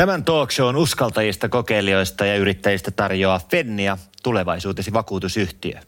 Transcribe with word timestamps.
Tämän 0.00 0.24
talk 0.24 0.50
shown 0.50 0.76
uskaltajista, 0.76 1.48
kokeilijoista 1.48 2.26
ja 2.26 2.36
yrittäjistä 2.36 2.90
tarjoaa 2.90 3.40
Fennia, 3.50 3.98
tulevaisuutesi 4.22 4.92
vakuutusyhtiö. 4.92 5.80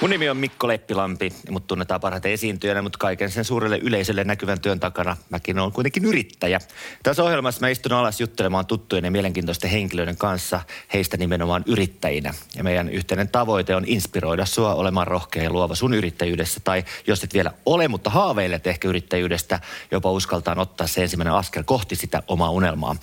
Mun 0.00 0.10
nimi 0.10 0.28
on 0.28 0.36
Mikko 0.36 0.68
Leppilampi, 0.68 1.32
mut 1.50 1.66
tunnetaan 1.66 2.00
parhaiten 2.00 2.32
esiintyjänä, 2.32 2.82
mutta 2.82 2.98
kaiken 2.98 3.30
sen 3.30 3.44
suurelle 3.44 3.78
yleisölle 3.78 4.24
näkyvän 4.24 4.60
työn 4.60 4.80
takana 4.80 5.16
mäkin 5.30 5.58
olen 5.58 5.72
kuitenkin 5.72 6.04
yrittäjä. 6.04 6.60
Tässä 7.02 7.24
ohjelmassa 7.24 7.60
mä 7.60 7.68
istun 7.68 7.92
alas 7.92 8.20
juttelemaan 8.20 8.66
tuttujen 8.66 9.04
ja 9.04 9.10
mielenkiintoisten 9.10 9.70
henkilöiden 9.70 10.16
kanssa, 10.16 10.60
heistä 10.92 11.16
nimenomaan 11.16 11.62
yrittäjinä. 11.66 12.34
Ja 12.56 12.64
meidän 12.64 12.88
yhteinen 12.88 13.28
tavoite 13.28 13.76
on 13.76 13.84
inspiroida 13.86 14.46
sua 14.46 14.74
olemaan 14.74 15.06
rohkea 15.06 15.42
ja 15.42 15.50
luova 15.50 15.74
sun 15.74 15.94
yrittäjyydessä. 15.94 16.60
Tai 16.64 16.84
jos 17.06 17.24
et 17.24 17.34
vielä 17.34 17.52
ole, 17.66 17.88
mutta 17.88 18.10
haaveilet 18.10 18.66
ehkä 18.66 18.88
yrittäjyydestä, 18.88 19.60
jopa 19.90 20.10
uskaltaa 20.10 20.56
ottaa 20.58 20.86
se 20.86 21.02
ensimmäinen 21.02 21.34
askel 21.34 21.62
kohti 21.64 21.96
sitä 21.96 22.22
omaa 22.28 22.50
unelmaa. 22.50 22.96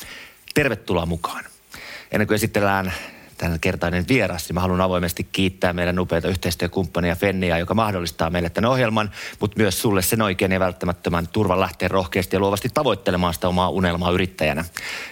Tervetuloa 0.53 1.05
mukaan. 1.05 1.45
Ennen 2.11 2.27
kuin 2.27 2.35
esitellään 2.35 2.93
tämän 3.37 3.59
kertainen 3.59 4.05
vieras, 4.07 4.47
niin 4.47 4.53
mä 4.53 4.61
haluan 4.61 4.81
avoimesti 4.81 5.27
kiittää 5.31 5.73
meidän 5.73 5.99
upeita 5.99 6.27
yhteistyökumppania 6.27 7.15
Fennia, 7.15 7.57
joka 7.57 7.73
mahdollistaa 7.73 8.29
meille 8.29 8.49
tämän 8.49 8.71
ohjelman, 8.71 9.11
mutta 9.39 9.57
myös 9.57 9.81
sulle 9.81 10.01
sen 10.01 10.21
oikein 10.21 10.51
ja 10.51 10.59
välttämättömän 10.59 11.27
turvan 11.27 11.59
lähteä 11.59 11.87
rohkeasti 11.87 12.35
ja 12.35 12.39
luovasti 12.39 12.69
tavoittelemaan 12.73 13.33
sitä 13.33 13.47
omaa 13.47 13.69
unelmaa 13.69 14.11
yrittäjänä. 14.11 14.65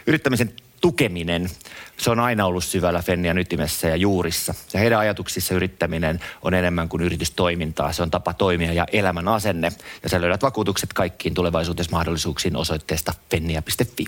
Yrittämisen 0.08 0.54
tukeminen, 0.82 1.50
se 1.98 2.12
on 2.12 2.20
aina 2.20 2.46
ollut 2.46 2.64
syvällä 2.64 3.02
Fennian 3.02 3.38
ytimessä 3.38 3.88
ja 3.88 3.96
juurissa. 3.96 4.54
Se 4.68 4.80
heidän 4.80 5.00
ajatuksissa 5.00 5.56
yrittäminen 5.56 6.20
on 6.42 6.54
enemmän 6.54 6.90
kuin 6.90 7.04
yritystoimintaa. 7.04 7.94
Se 7.94 8.04
on 8.04 8.12
tapa 8.12 8.34
toimia 8.34 8.74
ja 8.74 8.86
elämän 8.92 9.28
asenne. 9.28 9.72
Ja 10.04 10.10
sä 10.10 10.22
löydät 10.22 10.42
vakuutukset 10.42 10.94
kaikkiin 10.94 11.34
tulevaisuudessa 11.34 11.92
mahdollisuuksiin 11.92 12.56
osoitteesta 12.56 13.14
fennia.fi. 13.32 14.06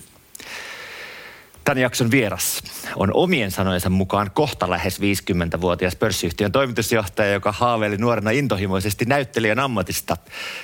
Tämän 1.68 1.82
jakson 1.82 2.10
vieras 2.10 2.62
on 2.96 3.10
omien 3.14 3.50
sanojensa 3.50 3.90
mukaan 3.90 4.30
kohta 4.30 4.70
lähes 4.70 5.00
50-vuotias 5.00 5.96
pörssiyhtiön 5.96 6.52
toimitusjohtaja, 6.52 7.32
joka 7.32 7.52
haaveili 7.52 7.96
nuorena 7.96 8.30
intohimoisesti 8.30 9.04
näyttelijän 9.04 9.58
ammatista. 9.58 10.16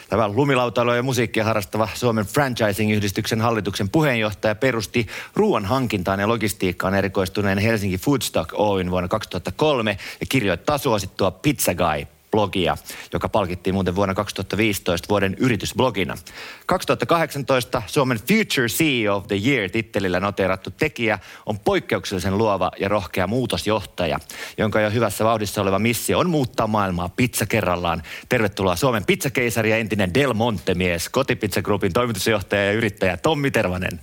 Tämä 0.09 0.29
lumilautailua 0.29 0.97
ja 0.97 1.03
musiikkia 1.03 1.45
harrastava 1.45 1.89
Suomen 1.95 2.25
Franchising-yhdistyksen 2.25 3.41
hallituksen 3.41 3.89
puheenjohtaja 3.89 4.55
perusti 4.55 5.07
ruoan 5.35 5.65
hankintaan 5.65 6.21
ja 6.21 6.29
logistiikkaan 6.29 6.95
erikoistuneen 6.95 7.59
Helsinki 7.59 7.99
Foodstock 7.99 8.53
Oyn 8.53 8.91
vuonna 8.91 9.09
2003 9.09 9.99
ja 10.21 10.27
kirjoittaa 10.29 10.79
suosittua 10.79 11.31
Pizza 11.31 11.75
Guy 11.75 12.07
blogia, 12.35 12.77
joka 13.13 13.29
palkittiin 13.29 13.75
muuten 13.75 13.95
vuonna 13.95 14.15
2015 14.15 15.09
vuoden 15.09 15.37
yritysblogina. 15.39 16.19
2018 16.67 17.83
Suomen 17.87 18.19
Future 18.19 18.69
CEO 18.69 19.17
of 19.17 19.27
the 19.27 19.41
Year 19.47 19.71
tittelillä 19.71 20.21
noteerattu 20.21 20.71
tekijä 20.71 21.19
on 21.47 21.59
poikkeuksellisen 21.59 22.39
luova 22.39 22.71
ja 22.79 22.89
rohkea 22.89 23.27
muutosjohtaja, 23.27 24.19
jonka 24.59 24.81
jo 24.81 24.91
hyvässä 24.91 25.25
vauhdissa 25.25 25.63
oleva 25.63 25.79
missio 25.79 26.19
on 26.19 26.31
muuttaa 26.31 26.67
maailmaa 26.67 27.09
pizza 27.09 27.47
kerrallaan. 27.47 28.03
Tervetuloa 28.29 28.77
Suomen 28.77 29.05
pizzakeisari 29.05 29.71
ja 29.71 29.77
entinen 29.77 30.15
Del 30.15 30.33
Monte-mies, 30.33 31.09
Kotipizza 31.09 31.63
Groupin 31.63 31.93
toimitusjohtaja 31.93 32.65
ja 32.65 32.73
yrittäjä 32.73 33.17
Tommi 33.17 33.51
Tervanen. 33.51 34.01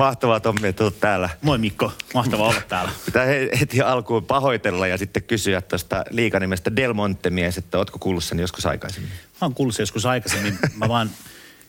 Mahtavaa 0.00 0.40
Tommi, 0.40 0.68
että 0.68 0.84
olet 0.84 1.00
täällä. 1.00 1.28
Moi 1.42 1.58
Mikko, 1.58 1.92
mahtavaa 2.14 2.48
olla 2.48 2.62
täällä. 2.68 2.90
Pitää 3.04 3.26
heti 3.60 3.80
alkuun 3.80 4.24
pahoitella 4.24 4.86
ja 4.86 4.98
sitten 4.98 5.22
kysyä 5.22 5.60
tuosta 5.60 6.04
liikanimestä 6.10 6.76
Del 6.76 6.92
Monte-mies, 6.92 7.58
että 7.58 7.78
ootko 7.78 7.98
kuullut 7.98 8.24
sen 8.24 8.38
joskus 8.38 8.66
aikaisemmin? 8.66 9.10
Mä 9.10 9.16
oon 9.40 9.54
kuullut 9.54 9.74
sen 9.74 9.82
joskus 9.82 10.06
aikaisemmin. 10.06 10.58
Mä 10.76 10.88
vaan 10.88 11.10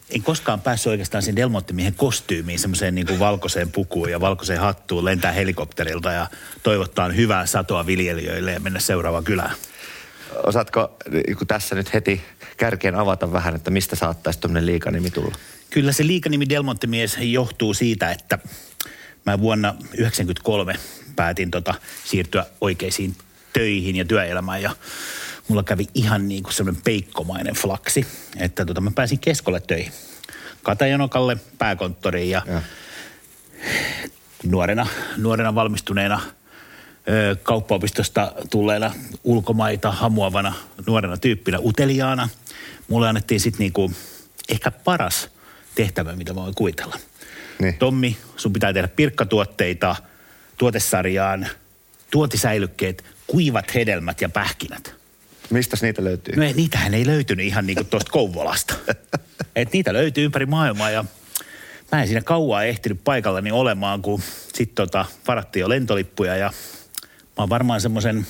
en 0.09 0.23
koskaan 0.23 0.61
päässyt 0.61 0.91
oikeastaan 0.91 1.23
sen 1.23 1.35
Del 1.35 1.49
Monte-miehen 1.49 1.95
kostyymiin, 1.97 2.59
semmoiseen 2.59 2.95
niin 2.95 3.07
kuin 3.07 3.19
valkoiseen 3.19 3.71
pukuun 3.71 4.11
ja 4.11 4.21
valkoiseen 4.21 4.59
hattuun, 4.59 5.05
lentää 5.05 5.31
helikopterilta 5.31 6.11
ja 6.11 6.27
toivottaa 6.63 7.09
hyvää 7.09 7.45
satoa 7.45 7.85
viljelijöille 7.85 8.51
ja 8.51 8.59
mennä 8.59 8.79
seuraavaan 8.79 9.23
kylään. 9.23 9.55
Osaatko 10.43 10.97
kun 11.37 11.47
tässä 11.47 11.75
nyt 11.75 11.93
heti 11.93 12.21
kärkeen 12.57 12.95
avata 12.95 13.31
vähän, 13.31 13.55
että 13.55 13.71
mistä 13.71 13.95
saattaisi 13.95 14.39
tuommoinen 14.39 14.65
liikanimi 14.65 15.09
tulla? 15.09 15.35
Kyllä 15.71 15.91
se 15.91 16.07
liikanimi 16.07 16.49
Delmonte-mies 16.49 17.17
johtuu 17.21 17.73
siitä, 17.73 18.11
että 18.11 18.39
mä 19.25 19.39
vuonna 19.39 19.67
1993 19.71 20.75
päätin 21.15 21.51
tota, 21.51 21.73
siirtyä 22.05 22.45
oikeisiin 22.61 23.15
töihin 23.53 23.95
ja 23.95 24.05
työelämään 24.05 24.61
ja 24.61 24.75
mulla 25.47 25.63
kävi 25.63 25.87
ihan 25.93 26.27
niin 26.27 26.43
kuin 26.43 26.53
semmoinen 26.53 26.81
peikkomainen 26.81 27.55
flaksi, 27.55 28.07
että 28.37 28.65
tota, 28.65 28.81
mä 28.81 28.91
pääsin 28.95 29.19
keskolle 29.19 29.59
töihin. 29.59 29.91
Katajanokalle 30.63 31.37
pääkonttoriin 31.57 32.29
ja, 32.29 32.41
ja. 32.47 32.61
Nuorena, 34.43 34.87
nuorena 35.17 35.55
valmistuneena 35.55 36.21
ö, 37.09 37.35
kauppaopistosta 37.43 38.33
tulleena 38.49 38.93
ulkomaita 39.23 39.91
hamuavana 39.91 40.53
nuorena 40.87 41.17
tyyppinä 41.17 41.59
uteliaana. 41.59 42.29
Mulle 42.87 43.09
annettiin 43.09 43.39
sitten 43.39 43.59
niinku 43.59 43.91
ehkä 44.49 44.71
paras– 44.71 45.27
tehtävä, 45.75 46.15
mitä 46.15 46.33
mä 46.33 46.41
voin 46.41 46.55
kuvitella. 46.55 46.99
Niin. 47.59 47.77
Tommi, 47.77 48.17
sun 48.37 48.53
pitää 48.53 48.73
tehdä 48.73 48.87
pirkkatuotteita 48.87 49.95
tuotesarjaan, 50.57 51.47
tuotisäilykkeet, 52.11 53.05
kuivat 53.27 53.73
hedelmät 53.73 54.21
ja 54.21 54.29
pähkinät. 54.29 54.95
Mistä 55.49 55.77
niitä 55.81 56.03
löytyy? 56.03 56.35
No 56.35 56.43
ei, 56.43 56.53
niitähän 56.53 56.93
ei 56.93 57.05
löytynyt 57.05 57.45
ihan 57.45 57.67
niin 57.67 57.75
kuin 57.75 57.87
tuosta 57.87 58.11
Kouvolasta. 58.11 58.73
Et 59.55 59.73
niitä 59.73 59.93
löytyy 59.93 60.25
ympäri 60.25 60.45
maailmaa 60.45 60.89
ja 60.89 61.05
mä 61.91 62.01
en 62.01 62.07
siinä 62.07 62.21
kauaa 62.21 62.63
ehtinyt 62.63 63.03
paikallani 63.03 63.51
olemaan, 63.51 64.01
kun 64.01 64.21
sitten 64.53 64.75
tota, 64.75 65.05
varattiin 65.27 65.61
jo 65.61 65.69
lentolippuja 65.69 66.35
ja 66.35 66.47
mä 67.27 67.33
oon 67.37 67.49
varmaan 67.49 67.81
semmoisen 67.81 68.27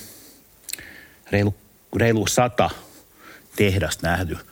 reilu, 1.31 1.55
reilu 1.95 2.27
sata 2.27 2.69
tehdasta 3.55 4.07
nähty– 4.07 4.37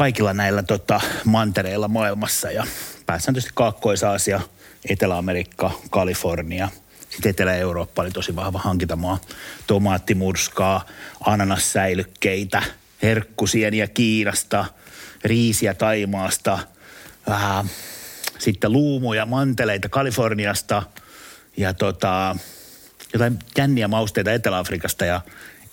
kaikilla 0.00 0.34
näillä 0.34 0.62
tota, 0.62 1.00
mantereilla 1.24 1.88
maailmassa 1.88 2.50
ja 2.50 2.66
pääsääntöisesti 3.06 3.52
Kaakkois-Aasia, 3.54 4.40
Etelä-Amerikka, 4.88 5.70
Kalifornia, 5.90 6.68
sitten 7.10 7.30
Etelä-Eurooppa 7.30 8.02
oli 8.02 8.10
tosi 8.10 8.36
vahva 8.36 8.58
hankintamaa. 8.58 9.18
Tomaattimurskaa, 9.66 10.86
ananassäilykkeitä, 11.20 12.62
herkkusieniä 13.02 13.86
Kiinasta, 13.86 14.64
riisiä 15.24 15.74
Taimaasta, 15.74 16.58
äh, 17.30 17.70
sitten 18.38 18.72
luumuja, 18.72 19.26
manteleita 19.26 19.88
Kaliforniasta 19.88 20.82
ja 21.56 21.74
tota, 21.74 22.36
jotain 23.12 23.38
jänniä 23.56 23.88
mausteita 23.88 24.32
Etelä-Afrikasta 24.32 25.04
ja 25.04 25.20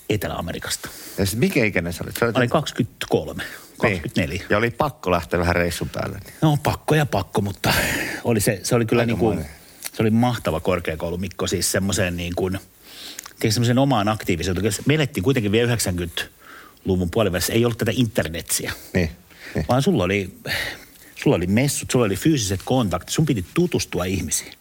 Etelä-Amerikasta. 0.10 0.90
Ja 1.18 1.26
mikä 1.36 1.66
ikäinen 1.66 1.94
sä 1.94 2.04
olit? 2.04 2.18
Sä 2.18 2.26
olit... 2.26 2.36
Mä 2.36 2.40
olin 2.40 2.50
23. 2.50 3.44
24. 3.78 4.38
Niin. 4.38 4.46
Ja 4.50 4.58
oli 4.58 4.72
pakko 4.72 5.12
lähteä 5.12 5.40
vähän 5.40 5.56
reissun 5.56 5.90
päälle. 5.90 6.20
No 6.42 6.58
pakko 6.64 6.96
ja 6.96 7.06
pakko, 7.06 7.42
mutta 7.42 7.74
oli 8.24 8.40
se, 8.40 8.60
se 8.64 8.76
oli 8.76 8.86
kyllä 8.86 9.06
niin 9.06 9.18
kuin, 9.18 9.46
se 9.94 10.04
oli 10.04 10.10
mahtava 10.10 10.60
korkeakoulu 10.60 11.18
Mikko 11.18 11.48
siis 11.48 11.72
semmoiseen 11.72 12.18
niin 12.18 12.36
kuin, 12.36 12.60
semmoisen 13.50 13.78
omaan 13.78 14.08
aktiivisuuteen. 14.08 14.74
Me 14.86 14.96
elettiin 14.96 15.24
kuitenkin 15.24 15.52
vielä 15.52 15.76
90-luvun 15.76 17.12
puolivälissä, 17.12 17.54
ei 17.54 17.66
ollut 17.66 17.78
tätä 17.78 17.92
internetsiä. 17.96 18.74
Niin, 18.94 19.10
niin. 19.56 19.66
Vaan 19.70 19.82
sulla 19.82 20.04
oli, 20.04 20.34
sulla 21.16 21.36
oli 21.36 21.48
messut, 21.48 21.92
sulla 21.92 22.06
oli 22.06 22.16
fyysiset 22.16 22.60
kontaktit, 22.66 23.10
sun 23.10 23.26
piti 23.26 23.46
tutustua 23.54 24.06
ihmisiin. 24.06 24.54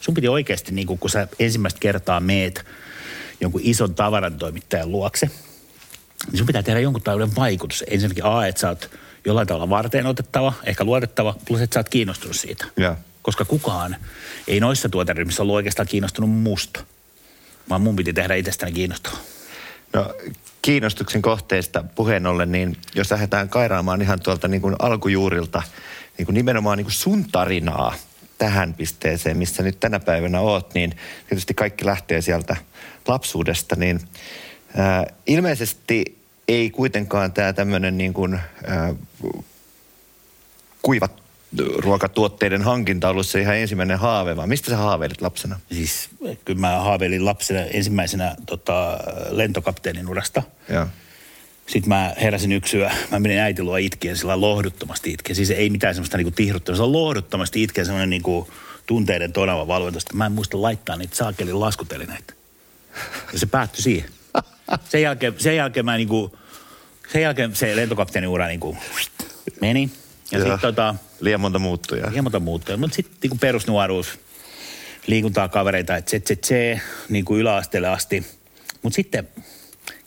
Sun 0.00 0.14
piti 0.14 0.28
oikeasti, 0.28 0.72
niin 0.72 0.86
kuin, 0.86 0.98
kun 0.98 1.10
sä 1.10 1.28
ensimmäistä 1.38 1.80
kertaa 1.80 2.20
meet 2.20 2.64
jonkun 3.40 3.60
ison 3.64 3.94
tavarantoimittajan 3.94 4.90
luokse– 4.92 5.30
niin 6.30 6.38
sun 6.38 6.46
pitää 6.46 6.62
tehdä 6.62 6.80
jonkun 6.80 7.02
tällainen 7.02 7.36
vaikutus. 7.36 7.84
Ensinnäkin 7.90 8.24
A, 8.24 8.46
että 8.46 8.60
sä 8.60 8.68
oot 8.68 8.90
jollain 9.24 9.46
tavalla 9.46 9.70
varteen 9.70 10.06
otettava, 10.06 10.52
ehkä 10.64 10.84
luotettava, 10.84 11.34
plus 11.46 11.60
että 11.60 11.74
sä 11.74 11.80
oot 11.80 11.88
kiinnostunut 11.88 12.36
siitä. 12.36 12.66
Ja. 12.76 12.96
Koska 13.22 13.44
kukaan 13.44 13.96
ei 14.48 14.60
noissa 14.60 14.88
tuoteryhmissä 14.88 15.42
ollut 15.42 15.54
oikeastaan 15.54 15.88
kiinnostunut 15.88 16.30
musta, 16.30 16.84
vaan 17.68 17.80
mun 17.80 17.96
piti 17.96 18.12
tehdä 18.12 18.34
itsestäni 18.34 18.72
kiinnostava. 18.72 19.16
No 19.92 20.14
kiinnostuksen 20.62 21.22
kohteista 21.22 21.84
puheen 21.94 22.26
ollen, 22.26 22.52
niin 22.52 22.76
jos 22.94 23.10
lähdetään 23.10 23.48
kairaamaan 23.48 24.02
ihan 24.02 24.20
tuolta 24.20 24.48
niin 24.48 24.60
kuin 24.60 24.76
alkujuurilta, 24.78 25.62
niin 26.18 26.26
kuin 26.26 26.34
nimenomaan 26.34 26.78
niin 26.78 26.84
kuin 26.84 26.94
sun 26.94 27.24
tarinaa 27.32 27.94
tähän 28.38 28.74
pisteeseen, 28.74 29.36
missä 29.36 29.62
nyt 29.62 29.80
tänä 29.80 30.00
päivänä 30.00 30.40
oot, 30.40 30.74
niin 30.74 30.96
tietysti 31.28 31.54
kaikki 31.54 31.86
lähtee 31.86 32.20
sieltä 32.20 32.56
lapsuudesta, 33.08 33.76
niin– 33.76 34.00
Äh, 34.78 35.14
ilmeisesti 35.26 36.18
ei 36.48 36.70
kuitenkaan 36.70 37.32
tämä 37.32 37.52
tämmöinen 37.52 37.98
niin 37.98 38.14
kuin, 38.14 38.34
äh, 38.34 38.96
kuivat 40.82 41.22
ruokatuotteiden 41.78 42.62
hankinta 42.62 43.08
ollut 43.08 43.26
se 43.26 43.40
ihan 43.40 43.56
ensimmäinen 43.56 43.98
haave, 43.98 44.36
vai 44.36 44.46
mistä 44.46 44.70
sä 44.70 44.76
haaveilit 44.76 45.20
lapsena? 45.20 45.60
Siis 45.72 46.08
kyllä 46.44 46.60
mä 46.60 46.80
haaveilin 46.80 47.24
lapsena 47.24 47.60
ensimmäisenä 47.60 48.36
tota, 48.46 48.98
lentokapteenin 49.30 50.08
urasta. 50.08 50.42
Joo. 50.68 50.86
Sitten 51.66 51.88
mä 51.88 52.14
heräsin 52.22 52.52
yksyä, 52.52 52.94
mä 53.10 53.18
menin 53.18 53.38
äiti 53.38 53.62
luo 53.62 53.76
itkien 53.76 54.16
sillä 54.16 54.40
lohduttomasti 54.40 55.12
itkien. 55.12 55.36
Siis 55.36 55.50
ei 55.50 55.70
mitään 55.70 55.94
semmoista 55.94 56.16
niinku 56.16 56.30
tihruttamista, 56.30 56.84
on 56.84 56.92
lohduttomasti 56.92 57.62
itkien 57.62 57.86
semmoinen 57.86 58.10
niinku 58.10 58.50
tunteiden 58.86 59.32
tonava 59.32 59.66
valvonta. 59.66 60.00
Sitten 60.00 60.16
mä 60.16 60.26
en 60.26 60.32
muista 60.32 60.62
laittaa 60.62 60.96
niitä 60.96 61.16
saakelin 61.16 61.60
laskutelineitä. 61.60 62.34
Ja 63.32 63.38
se 63.38 63.46
päättyi 63.46 63.82
siihen. 63.82 64.10
Sen 64.88 65.02
jälkeen, 65.02 65.34
sen 65.38 65.56
jälkeen 65.56 65.84
mä 65.84 65.96
niinku, 65.96 66.38
sen 67.12 67.22
jälkeen 67.22 67.56
se 67.56 67.76
lentokapteenin 67.76 68.28
ura 68.28 68.46
niinku 68.46 68.76
meni. 69.60 69.90
Ja 70.32 70.38
sitten 70.38 70.58
tota, 70.58 70.94
Liian 71.20 71.40
monta 71.40 71.58
muuttujaa. 71.58 72.10
Liian 72.10 72.24
monta 72.24 72.40
muuttuja. 72.40 72.76
Mutta 72.76 72.96
sitten 72.96 73.16
niinku 73.22 73.36
perusnuoruus, 73.40 74.18
liikuntaa 75.06 75.48
kavereita, 75.48 75.96
että 75.96 76.10
se, 76.10 76.22
se, 76.24 76.38
se, 76.44 76.80
niin 77.08 77.24
kuin 77.24 77.40
yläasteelle 77.40 77.88
asti. 77.88 78.26
Mutta 78.82 78.96
sitten 78.96 79.28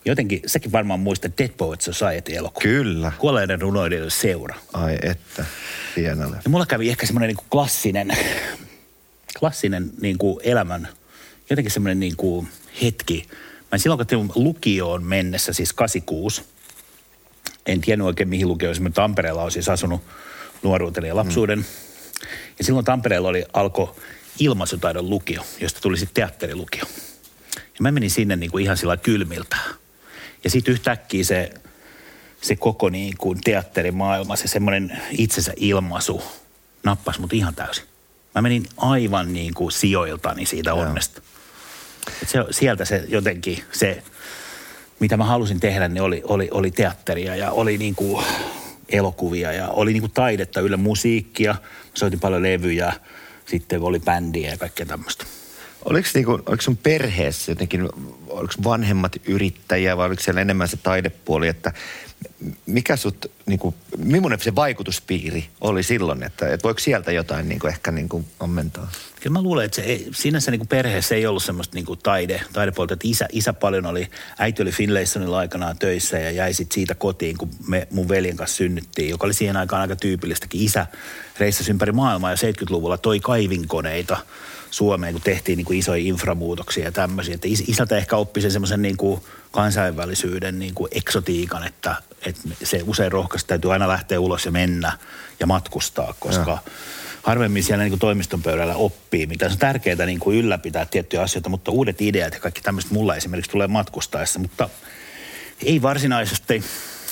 jotenkin, 0.06 0.42
säkin 0.46 0.72
varmaan 0.72 1.00
muistat 1.00 1.38
Dead 1.38 1.50
Poets 1.50 1.86
Society-elokuva. 1.86 2.64
Kyllä. 2.64 3.12
Kuolleiden 3.18 3.62
runoilijoiden 3.62 4.12
seura. 4.12 4.56
Ai 4.74 4.98
että, 5.02 5.46
hienolle. 5.96 6.38
Ja 6.44 6.50
mulla 6.50 6.66
kävi 6.66 6.90
ehkä 6.90 7.06
semmoinen 7.06 7.28
niin 7.28 7.48
klassinen, 7.52 8.18
klassinen 9.40 9.92
niin 10.02 10.18
kuin 10.18 10.40
elämän, 10.44 10.88
jotenkin 11.50 11.72
semmoinen 11.72 12.00
niin 12.00 12.16
kuin 12.16 12.48
hetki. 12.82 13.28
Mä 13.72 13.78
silloin 13.78 14.08
kun 14.08 14.32
lukioon 14.36 15.04
mennessä, 15.04 15.54
siis 15.54 15.74
86, 15.74 16.44
en 17.66 17.82
tiennyt 17.82 18.08
oikein 18.08 18.30
mihin 18.30 18.48
lukioon, 18.48 18.72
esimerkiksi 18.72 18.96
Tampereella 18.96 19.44
olisi 19.44 19.54
siis 19.54 19.70
asunut 19.70 20.02
nuoruuteni 20.64 21.08
ja 21.08 21.16
lapsuuden. 21.16 21.60
Mm. 21.60 21.66
Ja 22.60 22.64
silloin 22.66 22.86
Tampereella 22.86 23.30
oli 23.30 23.46
alko 23.54 23.96
ilmaisutaidon 24.40 25.10
lukio, 25.10 25.46
josta 25.62 25.82
tuli 25.82 25.98
sitten 25.98 26.16
teatterilukio. 26.16 26.84
Ja 27.56 27.80
mä 27.80 27.92
menin 27.92 28.12
sinne 28.12 28.36
niin 28.36 28.52
kuin 28.52 28.64
ihan 28.64 28.78
sillä 28.78 28.98
kylmiltä. 28.98 29.58
Ja 30.44 30.50
sitten 30.50 30.72
yhtäkkiä 30.72 31.24
se, 31.24 31.54
se 32.42 32.56
koko 32.56 32.90
niin 32.90 33.18
kuin 33.18 33.42
teatterimaailma, 33.42 34.36
se 34.36 34.48
semmoinen 34.48 35.02
itsensä 35.12 35.54
ilmaisu 35.56 36.24
nappasi 36.84 37.22
mut 37.22 37.34
ihan 37.34 37.56
täysin. 37.56 37.86
Mä 38.36 38.42
menin 38.42 38.68
aivan 38.78 39.34
niin 39.34 39.54
kuin 39.54 39.72
sijoiltani 39.72 40.46
siitä 40.46 40.74
onnesta. 40.74 41.22
Se, 42.26 42.40
sieltä 42.52 42.86
se 42.86 43.04
jotenkin 43.08 43.64
se, 43.72 44.04
mitä 45.00 45.18
mä 45.18 45.24
halusin 45.24 45.60
tehdä, 45.60 45.88
niin 45.88 46.02
oli, 46.02 46.22
oli, 46.24 46.48
oli 46.52 46.72
teatteria 46.72 47.36
ja 47.36 47.52
oli 47.52 47.78
niin 47.78 47.96
kuin 47.96 48.26
elokuvia 48.90 49.52
ja 49.52 49.68
oli 49.68 49.94
niin 49.94 50.02
kuin 50.02 50.12
taidetta, 50.12 50.62
yllä 50.62 50.78
musiikkia. 50.78 51.56
Soitin 51.94 52.20
paljon 52.20 52.44
levyjä, 52.44 52.94
sitten 53.46 53.82
oli 53.82 54.00
bändiä 54.00 54.50
ja 54.50 54.58
kaikkea 54.58 54.86
tämmöistä. 54.86 55.26
Oliko, 55.86 56.08
niinku, 56.14 56.32
oliko 56.32 56.62
sun 56.62 56.78
perheessä 56.78 57.52
jotenkin, 57.52 57.90
oliko 58.28 58.54
vanhemmat 58.64 59.16
yrittäjiä 59.26 59.98
vai 59.98 60.08
oliko 60.08 60.22
siellä 60.22 60.42
enemmän 60.42 60.68
se 60.68 60.78
taidepuoli, 60.78 61.48
että 61.48 61.74
mikä 62.66 62.96
sut, 62.96 63.32
niinku, 63.46 63.74
millainen 63.98 64.40
se 64.40 64.56
vaikutuspiiri 64.56 65.50
oli 65.62 65.84
silloin, 65.84 66.24
että, 66.24 66.54
että 66.54 66.64
voiko 66.64 66.80
sieltä 66.80 67.12
jotain 67.12 67.50
niinku, 67.50 67.68
ehkä 67.68 67.92
niinku 67.92 68.26
ammentaa? 68.40 68.92
Kyllä 69.20 69.34
mä 69.34 69.42
luulen, 69.42 69.66
että 69.66 69.76
se 69.76 69.82
ei, 69.82 70.08
sinänsä 70.12 70.52
niin 70.52 70.60
kuin 70.60 70.68
perheessä 70.68 71.16
ei 71.16 71.26
ollut 71.26 71.44
semmoista 71.44 71.76
niin 71.76 71.86
kuin 71.86 72.00
taide, 72.04 72.42
taidepuolta, 72.54 72.94
että 72.94 73.08
isä, 73.08 73.28
isä 73.32 73.54
paljon 73.54 73.86
oli, 73.86 74.08
äiti 74.38 74.62
oli 74.62 74.72
Finlaysonilla 74.72 75.38
aikanaan 75.38 75.80
töissä 75.80 76.20
ja 76.20 76.32
jäi 76.32 76.54
sitten 76.54 76.76
siitä 76.76 76.96
kotiin, 76.96 77.38
kun 77.38 77.50
me 77.68 77.88
mun 77.92 78.10
veljen 78.10 78.38
kanssa 78.38 78.58
synnyttiin, 78.58 79.10
joka 79.10 79.28
oli 79.28 79.34
siihen 79.34 79.58
aikaan 79.58 79.82
aika 79.82 79.96
tyypillistäkin. 79.96 80.62
Isä 80.62 80.88
reissasi 81.40 81.72
ympäri 81.72 81.92
maailmaa 81.92 82.32
ja 82.32 82.38
70-luvulla 82.38 82.98
toi 82.98 83.20
kaivinkoneita 83.20 84.18
Suomeen, 84.72 85.14
kun 85.14 85.22
tehtiin 85.22 85.58
niin 85.58 85.66
kuin 85.66 85.80
isoja 85.80 86.04
inframuutoksia 86.04 86.86
ja 86.86 86.92
tämmöisiä. 86.92 87.36
Että 87.36 87.48
isältä 87.68 87.98
ehkä 87.98 88.18
oppi 88.18 88.42
sen 88.42 88.52
semmoisen 88.52 88.82
niin 88.82 88.98
kuin 88.98 89.22
kansainvälisyyden 89.52 90.60
niin 90.60 90.74
kuin 90.74 90.90
eksotiikan, 90.92 91.68
että, 91.68 91.96
että 92.30 92.66
se 92.66 92.82
usein 92.86 93.12
rohkaista 93.12 93.48
täytyy 93.48 93.74
aina 93.74 93.88
lähteä 93.88 94.20
ulos 94.20 94.46
ja 94.46 94.52
mennä 94.52 94.98
ja 95.40 95.48
matkustaa, 95.48 96.14
koska 96.20 96.52
ja. 96.52 96.72
harvemmin 97.24 97.64
siellä 97.64 97.84
niin 97.84 97.92
kuin 97.92 98.00
toimiston 98.00 98.44
pöydällä 98.44 98.76
oppii, 98.76 99.28
mitä 99.28 99.46
on 99.46 99.58
tärkeää 99.58 100.06
niin 100.06 100.20
kuin 100.20 100.38
ylläpitää 100.38 100.86
tiettyjä 100.86 101.22
asioita, 101.22 101.50
mutta 101.50 101.72
uudet 101.72 102.02
ideat 102.02 102.34
ja 102.34 102.40
kaikki 102.40 102.62
tämmöistä 102.62 102.94
mulla 102.94 103.16
esimerkiksi 103.16 103.52
tulee 103.52 103.68
matkustaessa, 103.68 104.40
mutta 104.40 104.70
ei 105.64 105.82
varsinaisesti 105.82 106.64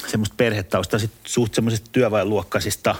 semmoista 0.07 0.35
perhetausta, 0.37 0.99
sitten 0.99 1.19
suht 1.31 1.53
semmoisesta 1.53 1.89
työväenluokkaisista 1.91 2.95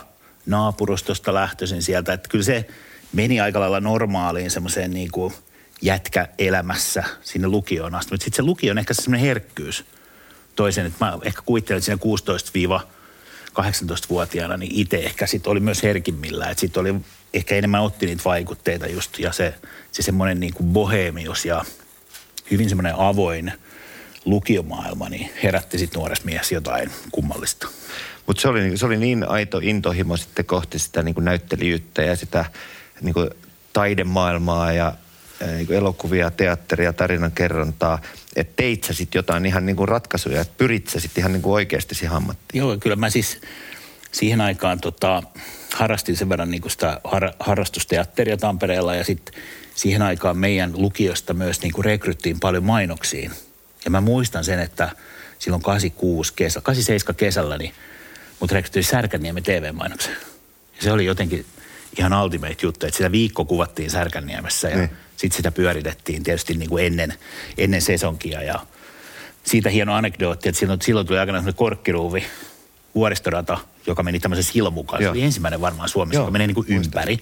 naapurustosta 0.45 1.33
lähtöisin 1.33 1.83
sieltä, 1.83 2.13
että 2.13 2.29
kyllä 2.29 2.43
se 2.43 2.67
meni 3.13 3.39
aika 3.39 3.59
lailla 3.59 3.79
normaaliin 3.79 4.51
semmoiseen 4.51 4.91
niin 4.91 5.11
kuin 5.11 5.33
jätkäelämässä 5.81 7.03
sinne 7.21 7.47
lukioon 7.47 7.95
asti. 7.95 8.13
Mutta 8.13 8.23
sitten 8.23 8.35
se 8.35 8.43
lukio 8.43 8.71
on 8.71 8.77
ehkä 8.77 8.93
semmoinen 8.93 9.27
herkkyys 9.27 9.85
toisen, 10.57 10.85
että 10.85 11.05
mä 11.05 11.17
ehkä 11.23 11.41
kuvittelen, 11.45 11.77
että 11.77 11.85
siinä 11.85 12.79
16-18-vuotiaana, 13.59 14.57
niin 14.57 14.71
itse 14.75 14.97
ehkä 14.97 15.27
sitten 15.27 15.51
oli 15.51 15.59
myös 15.59 15.83
herkimmillä. 15.83 16.49
Että 16.49 16.61
sitten 16.61 16.81
oli 16.81 16.95
ehkä 17.33 17.55
enemmän 17.55 17.81
otti 17.81 18.05
niitä 18.05 18.23
vaikutteita 18.25 18.87
just 18.87 19.19
ja 19.19 19.31
se, 19.31 19.53
se 19.91 20.01
semmoinen 20.01 20.39
niin 20.39 20.53
kuin 20.53 20.69
bohemius 20.69 21.45
ja 21.45 21.65
hyvin 22.51 22.69
semmoinen 22.69 22.95
avoin 22.97 23.53
lukiomaailma, 24.25 25.09
niin 25.09 25.29
herätti 25.43 25.77
sitten 25.77 25.99
nuoressa 25.99 26.25
mies 26.25 26.51
jotain 26.51 26.91
kummallista. 27.11 27.67
Mutta 28.27 28.41
se 28.41 28.47
oli, 28.47 28.77
se 28.77 28.85
oli 28.85 28.97
niin 28.97 29.29
aito 29.29 29.59
intohimo 29.63 30.17
sitten 30.17 30.45
kohti 30.45 30.79
sitä 30.79 31.03
niin 31.03 31.15
kuin 31.15 31.25
näyttelijyyttä 31.25 32.01
ja 32.01 32.15
sitä 32.15 32.45
niin 33.01 33.13
kuin 33.13 33.29
taidemaailmaa 33.73 34.71
ja 34.71 34.93
niin 35.45 35.73
elokuvia, 35.73 36.31
teatteria, 36.31 36.93
tarinan 36.93 37.31
kerrontaa, 37.31 38.01
että 38.35 38.53
teit 38.55 38.83
sä 38.83 38.93
sitten 38.93 39.19
jotain 39.19 39.45
ihan 39.45 39.65
niin 39.65 39.75
kuin 39.75 39.87
ratkaisuja, 39.87 40.41
että 40.41 40.53
pyrit 40.57 40.87
sä 40.87 40.99
sitten 40.99 41.21
ihan 41.21 41.33
niin 41.33 41.41
kuin 41.41 41.53
oikeasti 41.53 41.95
siihen 41.95 42.15
ammattiin. 42.17 42.59
Joo, 42.59 42.77
kyllä 42.79 42.95
mä 42.95 43.09
siis 43.09 43.41
siihen 44.11 44.41
aikaan 44.41 44.81
tota, 44.81 45.23
harrastin 45.73 46.17
sen 46.17 46.29
verran 46.29 46.51
niin 46.51 46.61
kuin 46.61 46.71
sitä 46.71 47.01
har, 47.03 47.31
harrastusteatteria 47.39 48.37
Tampereella 48.37 48.95
ja 48.95 49.03
sitten 49.03 49.41
siihen 49.75 50.01
aikaan 50.01 50.37
meidän 50.37 50.71
lukiosta 50.75 51.33
myös 51.33 51.61
niin 51.61 51.73
kuin 51.73 51.85
rekryttiin 51.85 52.39
paljon 52.39 52.63
mainoksiin. 52.63 53.31
Ja 53.85 53.91
mä 53.91 54.01
muistan 54.01 54.43
sen, 54.43 54.59
että 54.59 54.89
silloin 55.39 55.63
86 55.63 56.33
kesä, 56.33 56.61
87 56.61 57.15
kesällä, 57.15 57.57
niin 57.57 57.73
mut 58.39 58.51
rekryttiin 58.51 58.83
Särkänniemen 58.83 59.43
TV-mainoksen. 59.43 60.13
Ja 60.75 60.83
se 60.83 60.91
oli 60.91 61.05
jotenkin 61.05 61.45
ihan 61.99 62.23
ultimate 62.23 62.55
juttu, 62.61 62.85
että 62.85 62.97
sitä 62.97 63.11
viikko 63.11 63.45
kuvattiin 63.45 63.91
Särkänniemessä 63.91 64.69
ja 64.69 64.77
niin. 64.77 64.89
Sitten 65.17 65.37
sitä 65.37 65.51
pyöritettiin 65.51 66.23
tietysti 66.23 66.53
niin 66.53 66.69
kuin 66.69 66.85
ennen, 66.85 67.13
ennen 67.57 67.81
sesonkia 67.81 68.43
ja 68.43 68.59
siitä 69.43 69.69
hieno 69.69 69.93
anekdootti, 69.93 70.49
että 70.49 70.59
silloin, 70.59 70.81
silloin 70.81 71.07
tuli 71.07 71.19
aikanaan 71.19 71.53
korkkiruuvi 71.55 72.23
vuoristorata, 72.95 73.57
joka 73.87 74.03
meni 74.03 74.19
tämmöisen 74.19 74.53
silon 74.53 74.73
mukaan. 74.73 75.03
Se 75.03 75.09
oli 75.09 75.21
ensimmäinen 75.21 75.61
varmaan 75.61 75.89
Suomessa, 75.89 76.17
Joo, 76.17 76.23
joka 76.23 76.31
menee 76.31 76.47
niin 76.47 76.55
kuin 76.55 76.67
ympäri. 76.69 77.19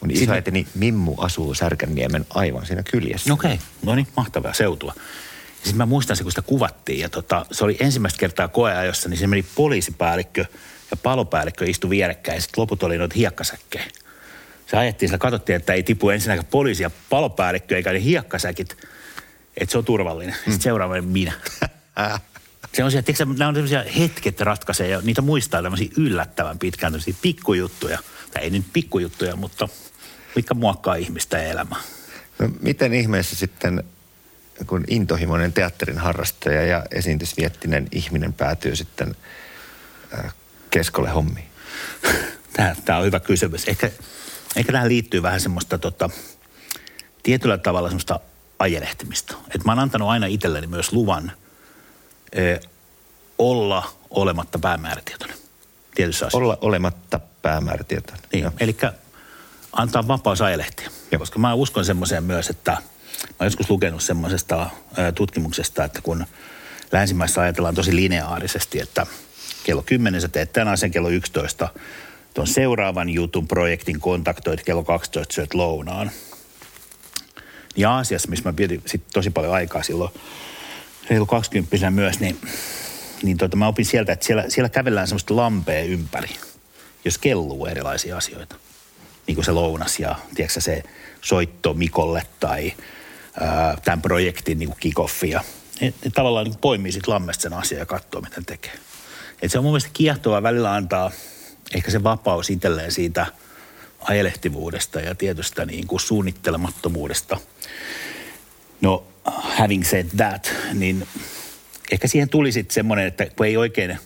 Mun 0.00 0.10
isoäitini 0.10 0.66
Mimmu 0.74 1.14
asuu 1.18 1.54
Särkänniemen 1.54 2.26
aivan 2.30 2.66
siinä 2.66 2.82
kyljessä. 2.82 3.32
Okei, 3.32 3.54
okay. 3.54 3.66
no 3.82 3.94
niin, 3.94 4.06
mahtavaa 4.16 4.52
seutua. 4.52 4.94
Sitten 5.56 5.76
mä 5.76 5.86
muistan 5.86 6.16
se, 6.16 6.22
kun 6.22 6.32
sitä 6.32 6.42
kuvattiin 6.42 7.00
ja 7.00 7.08
tota, 7.08 7.46
se 7.52 7.64
oli 7.64 7.76
ensimmäistä 7.80 8.18
kertaa 8.18 8.48
koeajossa, 8.48 9.08
niin 9.08 9.18
se 9.18 9.26
meni 9.26 9.44
poliisipäällikkö– 9.54 10.44
ja 10.90 10.96
palopäällikkö 10.96 11.64
istui 11.64 11.90
vierekkäin 11.90 12.36
ja 12.36 12.40
sitten 12.40 12.62
loput 12.62 12.82
oli 12.82 12.98
noita 12.98 13.14
hiekkasäkkejä. 13.14 13.84
Se 14.66 14.76
ajettiin, 14.76 15.08
sillä 15.08 15.18
katsottiin, 15.18 15.56
että 15.56 15.72
ei 15.72 15.82
tipu 15.82 16.10
ensinnäkään 16.10 16.46
poliisi 16.50 16.82
ja 16.82 16.90
palopäällikkö 17.10 17.76
eikä 17.76 17.92
ne 17.92 18.02
hiekkasäkit, 18.02 18.76
että 19.56 19.72
se 19.72 19.78
on 19.78 19.84
turvallinen. 19.84 20.34
Mm. 20.34 20.52
Sitten 20.52 20.60
seuraava 20.60 21.02
minä. 21.02 21.32
se 22.74 22.84
on 22.84 22.90
se, 22.90 22.98
että 22.98 23.24
nämä 23.24 23.48
on 23.48 23.54
sellaisia 23.54 23.84
hetket 23.98 24.40
ratkaisee 24.40 24.88
ja 24.88 25.00
niitä 25.00 25.22
muistaa 25.22 25.62
tämmöisiä 25.62 25.88
yllättävän 25.96 26.58
pitkään 26.58 26.92
tämmöisiä 26.92 27.14
pikkujuttuja. 27.22 27.98
Tai 28.30 28.42
ei 28.42 28.50
nyt 28.50 28.64
pikkujuttuja, 28.72 29.36
mutta 29.36 29.68
mitkä 30.36 30.54
muokkaa 30.54 30.94
ihmistä 30.94 31.38
ja 31.38 31.50
elämää. 31.50 31.80
No, 32.38 32.50
miten 32.60 32.94
ihmeessä 32.94 33.36
sitten, 33.36 33.84
kun 34.66 34.84
intohimoinen 34.88 35.52
teatterin 35.52 35.98
harrastaja 35.98 36.66
ja 36.66 36.84
esiintysviettinen 36.90 37.88
ihminen 37.92 38.32
päätyy 38.32 38.76
sitten 38.76 39.16
äh, 40.18 40.34
keskolle 40.70 41.10
hommiin? 41.10 41.46
Tämä, 42.52 42.76
tämä 42.84 42.98
on 42.98 43.04
hyvä 43.04 43.20
kysymys. 43.20 43.68
Ehkä, 43.68 43.90
ehkä 44.56 44.72
tähän 44.72 44.88
liittyy 44.88 45.22
vähän 45.22 45.40
semmoista 45.40 45.78
tota, 45.78 46.10
tietyllä 47.22 47.58
tavalla 47.58 47.88
semmoista 47.88 48.20
ajelehtimista. 48.58 49.36
Et 49.54 49.64
mä 49.64 49.72
oon 49.72 49.78
antanut 49.78 50.08
aina 50.08 50.26
itselleni 50.26 50.66
myös 50.66 50.92
luvan 50.92 51.32
ö, 52.38 52.60
olla 53.38 53.92
olematta 54.10 54.58
päämäärätietoinen 54.58 55.36
tietyssä 55.94 56.26
asiassa. 56.26 56.38
Olla 56.38 56.58
olematta 56.60 57.20
päämäärätietoinen. 57.42 58.24
Niin, 58.32 58.50
eli 58.60 58.76
antaa 59.72 60.08
vapaus 60.08 60.40
ajelehtia. 60.40 60.90
Joo. 61.10 61.18
Koska 61.18 61.38
mä 61.38 61.54
uskon 61.54 61.84
semmoiseen 61.84 62.24
myös, 62.24 62.50
että 62.50 62.72
mä 62.72 63.36
oon 63.38 63.46
joskus 63.46 63.70
lukenut 63.70 64.02
semmoisesta 64.02 64.70
tutkimuksesta, 65.14 65.84
että 65.84 66.00
kun 66.02 66.26
länsimaissa 66.92 67.40
ajatellaan 67.40 67.74
tosi 67.74 67.96
lineaarisesti, 67.96 68.80
että– 68.80 69.06
kello 69.66 69.82
10 69.82 70.20
sä 70.20 70.28
teet 70.28 70.52
tämän 70.52 70.68
asian, 70.68 70.90
kello 70.90 71.08
11 71.08 71.68
tuon 72.36 72.46
seuraavan 72.46 73.08
jutun 73.08 73.48
projektin 73.48 74.00
kontaktoit 74.00 74.62
kello 74.62 74.84
12 74.84 75.34
syöt 75.34 75.54
lounaan. 75.54 76.10
Ja 77.76 77.90
Aasiassa, 77.92 78.28
missä 78.28 78.48
mä 78.48 78.56
vietin 78.56 78.82
sit 78.86 79.02
tosi 79.12 79.30
paljon 79.30 79.54
aikaa 79.54 79.82
silloin, 79.82 80.10
reilu 81.10 81.26
20 81.26 81.90
myös, 81.90 82.20
niin, 82.20 82.40
niin 83.22 83.36
tota, 83.36 83.56
mä 83.56 83.66
opin 83.66 83.84
sieltä, 83.84 84.12
että 84.12 84.26
siellä, 84.26 84.44
siellä 84.48 84.68
kävellään 84.68 85.06
semmoista 85.06 85.36
lampea 85.36 85.82
ympäri, 85.82 86.28
jos 87.04 87.18
kelluu 87.18 87.66
erilaisia 87.66 88.16
asioita. 88.16 88.56
Niin 89.26 89.34
kuin 89.34 89.44
se 89.44 89.52
lounas 89.52 89.98
ja 89.98 90.16
tiedätkö, 90.34 90.60
se 90.60 90.82
soitto 91.22 91.74
Mikolle 91.74 92.22
tai 92.40 92.72
ää, 93.40 93.76
tämän 93.84 94.02
projektin 94.02 94.58
niin 94.58 94.74
kickoffi. 94.80 95.30
Ja 95.30 95.44
ne, 95.80 95.94
ne 96.04 96.10
tavallaan 96.10 96.46
niin 96.46 96.58
poimii 96.60 96.92
sitten 96.92 97.14
lammesta 97.14 97.42
sen 97.42 97.52
asian 97.52 97.78
ja 97.78 97.86
katsoo, 97.86 98.20
miten 98.20 98.44
tekee. 98.44 98.72
Et 99.42 99.50
se 99.50 99.58
on 99.58 99.64
mun 99.64 99.72
mielestä 99.72 99.90
kiehtovaa 99.92 100.42
välillä 100.42 100.74
antaa 100.74 101.10
ehkä 101.74 101.90
se 101.90 102.02
vapaus 102.02 102.50
itselleen 102.50 102.92
siitä 102.92 103.26
ajelehtivuudesta 104.00 105.00
ja 105.00 105.14
tietystä 105.14 105.64
niin 105.64 105.86
kuin 105.86 106.00
suunnittelemattomuudesta. 106.00 107.40
No, 108.80 109.04
having 109.24 109.84
said 109.84 110.06
that, 110.16 110.52
niin 110.74 111.08
ehkä 111.92 112.08
siihen 112.08 112.28
tuli 112.28 112.52
sitten 112.52 112.74
semmoinen, 112.74 113.06
että 113.06 113.26
kun 113.26 113.46
ei 113.46 113.56
oikein, 113.56 113.98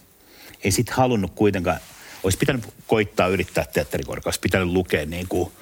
ei 0.65 0.71
sitten 0.71 0.97
halunnut 0.97 1.33
kuitenkaan, 1.35 1.81
olisi 2.23 2.39
pitänyt 2.39 2.65
koittaa 2.87 3.29
yrittää 3.29 3.65
teatterikorkeassa, 3.73 4.29
olisi 4.29 4.41
pitänyt 4.41 4.69
lukea 4.69 5.07
niin 5.07 5.29
kuin, 5.29 5.53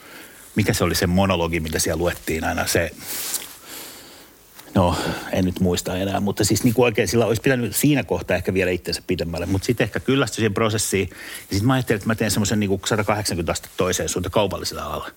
mikä 0.55 0.73
se 0.73 0.85
oli 0.85 0.95
se 0.95 1.07
monologi, 1.07 1.61
mitä 1.61 1.79
siellä 1.79 1.99
luettiin 1.99 2.45
aina, 2.45 2.67
se 2.67 2.91
No, 4.75 4.97
en 5.33 5.45
nyt 5.45 5.61
muista 5.61 5.97
enää, 5.97 6.21
mutta 6.21 6.45
siis 6.45 6.65
niin 6.65 6.75
kuin 6.75 6.85
oikein 6.85 7.09
sillä 7.09 7.27
olisi 7.27 7.43
pitänyt 7.43 7.77
siinä 7.77 8.05
kohtaa 8.05 8.37
ehkä 8.37 8.55
vielä 8.55 8.71
itsensä 8.71 9.03
pidemmälle. 9.07 9.47
Mutta 9.47 9.67
sitten 9.67 9.85
ehkä 9.85 10.01
kyllästyi 10.01 10.37
siihen 10.37 10.55
prosessiin. 10.55 11.09
Ja 11.11 11.17
sitten 11.51 11.67
mä 11.67 11.73
ajattelin, 11.73 11.97
että 11.97 12.07
mä 12.07 12.15
teen 12.15 12.31
semmoisen 12.31 12.61
niin 12.61 12.81
180 12.85 13.53
astetta 13.53 13.77
toiseen 13.77 14.09
suuntaan 14.09 14.31
kaupallisella 14.31 14.83
alalla. 14.83 15.11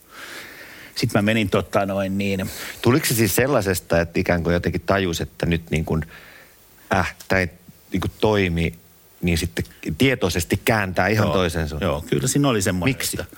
Sitten 0.95 1.19
mä 1.19 1.21
menin 1.21 1.49
totta 1.49 1.85
noin 1.85 2.17
niin. 2.17 2.49
Tuliko 2.81 3.05
se 3.05 3.13
siis 3.13 3.35
sellaisesta, 3.35 4.01
että 4.01 4.19
ikään 4.19 4.43
kuin 4.43 4.53
jotenkin 4.53 4.81
tajus, 4.85 5.21
että 5.21 5.45
nyt 5.45 5.69
niin 5.69 5.85
kuin, 5.85 6.05
äh, 6.93 7.15
tämä 7.27 7.39
ei 7.39 7.49
niin 7.91 8.01
kuin 8.01 8.11
toimi, 8.19 8.73
niin 9.21 9.37
sitten 9.37 9.65
tietoisesti 9.97 10.61
kääntää 10.65 11.07
ihan 11.07 11.27
joo, 11.27 11.33
toisen 11.33 11.69
suuntaan? 11.69 11.91
Joo, 11.91 12.03
kyllä 12.09 12.27
siinä 12.27 12.49
oli 12.49 12.61
semmoinen. 12.61 12.95
Miksi? 12.95 13.17
Että, 13.21 13.37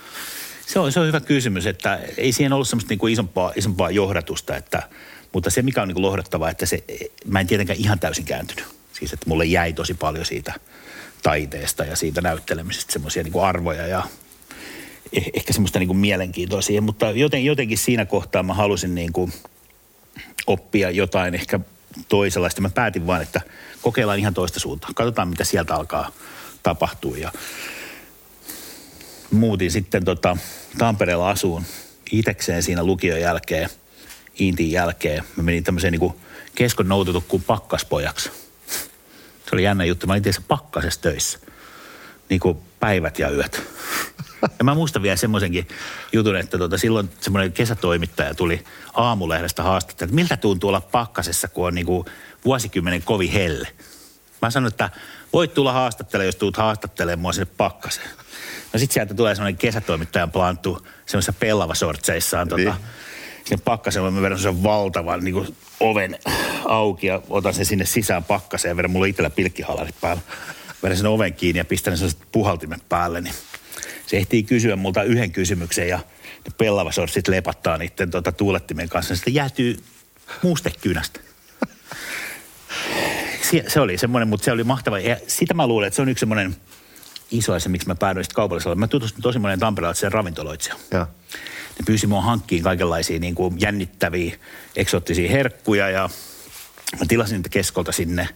se, 0.66 0.80
on, 0.80 0.92
se 0.92 1.00
on 1.00 1.08
hyvä 1.08 1.20
kysymys, 1.20 1.68
että 1.68 2.00
ei 2.18 2.32
siihen 2.32 2.54
ollut 2.54 2.68
semmoista 2.68 2.90
niin 2.90 3.00
kuin 3.00 3.14
isompaa, 3.14 3.54
isompaa 3.56 3.92
johdatusta, 3.92 4.56
että– 4.56 4.84
mutta 5.34 5.50
se, 5.50 5.62
mikä 5.62 5.82
on 5.82 5.88
niin 5.88 6.02
lohdattavaa, 6.02 6.50
että 6.50 6.66
se, 6.66 6.84
mä 7.26 7.40
en 7.40 7.48
tietenkään 7.48 7.80
ihan 7.80 8.00
täysin 8.00 8.26
kääntynyt. 8.26 8.66
Siis, 9.00 9.14
että 9.14 9.30
mulle 9.30 9.46
jäi 9.46 9.74
tosi 9.74 9.94
paljon 9.94 10.26
siitä 10.26 10.54
taiteesta 11.24 11.86
ja 11.86 11.96
siitä 11.96 12.22
näyttelemisestä 12.22 12.94
semmoisia 12.94 13.24
niin 13.24 13.44
arvoja 13.44 13.88
ja 13.88 14.04
eh, 15.14 15.30
ehkä 15.34 15.54
semmoista 15.54 15.80
niin 15.80 15.88
kuin 15.88 15.98
mielenkiintoa 15.98 16.62
siihen. 16.62 16.84
Mutta 16.84 17.12
joten, 17.12 17.46
jotenkin 17.46 17.78
siinä 17.78 18.06
kohtaa 18.06 18.44
mä 18.44 18.54
halusin 18.54 18.96
niin 18.96 19.14
kuin 19.14 19.34
oppia 20.48 20.92
jotain 20.92 21.36
ehkä 21.36 21.60
toisenlaista. 22.08 22.62
Mä 22.62 22.70
päätin 22.70 23.08
vaan, 23.08 23.22
että 23.22 23.42
kokeillaan 23.82 24.20
ihan 24.20 24.34
toista 24.34 24.60
suuntaa. 24.60 24.90
Katsotaan, 24.96 25.28
mitä 25.28 25.44
sieltä 25.44 25.76
alkaa 25.76 26.12
tapahtua. 26.64 27.18
Ja 27.18 27.32
muutin 29.32 29.72
sitten 29.72 30.06
tota, 30.06 30.38
Tampereella 30.78 31.30
asuun 31.30 31.64
itekseen 32.12 32.64
siinä 32.64 32.84
lukion 32.84 33.22
jälkeen– 33.22 33.70
Intin 34.40 34.72
jälkeen. 34.72 35.24
Mä 35.36 35.44
menin 35.44 35.64
tämmöiseen 35.64 35.94
niin 35.94 36.14
keskon 36.56 36.88
noututukkuun 36.88 37.44
pakkaspojaksi. 37.44 38.32
Se 39.46 39.50
oli 39.54 39.64
jännä 39.64 39.86
juttu. 39.86 40.08
Mä 40.08 40.14
olin 40.14 40.24
tietysti 40.24 40.46
pakkasessa 40.48 41.02
töissä. 41.02 41.40
Niin 42.30 42.40
kuin 42.40 42.58
päivät 42.80 43.20
ja 43.20 43.30
yöt. 43.30 43.64
Ja 44.60 44.64
mä 44.64 44.74
muistan 44.74 45.02
vielä 45.02 45.16
semmoisenkin 45.16 45.68
jutun, 46.14 46.36
että 46.36 46.58
tota, 46.58 46.78
silloin 46.78 47.10
semmoinen 47.22 47.52
kesätoimittaja 47.52 48.36
tuli 48.36 48.66
aamulehdestä 48.94 49.64
haastattelua, 49.64 50.08
että 50.08 50.16
miltä 50.16 50.38
tuntuu 50.38 50.68
olla 50.68 50.82
pakkasessa, 50.82 51.48
kun 51.48 51.68
on 51.68 51.76
niin 51.76 51.86
kuin 51.86 52.06
vuosikymmenen 52.46 53.02
kovin 53.02 53.32
helle. 53.32 53.68
Mä 54.42 54.50
sanoin, 54.50 54.72
että 54.72 54.90
voit 55.34 55.54
tulla 55.54 55.74
haastattelemaan, 55.74 56.26
jos 56.26 56.36
tuut 56.36 56.58
haastattelemaan 56.58 57.20
mua 57.20 57.34
sinne 57.34 57.52
pakkaseen. 57.58 58.10
No 58.74 58.80
sit 58.80 58.92
sieltä 58.92 59.14
tulee 59.14 59.36
semmoinen 59.36 59.58
kesätoimittajan 59.58 60.32
planttu 60.32 60.88
semmoisessa 61.06 61.34
pellava 61.34 61.76
sortseissaan 61.76 62.48
tota, 62.48 62.62
niin 62.64 62.76
sinne 63.46 63.62
pakkaseen, 63.66 64.14
mä 64.14 64.22
vedän 64.22 64.40
sen 64.40 64.64
valtavan 64.64 65.24
niin 65.24 65.34
kuin 65.34 65.56
oven 65.80 66.20
auki 66.66 67.08
ja 67.08 67.22
otan 67.30 67.54
sen 67.54 67.66
sinne 67.66 67.86
sisään 67.86 68.24
pakkaseen 68.24 68.70
ja 68.70 68.78
vedän 68.78 68.92
mulla 68.92 69.06
itsellä 69.06 69.30
pilkkihalarit 69.30 69.96
päällä. 70.02 70.22
Vedän 70.84 70.98
sen 70.98 71.06
oven 71.06 71.34
kiinni 71.34 71.58
ja 71.58 71.66
pistän 71.66 71.98
sen 71.98 72.10
puhaltimen 72.32 72.82
päälle, 72.90 73.22
niin 73.22 73.34
se 74.06 74.18
ehtii 74.18 74.44
kysyä 74.44 74.76
multa 74.76 75.04
yhden 75.04 75.32
kysymyksen 75.32 75.88
ja 75.88 75.98
ne 76.46 76.54
pellavasortsit 76.58 77.28
lepattaa 77.28 77.78
niiden 77.78 78.12
tuota, 78.12 78.32
tuulettimen 78.32 78.90
kanssa. 78.90 79.16
Sitten 79.16 79.34
jäätyy 79.34 79.84
muustekynästä. 80.42 81.20
Se, 83.52 83.64
se 83.68 83.80
oli 83.80 83.98
semmoinen, 83.98 84.28
mutta 84.28 84.46
se 84.46 84.52
oli 84.52 84.64
mahtava. 84.64 85.00
Ja 85.00 85.18
sitä 85.28 85.54
mä 85.54 85.68
luulen, 85.68 85.88
että 85.88 85.96
se 85.96 86.02
on 86.02 86.10
yksi 86.10 86.20
semmoinen 86.20 86.56
iso 87.32 87.54
asia, 87.54 87.70
miksi 87.70 87.88
mä 87.88 87.96
päädyin 87.96 88.24
sitten 88.24 88.36
kaupallisella. 88.36 88.76
Mä 88.76 88.88
tutustun 88.88 89.22
tosi 89.22 89.40
monen 89.40 89.60
tamperelaiseen 89.60 90.12
ravintoloitsijaan. 90.12 90.80
Ne 91.80 91.84
pyysi 91.86 92.08
mua 92.08 92.22
hankkiin 92.22 92.64
kaikenlaisia 92.64 93.20
niin 93.20 93.36
kuin 93.36 93.56
jännittäviä, 93.60 94.36
eksoottisia 94.76 95.30
herkkuja 95.30 95.90
ja 95.90 96.10
mä 97.00 97.06
tilasin 97.08 97.36
niitä 97.36 97.50
keskolta 97.50 97.92
sinne 97.92 98.30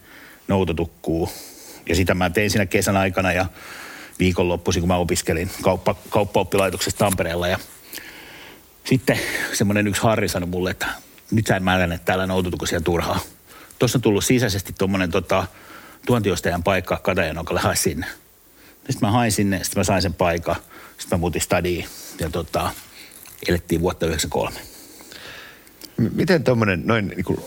noutotukkuu. 0.48 1.30
Ja 1.90 1.96
sitä 1.96 2.14
mä 2.14 2.30
tein 2.30 2.50
siinä 2.50 2.66
kesän 2.66 2.98
aikana 2.98 3.32
ja 3.32 3.46
viikonloppuisin, 4.20 4.82
kun 4.82 4.88
mä 4.88 4.98
opiskelin 4.98 5.52
kauppa, 5.62 5.96
kauppaoppilaitoksessa 6.10 6.98
Tampereella. 6.98 7.48
Ja 7.48 7.60
sitten 8.84 9.20
semmoinen 9.54 9.88
yksi 9.88 10.02
Harri 10.02 10.30
sanoi 10.30 10.50
mulle, 10.50 10.72
että 10.72 10.88
nyt 11.32 11.48
sä 11.48 11.56
en 11.56 11.64
mä 11.64 11.98
täällä 12.06 12.28
noutotukosia 12.28 12.82
turhaa. 12.82 13.20
Tuossa 13.80 13.98
on 13.98 14.02
tullut 14.02 14.26
sisäisesti 14.26 14.74
tuommoinen 14.78 15.12
tota, 15.12 15.48
tuontiostajan 16.06 16.64
paikka 16.64 16.98
Katajanokalle, 16.98 17.62
hae 17.62 17.76
sinne. 17.76 18.08
Sitten 18.76 19.08
mä 19.08 19.12
hain 19.12 19.32
sinne, 19.32 19.64
sitten 19.64 19.80
mä 19.80 19.84
sain 19.84 20.02
sen 20.02 20.14
paikan. 20.14 20.56
Sitten 20.98 21.18
mä 21.18 21.20
muutin 21.20 21.42
stadiin 21.42 21.86
ja 22.20 22.30
tota, 22.30 22.72
elettiin 23.48 23.82
vuotta 23.82 24.06
1993. 24.06 24.78
Miten 26.16 26.44
tuommoinen 26.44 26.82
noin 26.86 27.08
niin 27.08 27.26
kuin 27.26 27.40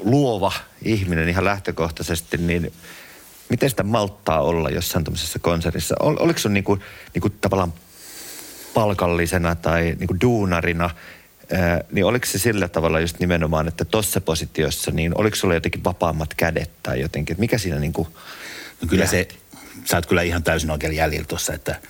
luova 0.00 0.52
ihminen 0.82 1.28
ihan 1.28 1.44
lähtökohtaisesti, 1.44 2.36
niin 2.36 2.72
miten 3.48 3.70
sitä 3.70 3.82
malttaa 3.82 4.42
olla 4.42 4.70
jossain 4.70 5.04
tuommoisessa 5.04 5.38
konsertissa? 5.38 5.94
Ol, 6.00 6.16
oliko 6.18 6.38
sun 6.38 6.54
niin 6.54 6.64
kuin, 6.64 6.80
niin 7.14 7.22
kuin 7.22 7.34
tavallaan 7.40 7.72
palkallisena 8.74 9.54
tai 9.54 9.96
niin 9.98 10.06
kuin 10.06 10.20
duunarina, 10.20 10.90
ää, 11.52 11.80
niin 11.92 12.04
oliko 12.04 12.26
se 12.26 12.38
sillä 12.38 12.68
tavalla 12.68 13.00
just 13.00 13.18
nimenomaan, 13.18 13.68
että 13.68 13.84
tuossa 13.84 14.20
positiossa, 14.20 14.90
niin 14.90 15.18
oliko 15.18 15.36
sulla 15.36 15.54
jotenkin 15.54 15.84
vapaammat 15.84 16.34
kädet 16.34 16.70
tai 16.82 17.00
jotenkin, 17.00 17.34
että 17.34 17.40
mikä 17.40 17.58
siinä 17.58 17.78
niin 17.78 17.92
kuin 17.92 18.08
No 18.80 18.88
kyllä 18.88 19.06
se, 19.06 19.28
sä 19.84 19.96
oot 19.96 20.06
kyllä 20.06 20.22
ihan 20.22 20.42
täysin 20.42 20.70
oikein 20.70 20.96
jäljellä 20.96 21.26
tuossa, 21.26 21.54
että– 21.54 21.76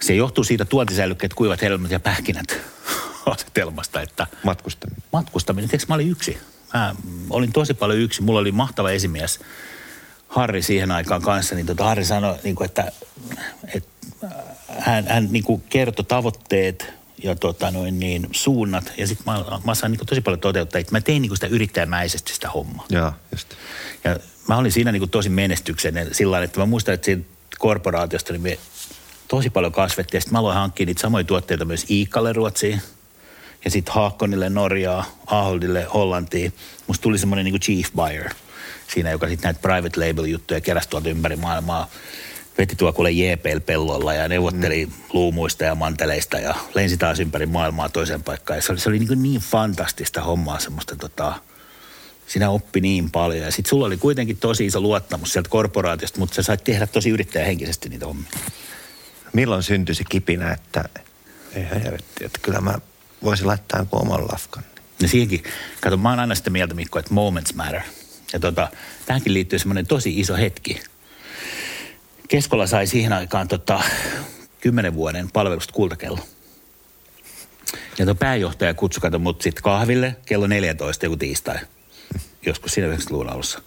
se 0.00 0.14
johtuu 0.14 0.44
siitä 0.44 0.64
tuontisäilykkeet, 0.64 1.34
kuivat 1.34 1.62
helmet 1.62 1.90
ja 1.90 2.00
pähkinät 2.00 2.46
asetelmasta, 3.26 4.00
että... 4.00 4.26
Matkustaminen. 4.42 5.02
Matkustaminen. 5.12 5.70
Tiedätkö, 5.70 5.86
mä 5.88 5.94
olin 5.94 6.10
yksi. 6.10 6.38
Mä 6.74 6.94
olin 7.30 7.52
tosi 7.52 7.74
paljon 7.74 7.98
yksi. 7.98 8.22
Mulla 8.22 8.40
oli 8.40 8.52
mahtava 8.52 8.90
esimies 8.90 9.40
Harri 10.28 10.62
siihen 10.62 10.90
aikaan 10.90 11.22
kanssa, 11.22 11.54
niin 11.54 11.66
tota 11.66 11.84
Harri 11.84 12.04
sanoi, 12.04 12.38
niin 12.44 12.54
kuin, 12.54 12.66
että, 12.66 12.92
että 13.74 13.88
hän, 14.78 15.06
hän 15.08 15.28
niin 15.30 15.44
kuin 15.44 15.62
kertoi 15.68 16.04
tavoitteet 16.04 16.92
ja 17.22 17.36
tota 17.36 17.70
noin, 17.70 17.98
niin, 17.98 18.28
suunnat. 18.32 18.92
Ja 18.96 19.06
sitten 19.06 19.24
mä, 19.26 19.44
mä 19.64 19.74
sain 19.74 19.92
niin 19.92 20.06
tosi 20.06 20.20
paljon 20.20 20.40
toteuttaa. 20.40 20.80
Että 20.80 20.92
mä 20.92 21.00
tein 21.00 21.22
niin 21.22 21.30
kuin 21.30 21.36
sitä 21.36 21.46
yrittäjämäisesti 21.46 22.34
sitä 22.34 22.50
hommaa. 22.50 22.86
Joo, 22.90 23.12
just. 23.32 23.48
Ja 24.04 24.18
mä 24.48 24.56
olin 24.56 24.72
siinä 24.72 24.92
niin 24.92 25.00
kuin 25.00 25.10
tosi 25.10 25.28
menestyksenen 25.28 26.14
sillä 26.14 26.42
että 26.42 26.60
mä 26.60 26.66
muistan, 26.66 26.94
että 26.94 27.04
siitä 27.04 27.24
korporaatiosta 27.58 28.32
niin 28.32 28.42
me 28.42 28.58
tosi 29.34 29.50
paljon 29.50 29.72
kasvettiin. 29.72 30.20
Sitten 30.20 30.32
mä 30.32 30.38
aloin 30.38 30.56
hankkia 30.56 30.86
niitä 30.86 31.00
samoja 31.00 31.24
tuotteita 31.24 31.64
myös 31.64 31.90
Iikalle 31.90 32.32
Ruotsiin 32.32 32.82
ja 33.64 33.70
sitten 33.70 33.94
Haakkonille 33.94 34.50
Norjaa, 34.50 35.04
Aholdille 35.26 35.86
Hollantiin. 35.94 36.52
Musta 36.86 37.02
tuli 37.02 37.18
semmoinen 37.18 37.44
niin 37.44 37.60
chief 37.60 37.86
buyer 37.96 38.30
siinä, 38.94 39.10
joka 39.10 39.28
sitten 39.28 39.48
näitä 39.48 39.60
private 39.60 40.08
label 40.08 40.24
juttuja 40.24 40.60
keräsi 40.60 40.88
tuolta 40.88 41.08
ympäri 41.08 41.36
maailmaa. 41.36 41.90
Veti 42.58 42.76
tuo 42.76 42.92
kuule 42.92 43.10
JPL-pellolla 43.10 44.14
ja 44.14 44.28
neuvotteli 44.28 44.86
mm. 44.86 44.92
luumuista 45.12 45.64
ja 45.64 45.74
manteleista 45.74 46.38
ja 46.38 46.54
lensi 46.74 46.96
taas 46.96 47.20
ympäri 47.20 47.46
maailmaa 47.46 47.88
toiseen 47.88 48.22
paikkaan. 48.22 48.58
Ja 48.58 48.62
se 48.62 48.72
oli, 48.72 48.80
se 48.80 48.88
oli 48.88 48.98
niin, 48.98 49.22
niin 49.22 49.40
fantastista 49.40 50.20
hommaa 50.20 50.58
semmoista 50.58 50.96
tota, 50.96 51.34
sinä 52.26 52.50
oppi 52.50 52.80
niin 52.80 53.10
paljon. 53.10 53.44
Ja 53.44 53.52
sitten 53.52 53.70
sulla 53.70 53.86
oli 53.86 53.96
kuitenkin 53.96 54.36
tosi 54.36 54.66
iso 54.66 54.80
luottamus 54.80 55.32
sieltä 55.32 55.48
korporaatiosta, 55.48 56.18
mutta 56.18 56.34
sä 56.34 56.42
sait 56.42 56.64
tehdä 56.64 56.86
tosi 56.86 57.10
yrittäjähenkisesti 57.10 57.88
niitä 57.88 58.06
hommia 58.06 58.30
milloin 59.34 59.62
syntyi 59.62 59.94
se 59.94 60.04
kipinä, 60.08 60.52
että 60.52 60.84
ei 61.54 61.64
helvetti, 61.70 62.24
että 62.24 62.38
kyllä 62.42 62.60
mä 62.60 62.78
voisin 63.22 63.46
laittaa 63.46 63.80
jonkun 63.80 64.00
oman 64.00 64.28
lafkan. 64.32 64.64
No 65.02 65.08
siihenkin, 65.08 65.42
kato 65.80 65.96
mä 65.96 66.10
oon 66.10 66.18
aina 66.18 66.34
sitä 66.34 66.50
mieltä 66.50 66.74
Mikko, 66.74 66.98
että 66.98 67.14
moments 67.14 67.54
matter. 67.54 67.80
Ja 68.32 68.40
tota, 68.40 68.68
tähänkin 69.06 69.34
liittyy 69.34 69.58
semmoinen 69.58 69.86
tosi 69.86 70.20
iso 70.20 70.36
hetki. 70.36 70.80
Keskola 72.28 72.66
sai 72.66 72.86
siihen 72.86 73.12
aikaan 73.12 73.48
tota, 73.48 73.80
kymmenen 74.60 74.94
vuoden 74.94 75.30
palvelusta 75.30 75.72
kultakello. 75.72 76.18
Ja 77.98 78.04
tuo 78.04 78.14
pääjohtaja 78.14 78.74
kutsui 78.74 79.00
kato 79.00 79.18
mut 79.18 79.42
sitten 79.42 79.62
kahville 79.62 80.16
kello 80.26 80.46
14 80.46 81.06
joku 81.06 81.16
tiistai. 81.16 81.58
Joskus 82.46 82.72
siinä 82.72 82.96
90-luvun 82.96 83.30
alussa. 83.30 83.62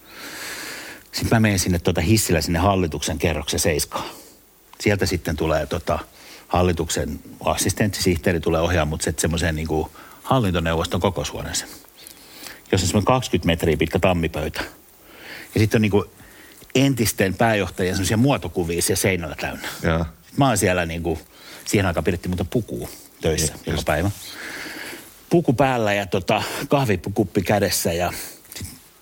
Sitten 1.11 1.29
mä 1.35 1.39
menen 1.39 1.59
sinne 1.59 1.79
tuota 1.79 2.01
hissillä 2.01 2.41
sinne 2.41 2.59
hallituksen 2.59 3.19
kerroksen 3.19 3.59
seiskaan. 3.59 4.05
Sieltä 4.79 5.05
sitten 5.05 5.35
tulee 5.35 5.65
tota, 5.65 5.99
hallituksen 6.47 7.19
assistenttisihteeri 7.45 8.39
tulee 8.39 8.61
ohjaamaan 8.61 8.87
mut 8.87 9.01
sitten 9.01 9.21
semmoiseen 9.21 9.55
niin 9.55 9.67
kuin 9.67 9.89
hallintoneuvoston 10.23 11.01
kokoushuoneeseen. 11.01 11.69
Jossa 12.71 12.85
on 12.85 12.87
semmoinen 12.87 13.05
20 13.05 13.45
metriä 13.45 13.77
pitkä 13.77 13.99
tammipöytä. 13.99 14.61
Ja 15.55 15.59
sitten 15.59 15.77
on 15.77 15.81
niin 15.81 15.91
kuin 15.91 16.05
entisten 16.75 17.33
pääjohtajien 17.33 17.95
semmoisia 17.95 18.17
muotokuvia 18.17 18.81
siellä 18.81 19.01
seinällä 19.01 19.35
täynnä. 19.35 19.67
Joo. 19.83 20.05
Mä 20.37 20.47
oon 20.47 20.57
siellä 20.57 20.85
niin 20.85 21.03
kuin, 21.03 21.19
siihen 21.65 21.85
aikaan 21.85 22.03
pidettiin 22.03 22.29
muuta 22.29 22.45
pukua 22.45 22.89
töissä 23.21 23.53
ja, 23.53 23.71
joka 23.71 23.83
päivä. 23.85 24.11
Puku 25.29 25.53
päällä 25.53 25.93
ja 25.93 26.05
tota, 26.05 26.43
kahvikuppi 26.67 27.41
kädessä 27.41 27.93
ja 27.93 28.13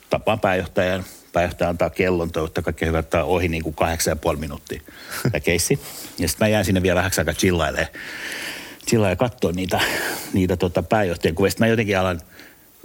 tapaan 0.10 0.40
pääjohtajan. 0.40 1.06
Pääjohtaja 1.36 1.70
antaa 1.70 1.90
kellon, 1.90 2.32
toivottaa 2.32 2.64
kaikki 2.64 2.86
hyvä, 2.86 3.00
että 3.00 3.24
ohi 3.24 3.48
niin 3.48 3.64
kuin 3.64 3.76
kahdeksan 3.76 4.12
ja 4.12 4.16
puoli 4.16 4.38
minuuttia 4.38 4.82
tämä 5.24 5.40
keissi. 5.40 5.80
Ja 6.20 6.28
sitten 6.28 6.46
mä 6.46 6.50
jään 6.50 6.66
sinne 6.66 6.82
vielä 6.82 6.98
vähäksi 6.98 7.22
aikaa 7.22 7.34
chillailemaan. 7.34 7.88
Chillailemaan 8.88 9.12
ja 9.12 9.30
katsoa 9.30 9.52
niitä, 9.52 9.80
niitä 10.34 10.58
tota 10.58 10.84
pääjohtajien 10.84 11.36
kuvia. 11.36 11.50
Sitten 11.50 11.68
mä 11.68 11.70
jotenkin 11.70 11.98
alan 12.00 12.22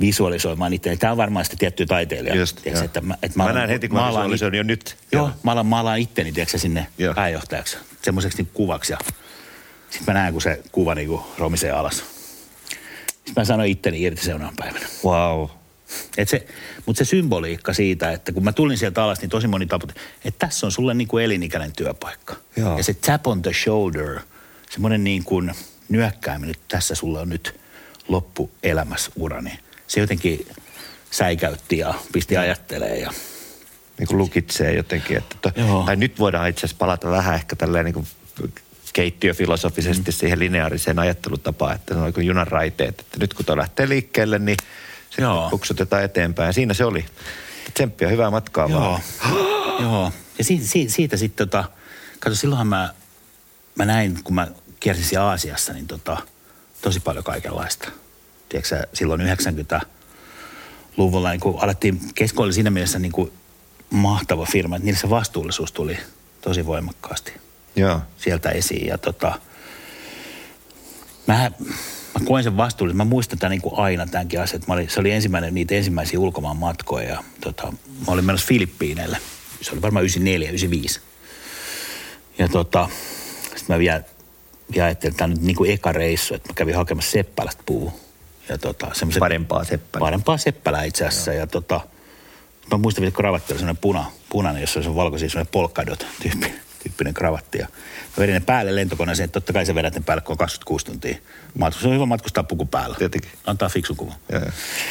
visualisoimaan 0.00 0.73
itse. 0.73 0.97
Tämä 0.97 1.11
on 1.11 1.16
varmaan 1.16 1.45
sitten 1.45 1.59
tietty 1.59 1.87
taiteilija. 1.87 2.35
Just, 2.37 2.66
joo. 2.66 2.83
että 2.85 3.00
mä, 3.00 3.14
että 3.23 3.38
Mä 3.38 3.45
alan- 3.45 3.54
näen 3.54 3.71
heti, 3.71 3.88
kun 3.88 3.99
mä 3.99 4.07
alan 4.07 4.21
visualisoin 4.23 4.54
jo 4.54 4.62
nyt. 4.62 4.97
Joo, 5.12 5.26
Joo. 5.26 5.33
mä 5.42 5.52
alan 5.52 5.66
maalaan 5.66 5.99
itteni, 5.99 6.33
tiedätkö, 6.33 6.59
sinne 6.59 6.87
Joo. 6.99 7.14
pääjohtajaksi. 7.14 7.76
Semmoiseksi 8.02 8.38
niin 8.38 8.50
kuvaksi. 8.54 8.92
Ja 8.92 8.99
sitten 9.90 10.14
mä 10.14 10.21
näen, 10.21 10.33
kun 10.33 10.42
se 10.42 10.62
kuva 10.73 10.95
niin 10.95 11.09
kuin 11.09 11.23
romisee 11.38 11.71
alas. 11.71 12.04
Sitten 13.07 13.35
mä 13.37 13.45
sanoin 13.45 13.71
itteni 13.71 14.02
irti 14.02 14.25
seuraavana 14.25 14.57
päivänä. 14.59 14.87
Wow. 15.04 15.49
Et 16.16 16.28
se, 16.28 16.47
mutta 16.87 17.04
se 17.04 17.09
symboliikka 17.09 17.73
siitä, 17.73 18.12
että 18.12 18.32
kun 18.32 18.44
mä 18.44 18.52
tulin 18.52 18.78
sieltä 18.78 19.04
alas, 19.04 19.20
niin 19.20 19.30
tosi 19.30 19.47
moni 19.47 19.66
taputti, 19.66 20.00
että 20.25 20.47
tässä 20.47 20.66
on 20.66 20.73
sulle 20.73 20.94
niin 20.94 21.09
kuin 21.09 21.25
elinikäinen 21.25 21.73
työpaikka. 21.73 22.37
Joo. 22.56 22.76
Ja 22.76 22.85
se 22.85 22.94
tap 22.94 23.26
on 23.26 23.42
the 23.42 23.52
shoulder, 23.52 24.20
semmoinen 24.70 25.04
niin 25.04 25.25
kuin 25.25 25.52
nyökkääminen, 25.88 26.50
että 26.50 26.76
tässä 26.76 26.94
sulle 26.94 27.20
on 27.20 27.28
nyt 27.28 27.61
loppuelämässä 28.09 29.11
urani. 29.16 29.59
Se 29.87 30.00
jotenkin 30.00 30.47
säikäytti 31.11 31.78
ja 31.78 31.94
pisti 32.12 32.37
ajattelee 32.37 32.99
ja 32.99 33.11
Niin 33.99 34.06
kuin 34.09 34.18
lukitsee 34.18 34.75
jotenkin. 34.75 35.16
Että 35.16 35.37
to, 35.42 35.50
Joo. 35.56 35.82
tai 35.87 35.97
nyt 35.97 36.18
voidaan 36.18 36.49
itse 36.49 36.61
asiassa 36.61 36.78
palata 36.78 37.11
vähän 37.11 37.35
ehkä 37.35 37.56
tälleen 37.56 37.85
niin 37.85 37.94
kuin 37.94 38.06
keittiöfilosofisesti 38.92 40.11
mm. 40.11 40.14
siihen 40.14 40.38
lineaariseen 40.38 40.99
ajattelutapaan, 40.99 41.75
että 41.75 41.94
ne 41.94 42.00
on 42.00 42.12
niin 42.16 42.26
junan 42.26 42.47
raiteet. 42.47 43.00
Että 43.00 43.18
nyt 43.18 43.35
kun 43.35 43.44
tuo 43.44 43.56
lähtee 43.56 43.88
liikkeelle, 43.88 44.38
niin 44.38 44.56
Joo. 45.19 45.50
puksutetaan 45.50 46.05
eteenpäin. 46.05 46.55
Siinä 46.55 46.75
se 46.75 46.85
oli. 46.85 47.05
Tsemppiä, 47.75 48.09
hyvää 48.09 48.31
matkaa 48.31 48.69
Joo. 48.69 48.81
vaan. 48.81 49.00
Joo. 49.83 50.12
Ja 50.38 50.45
siitä, 50.45 50.67
siitä, 50.67 50.93
siitä 50.93 51.17
sitten 51.17 51.49
tota, 51.49 51.64
kato 52.21 52.37
silloinhan 52.37 52.67
mä, 52.67 52.95
mä 53.75 53.85
näin, 53.85 54.25
kun 54.25 54.35
mä 54.35 54.49
kiersin 54.81 55.21
Aasiassa, 55.21 55.73
niin 55.73 55.87
tota, 55.87 56.17
tosi 56.83 57.00
paljon 57.00 57.25
kaikenlaista. 57.25 57.88
Tiedätkö 58.49 58.87
silloin 58.93 59.21
90-luvulla 59.21 61.31
niin 61.31 61.40
kun 61.40 61.59
alettiin, 61.62 62.00
Kesko 62.14 62.43
oli 62.43 62.52
siinä 62.52 62.71
mielessä 62.71 62.99
niin 62.99 63.12
kuin 63.12 63.33
mahtava 63.90 64.47
firma, 64.47 64.76
että 64.76 64.85
niillä 64.85 65.00
se 65.00 65.11
vastuullisuus 65.11 65.73
tuli 65.73 65.99
tosi 66.40 66.67
voimakkaasti 66.67 67.33
Joo. 67.76 68.00
sieltä 68.17 68.50
esiin. 68.50 68.87
Ja 68.87 68.99
tota, 68.99 69.40
mä, 71.26 71.50
mä 72.18 72.26
koen 72.26 72.44
sen 72.44 72.56
vastuullisen. 72.56 72.96
Mä 72.96 73.04
muistan 73.04 73.38
tämän 73.38 73.50
niin 73.50 73.62
kuin 73.62 73.75
aina 73.78 74.06
tämänkin 74.06 74.40
asian. 74.40 74.62
Mä 74.66 74.75
olin, 74.75 74.90
se 74.90 75.00
oli 75.00 75.10
ensimmäinen, 75.10 75.54
niitä 75.54 75.75
ensimmäisiä 75.75 76.20
ulkomaan 76.20 76.56
matkoja. 76.56 77.08
Ja 77.08 77.25
tota, 77.40 77.73
mä 78.06 78.12
olin 78.12 78.25
menossa 78.25 78.46
Filippiineille. 78.46 79.18
Se 79.60 79.73
oli 79.73 79.82
varmaan 79.82 80.02
94, 80.02 80.49
95. 80.49 81.00
Ja 82.38 82.49
tota, 82.49 82.88
sitten 83.42 83.76
mä 83.76 83.78
vielä, 83.78 84.02
vielä 84.75 84.84
ajattelin, 84.86 85.10
että 85.12 85.18
tämä 85.18 85.26
on 85.26 85.30
nyt 85.30 85.42
niin 85.42 85.56
kuin 85.56 85.70
eka 85.70 85.92
reissu, 85.92 86.34
että 86.34 86.49
mä 86.49 86.54
kävin 86.54 86.76
hakemassa 86.76 87.10
Seppälästä 87.10 87.62
puu. 87.66 88.00
Ja 88.49 88.58
tota, 88.58 88.86
semmoisen 88.92 89.20
Parempaa 89.20 89.64
seppää. 89.64 89.99
parempaa 89.99 90.36
seppälää 90.38 90.84
itse 90.84 91.06
asiassa. 91.06 91.32
Ja 91.32 91.46
tota, 91.46 91.80
mä 92.70 92.78
muistan, 92.78 93.04
että 93.04 93.16
kravatti 93.16 93.52
oli 93.52 93.58
semmoinen 93.58 93.80
puna, 93.80 94.04
punainen, 94.28 94.60
jossa 94.60 94.78
oli 94.78 94.84
se 94.84 94.94
valkoisia 94.94 95.28
semmoinen 95.30 95.52
polkadot 95.52 96.06
tyyppi, 96.23 96.52
tyyppinen 96.82 97.14
kravatti. 97.14 97.58
Ja 97.58 97.66
mä 98.06 98.14
vedin 98.19 98.34
ne 98.34 98.40
päälle 98.40 98.76
lentokoneeseen, 98.76 99.25
että 99.25 99.40
totta 99.40 99.52
kai 99.52 99.66
sä 99.66 99.75
vedät 99.75 99.95
ne 99.95 100.02
päälle, 100.06 100.23
kun 100.23 100.32
on 100.32 100.38
26 100.38 100.86
tuntia. 100.86 101.16
Matkus, 101.58 101.82
se 101.82 101.88
on 101.88 101.95
hyvä 101.95 102.06
matkustaa 102.06 102.45
puku 102.45 102.66
päällä. 102.66 102.97
Tietenkin. 102.99 103.30
Antaa 103.47 103.69
fiksun 103.69 103.97
kuvan. 103.97 104.16
Joo, 104.32 104.40
joo. 104.40 104.50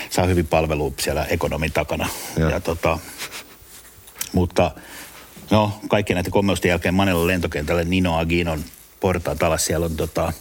Saa 0.10 0.26
hyvin 0.26 0.48
palvelu 0.48 0.94
siellä 1.00 1.26
ekonomin 1.26 1.72
takana. 1.72 2.10
Joo. 2.38 2.50
Ja 2.50 2.60
tota, 2.60 3.00
mutta 4.34 4.72
no, 5.52 5.80
kaikkien 5.88 6.16
näiden 6.16 6.32
kommeusten 6.32 6.70
jälkeen 6.70 6.94
Manelan 6.94 7.28
lentokentälle 7.28 7.84
Nino 7.84 8.18
Aginon 8.18 8.64
portaat 9.00 9.44
alas. 9.44 9.66
Siellä 9.66 9.86
on 9.86 9.96
tota, 9.96 10.34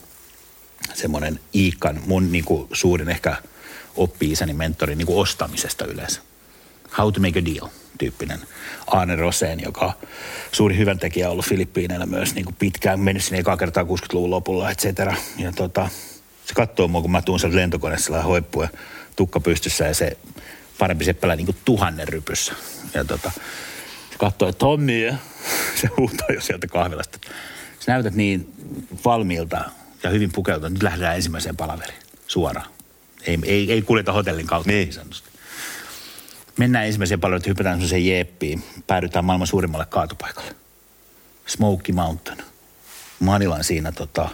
semmoinen 0.94 1.40
Iikan, 1.54 2.00
mun 2.06 2.32
niinku 2.32 2.68
suurin 2.72 3.08
ehkä 3.08 3.37
oppi-isäni 3.96 4.52
mentori 4.52 4.94
niinku 4.94 5.20
ostamisesta 5.20 5.84
yleensä. 5.84 6.20
How 6.98 7.12
to 7.12 7.20
make 7.20 7.38
a 7.38 7.44
deal 7.44 7.68
tyyppinen. 7.98 8.40
Aane 8.87 9.16
Roseen, 9.16 9.61
joka 9.62 9.92
suuri 10.52 10.76
hyväntekijä 10.76 11.30
ollut 11.30 11.44
Filippiineillä 11.46 12.06
myös 12.06 12.34
niin 12.34 12.44
kuin 12.44 12.56
pitkään, 12.58 13.00
mennyt 13.00 13.24
sinne 13.24 13.38
ekaa 13.38 13.56
kertaa 13.56 13.82
60-luvun 13.82 14.30
lopulla, 14.30 14.70
et 14.70 14.78
cetera. 14.78 15.16
Ja 15.38 15.52
tota, 15.52 15.88
se 16.46 16.54
katsoo 16.54 16.88
mua, 16.88 17.02
kun 17.02 17.11
mä 17.11 17.22
tuun 17.22 17.40
sieltä 17.40 17.56
lentokoneessa 17.56 18.04
sellainen 18.04 18.28
hoippu 18.28 18.62
ja 18.62 18.68
tukka 19.16 19.40
pystyssä 19.40 19.84
ja 19.84 19.94
se 19.94 20.18
parempi 20.78 21.04
seppälä 21.04 21.37
niin 21.37 21.46
kuin 21.46 21.56
tuhannen 21.64 22.08
rypyssä. 22.08 22.52
Ja 22.94 23.04
tota, 23.04 23.30
se 24.11 24.18
katsoo, 24.18 24.48
että 24.48 24.58
Tommy, 24.58 25.14
se 25.80 25.88
huutaa 25.96 26.28
jo 26.34 26.40
sieltä 26.40 26.66
kahvilasta. 26.66 27.18
Sä 27.80 27.92
näytät 27.92 28.14
niin 28.14 28.52
valmiilta 29.04 29.64
ja 30.02 30.11
hyvin 30.11 30.32
pukeutunut, 30.32 30.72
nyt 30.72 30.82
lähdetään 30.82 31.16
ensimmäiseen 31.16 31.56
palaveriin 31.56 32.02
suoraan. 32.26 32.70
Ei, 33.26 33.38
ei, 33.44 33.72
ei 33.72 33.82
kuljeta 33.82 34.12
hotellin 34.12 34.46
kautta 34.46 34.70
Niin. 34.70 34.88
niin. 34.88 35.27
Mennään 36.59 36.87
ensimmäiseen 36.87 37.21
paljon, 37.21 37.37
että 37.37 37.51
hypätään 37.51 37.77
semmoiseen 37.77 38.07
jeppiin. 38.07 38.64
Päädytään 38.87 39.25
maailman 39.25 39.47
suurimmalle 39.47 39.87
kaatopaikalle. 39.87 40.55
Smoky 41.47 41.92
Mountain. 41.92 42.38
Manilan 43.21 43.64
siinä 43.64 43.92
tota, 43.92 44.29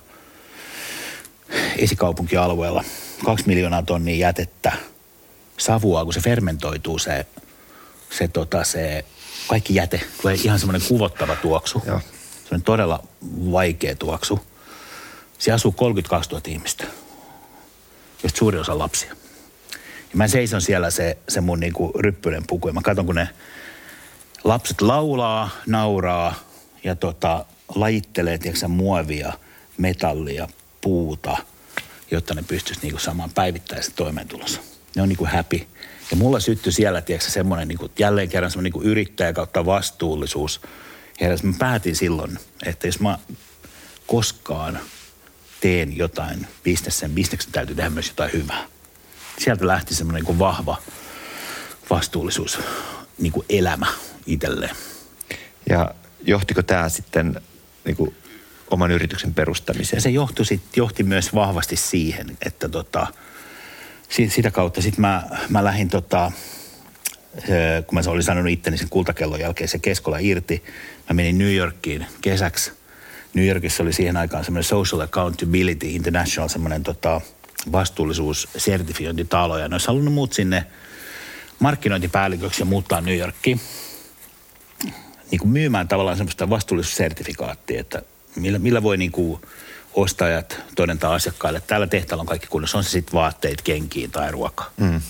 esikaupunkialueella. 1.78 2.84
Kaksi 3.24 3.46
miljoonaa 3.46 3.82
tonnia 3.82 4.16
jätettä. 4.16 4.72
Savua, 5.58 6.04
kun 6.04 6.14
se 6.14 6.20
fermentoituu 6.20 6.98
se, 6.98 7.26
se, 8.10 8.28
tota, 8.28 8.64
se 8.64 9.04
kaikki 9.48 9.74
jäte. 9.74 10.00
Tulee 10.22 10.34
ihan 10.44 10.58
semmoinen 10.58 10.88
kuvottava 10.88 11.36
tuoksu. 11.36 11.82
Joo. 11.86 12.00
Se 12.48 12.54
on 12.54 12.62
todella 12.62 13.04
vaikea 13.52 13.94
tuoksu. 13.96 14.40
Siellä 15.38 15.54
asuu 15.54 15.72
32 15.72 16.30
000 16.30 16.42
ihmistä, 16.48 16.84
joista 18.22 18.38
suuri 18.38 18.58
osa 18.58 18.78
lapsia. 18.78 19.16
Ja 20.14 20.18
mä 20.18 20.28
seison 20.28 20.60
siellä 20.60 20.90
se, 20.90 21.18
se 21.28 21.40
mun 21.40 21.60
niinku 21.60 21.92
ryppyinen 21.98 22.46
puku 22.46 22.68
ja 22.68 22.74
mä 22.74 22.80
katson, 22.82 23.06
kun 23.06 23.14
ne 23.14 23.28
lapset 24.44 24.80
laulaa, 24.80 25.50
nauraa 25.66 26.34
ja 26.84 26.94
tota, 26.94 27.44
lajittelee, 27.74 28.38
tiedätkö, 28.38 28.68
muovia, 28.68 29.32
metallia, 29.78 30.48
puuta, 30.80 31.36
jotta 32.10 32.34
ne 32.34 32.42
pystyisi 32.42 32.80
niinku 32.82 32.98
saamaan 32.98 33.30
päivittäisen 33.34 33.94
toimeentulossa. 33.96 34.60
Ne 34.96 35.02
on 35.02 35.08
niinku 35.08 35.28
happy. 35.32 35.66
Ja 36.10 36.16
mulla 36.16 36.40
syttyi 36.40 36.72
siellä, 36.72 37.00
tiedätkö, 37.00 37.30
semmoinen 37.30 37.68
niinku, 37.68 37.90
jälleen 37.98 38.28
kerran 38.28 38.50
semmoinen 38.50 38.72
niinku 38.72 38.88
yrittäjä 38.88 39.32
kautta 39.32 39.66
vastuullisuus. 39.66 40.60
Ja 41.20 41.28
mä 41.42 41.54
päätin 41.58 41.96
silloin, 41.96 42.38
että 42.66 42.86
jos 42.86 43.00
mä 43.00 43.18
koskaan 44.06 44.80
teen 45.60 45.96
jotain 45.96 46.46
bisnessen, 46.62 47.10
bisneksen 47.10 47.52
täytyy 47.52 47.76
tehdä 47.76 47.90
myös 47.90 48.08
jotain 48.08 48.32
hyvää. 48.32 48.73
Sieltä 49.38 49.66
lähti 49.66 49.94
semmoinen 49.94 50.20
niin 50.20 50.26
kuin 50.26 50.38
vahva 50.38 50.76
vastuullisuus, 51.90 52.58
niin 53.18 53.32
kuin 53.32 53.46
elämä 53.48 53.86
itselleen. 54.26 54.76
Ja 55.68 55.94
johtiko 56.26 56.62
tämä 56.62 56.88
sitten 56.88 57.40
niin 57.84 57.96
kuin, 57.96 58.14
oman 58.70 58.90
yrityksen 58.90 59.30
Ja 59.30 59.34
perustamiseen? 59.34 60.02
se 60.02 60.10
johtui 60.10 60.46
sit, 60.46 60.76
johti 60.76 61.02
myös 61.02 61.34
vahvasti 61.34 61.76
siihen, 61.76 62.36
että 62.46 62.68
tota, 62.68 63.06
si- 64.08 64.30
sitä 64.30 64.50
kautta 64.50 64.82
sitten 64.82 65.00
mä, 65.00 65.22
mä 65.48 65.64
lähdin 65.64 65.88
tota, 65.88 66.32
kun 67.86 67.98
mä 67.98 68.10
olin 68.10 68.22
sanonut 68.22 68.52
itteni 68.52 68.78
sen 68.78 68.88
kultakellon 68.88 69.40
jälkeen 69.40 69.68
se 69.68 69.78
keskola 69.78 70.18
irti, 70.18 70.64
mä 71.08 71.14
menin 71.14 71.38
New 71.38 71.54
Yorkiin 71.54 72.06
kesäksi. 72.20 72.72
New 73.34 73.46
Yorkissa 73.46 73.82
oli 73.82 73.92
siihen 73.92 74.16
aikaan 74.16 74.44
semmoinen 74.44 74.64
Social 74.64 75.00
Accountability 75.00 75.86
International, 75.88 76.48
semmoinen 76.48 76.82
tota, 76.82 77.20
vastuullisuussertifiointitalo. 77.72 79.58
Ja 79.58 79.68
ne 79.68 79.74
olisi 79.74 79.86
halunnut 79.86 80.14
muut 80.14 80.32
sinne 80.32 80.66
markkinointipäälliköksi 81.58 82.62
ja 82.62 82.66
muuttaa 82.66 83.00
New 83.00 83.18
Yorkiin 83.18 83.60
niin 85.30 85.38
kuin 85.38 85.50
myymään 85.50 85.88
tavallaan 85.88 86.16
semmoista 86.16 86.50
vastuullisuussertifikaattia, 86.50 87.80
että 87.80 88.02
millä, 88.36 88.58
millä 88.58 88.82
voi 88.82 88.96
niin 88.96 89.12
kuin 89.12 89.40
ostajat 89.94 90.60
todentaa 90.76 91.14
asiakkaille, 91.14 91.56
että 91.56 91.68
tällä 91.68 91.86
tehtaalla 91.86 92.20
on 92.20 92.26
kaikki 92.26 92.46
kunnossa, 92.46 92.78
on 92.78 92.84
se 92.84 92.90
sitten 92.90 93.12
vaatteet, 93.12 93.62
kenkiin 93.62 94.10
tai 94.10 94.32
ruoka. 94.32 94.70
Mm. 94.76 95.00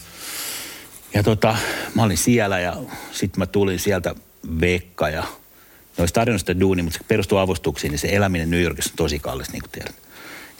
Ja 1.14 1.22
tota, 1.22 1.56
mä 1.94 2.02
olin 2.02 2.16
siellä 2.16 2.60
ja 2.60 2.76
sitten 3.12 3.38
mä 3.38 3.46
tulin 3.46 3.78
sieltä 3.78 4.14
Vekka 4.60 5.08
ja 5.08 5.20
ne 5.20 6.02
olisi 6.02 6.14
tarjonnut 6.14 6.40
sitä 6.40 6.60
duuni, 6.60 6.82
mutta 6.82 6.98
se 6.98 7.04
perustuu 7.08 7.38
avustuksiin, 7.38 7.90
niin 7.90 7.98
se 7.98 8.08
eläminen 8.08 8.50
New 8.50 8.62
Yorkissa 8.62 8.92
on 8.92 8.96
tosi 8.96 9.18
kallis, 9.18 9.52
niin 9.52 9.62
kuin 9.62 9.70
tiedät. 9.70 10.03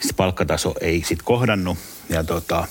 Se 0.07 0.13
palkkataso 0.13 0.75
ei 0.81 0.99
sitten 0.99 1.25
kohdannut 1.25 1.79
ja 2.09 2.25
tota, 2.25 2.69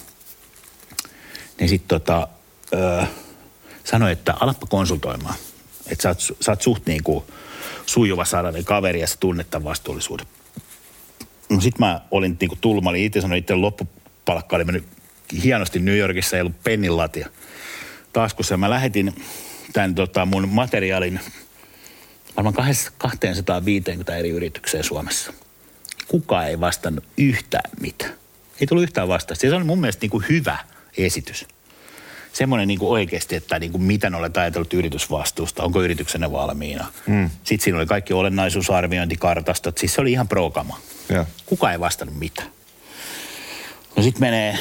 niin 1.60 1.70
sitten 1.70 1.88
tota, 1.88 2.28
öö, 2.74 3.04
sanoi, 3.84 4.12
että 4.12 4.34
alappa 4.40 4.68
konsultoimaan. 4.68 5.36
Että 5.88 6.02
sä 6.02 6.10
oot, 6.10 6.38
sä 6.42 6.52
oot 6.52 6.62
suht 6.62 6.86
niin 6.86 7.04
kuin 7.04 7.24
sujuva 7.86 8.26
sanainen 8.26 8.66
kaveri 8.66 9.02
ja 9.02 9.08
sä 9.08 9.18
tunnet 9.20 9.50
tämän 9.50 9.64
vastuullisuuden. 9.64 10.26
No 11.50 11.62
sit 11.62 11.80
mä 11.80 12.02
olin 12.12 12.38
niin 12.40 12.50
kuin 12.50 12.60
tullut, 12.62 12.84
mä 12.84 12.90
olin 12.90 13.04
itse 13.04 13.22
sanonut, 13.22 13.38
itse 13.38 13.56
loppupalkka 13.56 14.56
oli 14.56 14.64
mennyt 14.64 14.86
hienosti 15.44 15.80
New 15.80 15.98
Yorkissa, 15.98 16.38
ei 16.38 16.42
ollut 16.42 16.64
pennin 16.64 16.98
latia 16.98 17.30
taskussa. 18.14 18.58
Mä 18.58 18.70
lähetin 18.70 19.16
tämän 19.74 19.96
tota, 19.96 20.26
mun 20.26 20.50
materiaalin 20.50 21.20
varmaan 22.38 22.56
250 22.98 24.16
eri 24.16 24.30
yritykseen 24.30 24.84
Suomessa. 24.84 25.34
Kuka 26.14 26.46
ei 26.46 26.60
vastannut 26.60 27.04
yhtään 27.18 27.72
mitään. 27.80 28.14
Ei 28.62 28.68
tullut 28.68 28.84
yhtään 28.84 29.08
vastausta. 29.08 29.42
Se 29.42 29.56
on 29.56 29.66
mun 29.66 29.80
mielestä 29.80 30.02
niin 30.02 30.12
kuin 30.12 30.26
hyvä 30.30 30.58
esitys. 30.98 31.46
Semmoinen 32.34 32.68
niin 32.68 32.80
kuin 32.80 32.90
oikeasti, 32.90 33.36
että 33.36 33.60
niin 33.60 33.72
kuin 33.72 33.82
miten 33.82 34.16
olet 34.16 34.38
ajatellut 34.38 34.74
yritysvastuusta, 34.74 35.64
onko 35.64 35.82
yrityksenne 35.82 36.32
valmiina. 36.32 36.88
Mm. 37.08 37.30
Sitten 37.30 37.64
siinä 37.64 37.78
oli 37.78 37.86
kaikki 37.86 38.14
olennaisuusarviointikartastot, 38.14 39.78
siis 39.78 39.94
se 39.94 40.02
oli 40.02 40.12
ihan 40.12 40.28
prokama. 40.28 40.80
Ja. 41.10 41.26
Kuka 41.46 41.72
ei 41.72 41.80
vastannut 41.80 42.20
mitään. 42.20 42.48
No 43.96 44.04
sitten 44.04 44.22
menee, 44.22 44.58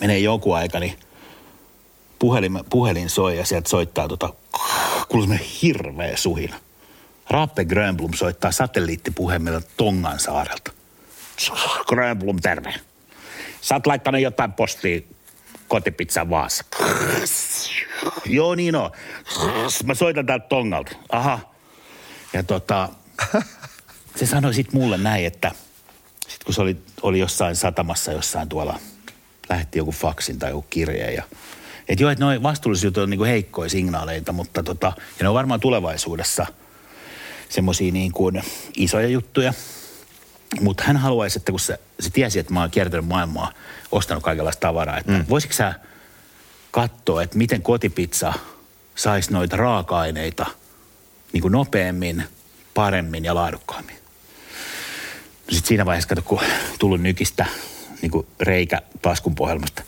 menee 0.00 0.18
joku 0.18 0.52
aika, 0.52 0.80
niin 0.80 0.98
puhelin, 2.18 2.60
puhelin 2.70 3.10
soi 3.10 3.38
ja 3.38 3.44
sieltä 3.44 3.68
soittaa 3.68 4.08
tota, 4.08 4.32
kuuluu 5.08 5.36
hirveä 5.62 6.16
suhina. 6.16 6.56
Rappe 7.30 7.64
Grönblom 7.64 8.12
soittaa 8.12 8.52
satelliittipuhelimella 8.52 9.60
Tongan 9.76 10.20
saarelta. 10.20 10.72
Grönblom, 11.86 12.36
terve. 12.36 12.74
Sä 13.60 13.74
oot 13.74 13.86
laittanut 13.86 14.20
jotain 14.20 14.52
postia 14.52 15.00
kotipizzan 15.68 16.30
vaassa. 16.30 16.64
Joo, 18.24 18.54
niin 18.54 18.76
on. 18.76 18.90
Mä 19.84 19.94
soitan 19.94 20.26
täältä 20.26 20.46
Tongalta. 20.48 20.96
Aha. 21.12 21.40
Ja 22.32 22.42
tota, 22.42 22.88
se 24.16 24.26
sanoi 24.26 24.54
sit 24.54 24.72
mulle 24.72 24.98
näin, 24.98 25.26
että 25.26 25.52
sit 26.28 26.44
kun 26.44 26.54
se 26.54 26.62
oli, 26.62 26.76
oli 27.02 27.18
jossain 27.18 27.56
satamassa 27.56 28.12
jossain 28.12 28.48
tuolla, 28.48 28.78
lähetti 29.48 29.78
joku 29.78 29.92
faksin 29.92 30.38
tai 30.38 30.50
joku 30.50 30.66
kirje 30.70 31.12
ja 31.12 31.22
että 31.88 32.02
joo, 32.02 32.10
että 32.10 32.24
noin 32.24 32.42
vastuullisuudet 32.42 32.98
on 32.98 33.10
niinku 33.10 33.24
heikkoja 33.24 33.70
signaaleita, 33.70 34.32
mutta 34.32 34.62
tota, 34.62 34.92
ja 34.96 35.22
ne 35.22 35.28
on 35.28 35.34
varmaan 35.34 35.60
tulevaisuudessa 35.60 36.46
semmoisia 37.48 37.92
niin 37.92 38.12
kuin 38.12 38.42
isoja 38.76 39.08
juttuja. 39.08 39.52
Mutta 40.60 40.84
hän 40.86 40.96
haluaisi, 40.96 41.38
että 41.38 41.52
kun 41.52 41.60
se, 41.60 41.80
se 42.00 42.10
tiesi, 42.10 42.38
että 42.38 42.52
mä 42.52 42.60
oon 42.60 42.70
kiertänyt 42.70 43.06
maailmaa, 43.06 43.52
ostanut 43.92 44.24
kaikenlaista 44.24 44.60
tavaraa, 44.60 44.98
että 44.98 45.12
mm. 45.12 45.24
voisitko 45.28 45.56
sä 45.56 45.74
katsoa, 46.70 47.22
että 47.22 47.38
miten 47.38 47.62
kotipizza 47.62 48.32
saisi 48.94 49.32
noita 49.32 49.56
raaka-aineita 49.56 50.46
niin 51.32 51.42
kuin 51.42 51.52
nopeammin, 51.52 52.24
paremmin 52.74 53.24
ja 53.24 53.34
laadukkaammin. 53.34 53.96
No 55.46 55.50
sitten 55.50 55.68
siinä 55.68 55.86
vaiheessa, 55.86 56.08
kato, 56.08 56.22
kun 56.22 56.40
tullut 56.78 57.00
nykistä 57.00 57.46
niin 58.02 58.10
kuin 58.10 58.26
reikä 58.40 58.82
taskun 59.02 59.34
pohjelmasta, 59.34 59.82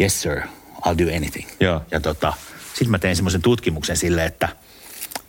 yes 0.00 0.22
sir, 0.22 0.40
I'll 0.86 0.98
do 0.98 1.16
anything. 1.16 1.48
Joo. 1.60 1.82
Ja 1.90 2.00
tota, 2.00 2.32
sitten 2.68 2.90
mä 2.90 2.98
tein 2.98 3.16
semmoisen 3.16 3.42
tutkimuksen 3.42 3.96
sille, 3.96 4.24
että 4.24 4.48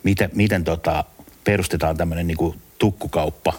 miten, 0.02 0.30
miten 0.34 0.64
tota, 0.64 1.04
perustetaan 1.44 1.96
tämmöinen 1.96 2.26
niin 2.26 2.54
tukkukauppa. 2.78 3.52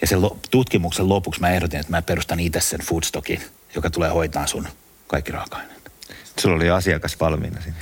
Ja 0.00 0.06
sen 0.06 0.22
lo, 0.22 0.38
tutkimuksen 0.50 1.08
lopuksi 1.08 1.40
mä 1.40 1.50
ehdotin, 1.50 1.80
että 1.80 1.92
mä 1.92 2.02
perustan 2.02 2.40
itse 2.40 2.60
sen 2.60 2.80
foodstockin, 2.80 3.40
joka 3.74 3.90
tulee 3.90 4.10
hoitaa 4.10 4.46
sun 4.46 4.68
kaikki 5.06 5.32
raaka-aineet. 5.32 5.92
Sulla 6.38 6.56
oli 6.56 6.70
asiakas 6.70 7.20
valmiina 7.20 7.60
siinä. 7.60 7.76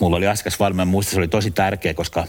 Mulla 0.00 0.16
oli 0.16 0.26
asiakas 0.26 0.60
valmiina. 0.60 0.84
Muista 0.84 1.12
se 1.12 1.18
oli 1.18 1.28
tosi 1.28 1.50
tärkeä, 1.50 1.94
koska 1.94 2.26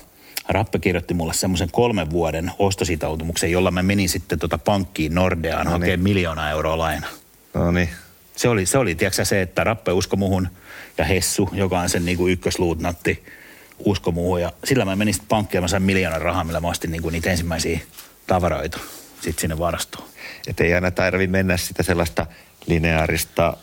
Rappe 0.50 0.80
kirjoitti 0.80 1.13
mulle 1.13 1.34
semmoisen 1.34 1.72
kolmen 1.72 2.10
vuoden 2.10 2.52
ostositoutumuksen, 2.60 3.52
jolla 3.52 3.72
mä 3.72 3.84
menin 3.84 4.10
sitten 4.10 4.40
tota 4.40 4.58
pankkiin 4.58 5.16
Nordeaan 5.16 5.66
no 5.66 5.72
niin. 5.72 5.82
hakemaan 5.82 6.00
miljoona 6.00 6.50
euroa 6.50 6.78
laina. 6.78 7.08
No 7.54 7.72
niin. 7.72 7.90
Se 8.36 8.50
oli, 8.50 8.66
se 8.66 8.78
oli 8.78 8.96
tiedätkö, 8.96 9.26
se, 9.26 9.42
että 9.42 9.63
Rappe 9.63 9.92
usko 9.92 10.16
muhun 10.16 10.48
ja 10.98 11.06
Hessu, 11.06 11.50
joka 11.54 11.80
on 11.80 11.90
sen 11.90 12.06
niin 12.06 12.18
kuin 12.18 12.34
ykkösluutnatti, 12.34 13.24
usko 13.80 14.12
muuhun. 14.12 14.42
Ja 14.42 14.54
sillä 14.63 14.86
mä 14.86 14.96
menin 14.96 15.13
sitten 15.13 15.28
pankkiin 15.28 15.58
ja 15.58 15.62
mä 15.62 15.68
sain 15.68 15.84
miljoonan 15.84 16.22
rahaa, 16.22 16.44
millä 16.44 16.60
mä 16.60 16.68
ostin 16.68 16.92
niin 16.92 17.02
kuin 17.02 17.13
niitä 17.13 17.32
ensimmäisiä 17.32 17.80
tavaroita 18.28 18.80
sitten 19.22 19.42
sinne 19.42 19.60
varastoon. 19.60 20.08
Että 20.48 20.63
ei 20.63 20.74
aina 20.74 20.92
tarvi 20.92 21.28
mennä 21.28 21.58
sitä 21.58 21.84
sellaista 21.84 22.26
lineaarista 22.68 23.58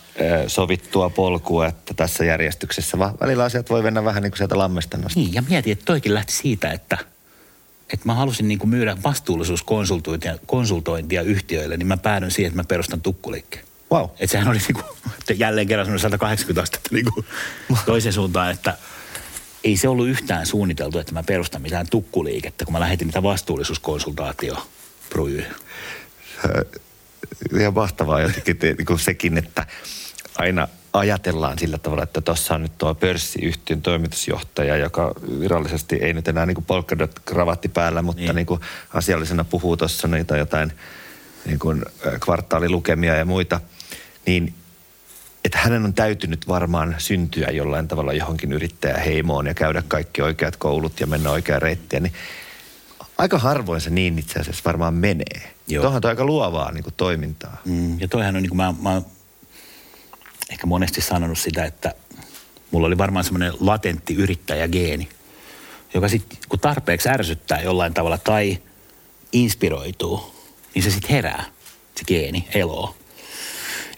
sovittua 0.46 1.10
polkua, 1.10 1.66
että 1.66 1.94
tässä 1.94 2.24
järjestyksessä, 2.24 2.98
vaan 2.98 3.14
välillä 3.20 3.44
asiat 3.44 3.70
voi 3.70 3.82
mennä 3.82 4.04
vähän 4.04 4.22
niin 4.22 4.30
kuin 4.30 4.38
sieltä 4.38 4.58
lammesta 4.58 4.98
Niin, 5.14 5.34
ja 5.34 5.42
mietin, 5.48 5.72
että 5.72 5.84
toikin 5.84 6.14
lähti 6.14 6.32
siitä, 6.32 6.72
että, 6.72 6.98
että 7.92 8.06
mä 8.06 8.14
halusin 8.14 8.48
niin 8.48 8.58
kuin 8.58 8.70
myydä 8.70 8.96
vastuullisuuskonsultointia 9.04 11.22
yhtiöille, 11.24 11.76
niin 11.76 11.86
mä 11.86 11.96
päädyin 11.96 12.30
siihen, 12.30 12.48
että 12.48 12.58
mä 12.58 12.64
perustan 12.64 13.00
tukkuliikkeen. 13.00 13.64
Wow. 13.92 14.04
Että 14.04 14.26
sehän 14.26 14.48
oli 14.48 14.58
niin 14.58 14.74
kuin, 14.74 14.84
jälleen 15.38 15.66
kerran 15.66 15.86
semmoinen 15.86 16.00
180 16.00 16.62
astetta 16.62 16.90
niin 16.92 17.06
kuin 17.14 17.26
toiseen 17.86 18.12
suuntaan, 18.12 18.50
että 18.50 18.76
ei 19.64 19.76
se 19.76 19.88
ollut 19.88 20.08
yhtään 20.08 20.46
suunniteltu, 20.46 20.98
että 20.98 21.12
mä 21.12 21.22
perustan 21.22 21.62
mitään 21.62 21.86
tukkuliikettä, 21.90 22.64
kun 22.64 22.72
mä 22.72 22.80
lähetin 22.80 23.08
mitä 23.08 23.22
vastuullisuuskonsultaatio 23.22 24.66
Bruyy. 25.10 25.44
Ihan 27.60 27.74
mahtavaa 27.74 28.20
jotenkin 28.20 28.58
niin 28.62 28.86
kuin 28.86 28.98
sekin, 28.98 29.38
että 29.38 29.66
aina 30.38 30.68
ajatellaan 30.92 31.58
sillä 31.58 31.78
tavalla, 31.78 32.02
että 32.02 32.20
tuossa 32.20 32.54
on 32.54 32.62
nyt 32.62 32.78
tuo 32.78 32.94
pörssiyhtiön 32.94 33.82
toimitusjohtaja, 33.82 34.76
joka 34.76 35.14
virallisesti 35.40 35.96
ei 35.96 36.12
nyt 36.12 36.28
enää 36.28 36.46
niin 36.46 36.64
polkadot 36.66 37.18
kravatti 37.24 37.68
päällä, 37.68 38.02
mutta 38.02 38.22
niin. 38.22 38.34
Niin 38.34 38.46
kuin 38.46 38.60
asiallisena 38.94 39.44
puhuu 39.44 39.76
tuossa 39.76 40.08
niitä 40.08 40.36
jotain 40.36 40.72
niin 41.46 41.58
kuin 41.58 41.84
kvartaalilukemia 42.20 43.14
ja 43.14 43.24
muita– 43.24 43.60
niin 44.26 44.54
että 45.44 45.58
hänen 45.58 45.84
on 45.84 45.94
täytynyt 45.94 46.48
varmaan 46.48 46.94
syntyä 46.98 47.46
jollain 47.46 47.88
tavalla 47.88 48.12
johonkin 48.12 48.52
yrittäjäheimoon 48.52 49.46
ja 49.46 49.54
käydä 49.54 49.82
kaikki 49.88 50.22
oikeat 50.22 50.56
koulut 50.56 51.00
ja 51.00 51.06
mennä 51.06 51.30
oikea 51.30 51.58
reittiä, 51.58 52.00
niin 52.00 52.12
aika 53.18 53.38
harvoin 53.38 53.80
se 53.80 53.90
niin 53.90 54.18
itse 54.18 54.40
asiassa 54.40 54.62
varmaan 54.64 54.94
menee. 54.94 55.54
Tuohan 55.80 56.00
on 56.04 56.08
aika 56.08 56.24
luovaa 56.24 56.72
niin 56.72 56.84
kuin 56.84 56.94
toimintaa. 56.96 57.62
Mm, 57.64 58.00
ja 58.00 58.08
toihan 58.08 58.36
on 58.36 58.42
niin 58.42 58.50
kuin 58.50 58.56
mä, 58.56 58.74
mä 58.82 59.02
ehkä 60.50 60.66
monesti 60.66 61.00
sanonut 61.00 61.38
sitä, 61.38 61.64
että 61.64 61.94
mulla 62.70 62.86
oli 62.86 62.98
varmaan 62.98 63.24
semmoinen 63.24 63.52
latentti 63.60 64.14
yrittäjägeeni, 64.14 65.08
joka 65.94 66.08
sitten 66.08 66.38
kun 66.48 66.60
tarpeeksi 66.60 67.08
ärsyttää 67.08 67.60
jollain 67.60 67.94
tavalla 67.94 68.18
tai 68.18 68.58
inspiroituu, 69.32 70.34
niin 70.74 70.82
se 70.82 70.90
sitten 70.90 71.10
herää, 71.10 71.44
se 71.96 72.04
geeni, 72.06 72.48
eloo. 72.54 72.96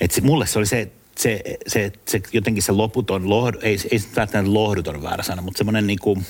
Et 0.01 0.11
se, 0.11 0.21
mulle 0.21 0.47
se 0.47 0.59
oli 0.59 0.67
se, 0.67 0.91
se, 1.19 1.41
se, 1.67 1.93
se 2.09 2.21
jotenkin 2.33 2.63
se 2.63 2.73
loputon, 2.73 3.31
lohdu, 3.31 3.59
ei, 3.63 3.79
ei 3.91 3.99
se 3.99 4.09
välttämättä 4.17 4.55
lohduton 4.55 5.03
väärä 5.03 5.23
sana, 5.23 5.43
mutta 5.43 5.59
semmoinen 5.59 5.87
niin 5.87 5.99
kuin 5.99 6.27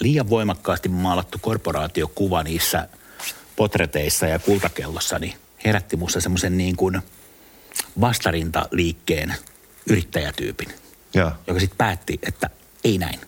liian 0.00 0.30
voimakkaasti 0.30 0.88
maalattu 0.88 1.38
korporaatiokuva 1.40 2.42
niissä 2.42 2.88
potreteissa 3.56 4.26
ja 4.26 4.38
kultakellossa, 4.38 5.18
niin 5.18 5.34
herätti 5.64 5.96
musta 5.96 6.20
semmoisen 6.20 6.58
niin 6.58 6.76
kuin 6.76 7.02
vastarintaliikkeen 8.00 9.34
yrittäjätyypin, 9.90 10.68
ja. 11.14 11.32
joka 11.46 11.60
sitten 11.60 11.78
päätti, 11.78 12.18
että 12.22 12.50
ei 12.84 12.98
näin. 12.98 13.20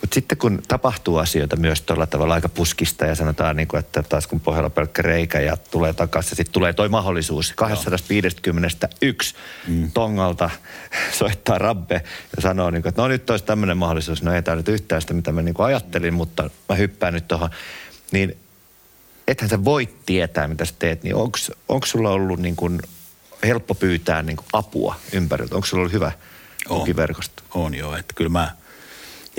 Mutta 0.00 0.14
sitten 0.14 0.38
kun 0.38 0.62
tapahtuu 0.68 1.16
asioita 1.16 1.56
myös 1.56 1.82
tuolla 1.82 2.06
tavalla 2.06 2.34
aika 2.34 2.48
puskista 2.48 3.06
ja 3.06 3.14
sanotaan, 3.14 3.56
niin 3.56 3.68
kuin, 3.68 3.78
että 3.78 4.02
taas 4.02 4.26
kun 4.26 4.40
pohjalla 4.40 4.70
pelkkä 4.70 5.02
reikä 5.02 5.40
ja 5.40 5.56
tulee 5.56 5.92
takaisin, 5.92 6.36
sitten 6.36 6.52
tulee 6.52 6.72
toi 6.72 6.88
mahdollisuus 6.88 7.52
251 7.56 9.34
mm. 9.66 9.90
tongalta 9.92 10.50
soittaa 11.18 11.58
rabbe 11.58 11.94
ja 12.36 12.42
sanoo, 12.42 12.70
niin 12.70 12.82
kuin, 12.82 12.90
että 12.90 13.02
no 13.02 13.08
nyt 13.08 13.30
olisi 13.30 13.44
tämmöinen 13.44 13.76
mahdollisuus. 13.76 14.22
No 14.22 14.34
ei 14.34 14.42
tämä 14.42 14.56
nyt 14.56 14.68
yhtään 14.68 15.00
sitä, 15.00 15.14
mitä 15.14 15.32
mä 15.32 15.42
niin 15.42 15.54
kuin 15.54 15.66
ajattelin, 15.66 16.14
mutta 16.14 16.50
mä 16.68 16.74
hyppään 16.74 17.14
nyt 17.14 17.28
tuohon. 17.28 17.50
Niin 18.12 18.36
ethän 19.28 19.50
sä 19.50 19.64
voi 19.64 19.88
tietää, 20.06 20.48
mitä 20.48 20.64
sä 20.64 20.74
teet, 20.78 21.02
niin 21.02 21.14
onko 21.68 21.86
sulla 21.86 22.10
ollut 22.10 22.40
niin 22.40 22.56
kuin 22.56 22.80
helppo 23.42 23.74
pyytää 23.74 24.22
niin 24.22 24.36
kuin 24.36 24.46
apua 24.52 24.94
ympäriltä? 25.12 25.54
Onko 25.54 25.66
sulla 25.66 25.80
ollut 25.80 25.92
hyvä 25.92 26.12
on. 26.68 26.78
tukiverkosto? 26.78 27.42
On 27.54 27.74
joo, 27.74 27.96
että 27.96 28.14
kyllä 28.14 28.30
mä– 28.30 28.50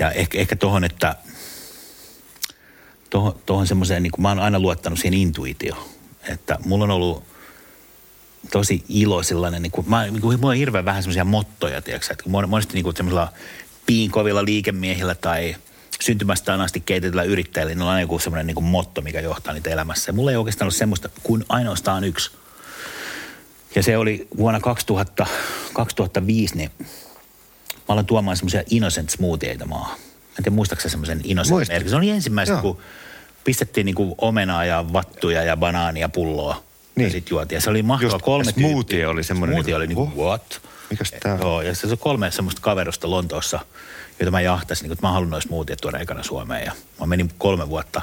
ja 0.00 0.10
ehkä, 0.10 0.38
ehkä 0.38 0.56
tuohon, 0.56 0.84
että 0.84 1.16
tuohon, 3.46 3.66
semmoiseen, 3.66 4.02
niin 4.02 4.10
kuin 4.10 4.22
mä 4.22 4.28
oon 4.28 4.38
aina 4.38 4.58
luottanut 4.58 4.98
siihen 4.98 5.18
intuitioon. 5.18 5.84
Että 6.28 6.58
mulla 6.64 6.84
on 6.84 6.90
ollut 6.90 7.24
tosi 8.50 8.84
ilo 8.88 9.22
sellainen, 9.22 9.62
niin 9.62 9.70
kuin, 9.70 9.90
mä, 9.90 10.06
niin 10.06 10.20
kuin, 10.20 10.40
mulla 10.40 10.52
on 10.52 10.56
hirveän 10.56 10.84
vähän 10.84 11.02
semmoisia 11.02 11.24
mottoja, 11.24 11.82
tiedätkö, 11.82 12.12
että 12.12 12.28
monesti 12.28 12.74
niin 12.74 12.84
kuin 12.84 12.96
semmoisilla 12.96 13.32
piinkovilla 13.86 14.44
liikemiehillä 14.44 15.14
tai 15.14 15.56
syntymästään 16.00 16.60
asti 16.60 16.80
keitetyllä 16.80 17.22
yrittäjillä, 17.22 17.74
niin 17.74 17.82
on 17.82 17.88
aina 17.88 18.00
joku 18.00 18.18
semmoinen 18.18 18.46
niin 18.46 18.54
kuin 18.54 18.64
motto, 18.64 19.02
mikä 19.02 19.20
johtaa 19.20 19.54
niitä 19.54 19.70
elämässä. 19.70 20.08
Ja 20.08 20.12
mulla 20.12 20.30
ei 20.30 20.36
oikeastaan 20.36 20.66
ole 20.66 20.72
semmoista 20.72 21.08
kuin 21.22 21.44
ainoastaan 21.48 22.04
yksi. 22.04 22.30
Ja 23.74 23.82
se 23.82 23.96
oli 23.96 24.28
vuonna 24.36 24.60
2000, 24.60 25.26
2005, 25.72 26.56
niin 26.56 26.70
mä 27.90 27.92
aloin 27.92 28.06
tuomaan 28.06 28.36
semmoisia 28.36 28.62
innocent 28.70 29.10
smoothieita 29.10 29.66
maahan. 29.66 29.96
En 30.38 30.44
tiedä, 30.44 30.50
muistaaksä 30.50 30.88
semmoisen 30.88 31.20
innocent 31.24 31.68
merkki. 31.68 31.90
Se 31.90 31.96
oli 31.96 32.10
ensimmäistä, 32.10 32.54
Joo. 32.54 32.62
kun 32.62 32.78
pistettiin 33.44 33.84
niinku 33.84 34.14
omenaa 34.18 34.64
ja 34.64 34.84
vattuja 34.92 35.42
ja 35.42 35.56
banaania 35.56 36.08
pulloa. 36.08 36.62
Niin. 36.94 37.04
Ja 37.04 37.10
sitten 37.10 37.30
juotiin. 37.30 37.56
Ja 37.56 37.60
se 37.60 37.70
oli 37.70 37.82
mahtava 37.82 38.12
Just 38.12 38.24
kolme 38.24 38.52
smoothie 38.52 38.74
tyyppiä. 38.74 39.10
oli 39.10 39.22
semmoinen. 39.22 39.54
Smoothie 39.54 39.78
niinku, 39.78 40.02
oli 40.02 40.08
niinku, 40.08 40.22
what? 40.22 40.60
Mikäs 40.90 41.14
tää 41.22 41.34
on? 41.34 41.40
Joo, 41.40 41.62
ja 41.62 41.74
se 41.74 41.86
on 41.86 41.98
kolme 41.98 42.30
semmoista 42.30 42.60
kaverusta 42.60 43.10
Lontoossa, 43.10 43.60
joita 44.20 44.30
mä 44.30 44.40
jahtasin. 44.40 44.84
Niin, 44.84 44.92
että 44.92 45.06
mä 45.06 45.12
halunnut 45.12 45.30
noin 45.30 45.42
smoothiet 45.42 45.80
tuoda 45.80 45.98
ekana 45.98 46.22
Suomeen. 46.22 46.64
Ja 46.64 46.72
mä 47.00 47.06
menin 47.06 47.30
kolme 47.38 47.68
vuotta, 47.68 48.02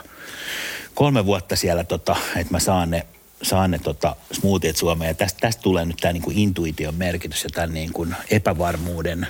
kolme 0.94 1.26
vuotta 1.26 1.56
siellä, 1.56 1.84
tota, 1.84 2.16
että 2.36 2.54
mä 2.54 2.60
saan 2.60 2.90
ne, 2.90 3.08
saan 3.42 3.72
ne 3.72 3.80
tota, 3.80 4.16
smoothiet 4.32 4.78
Suomeen. 4.78 5.10
Ja 5.10 5.14
tästä, 5.14 5.40
tästä 5.40 5.62
tulee 5.62 5.86
nyt 5.86 5.98
tämä 5.98 6.14
niinku 6.14 6.32
intuition 6.34 6.96
merkitys 6.96 7.44
ja 7.44 7.50
tämän 7.54 7.74
niinku 7.74 8.08
epävarmuuden, 8.32 9.28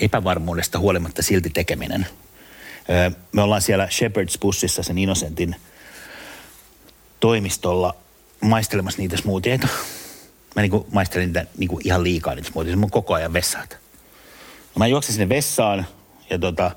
epävarmuudesta 0.00 0.78
huolimatta 0.78 1.22
silti 1.22 1.50
tekeminen– 1.50 2.06
me 3.32 3.42
ollaan 3.42 3.62
siellä 3.62 3.86
Shepherd's 3.86 4.38
Bussissa 4.40 4.82
sen 4.82 4.98
Innocentin 4.98 5.56
toimistolla 7.20 7.96
maistelemassa 8.40 8.98
niitä 8.98 9.16
smoothieita. 9.16 9.68
Mä 10.56 10.62
niinku 10.62 10.86
maistelin 10.92 11.26
niitä 11.26 11.46
niinku 11.58 11.80
ihan 11.84 12.04
liikaa 12.04 12.34
niitä 12.34 12.48
smoothieita. 12.48 12.80
Mun 12.80 12.90
koko 12.90 13.14
ajan 13.14 13.32
vessaat. 13.32 13.70
No 14.74 14.78
mä 14.78 14.86
juoksin 14.86 15.14
sinne 15.14 15.28
vessaan 15.28 15.86
ja 16.30 16.38
tota, 16.38 16.70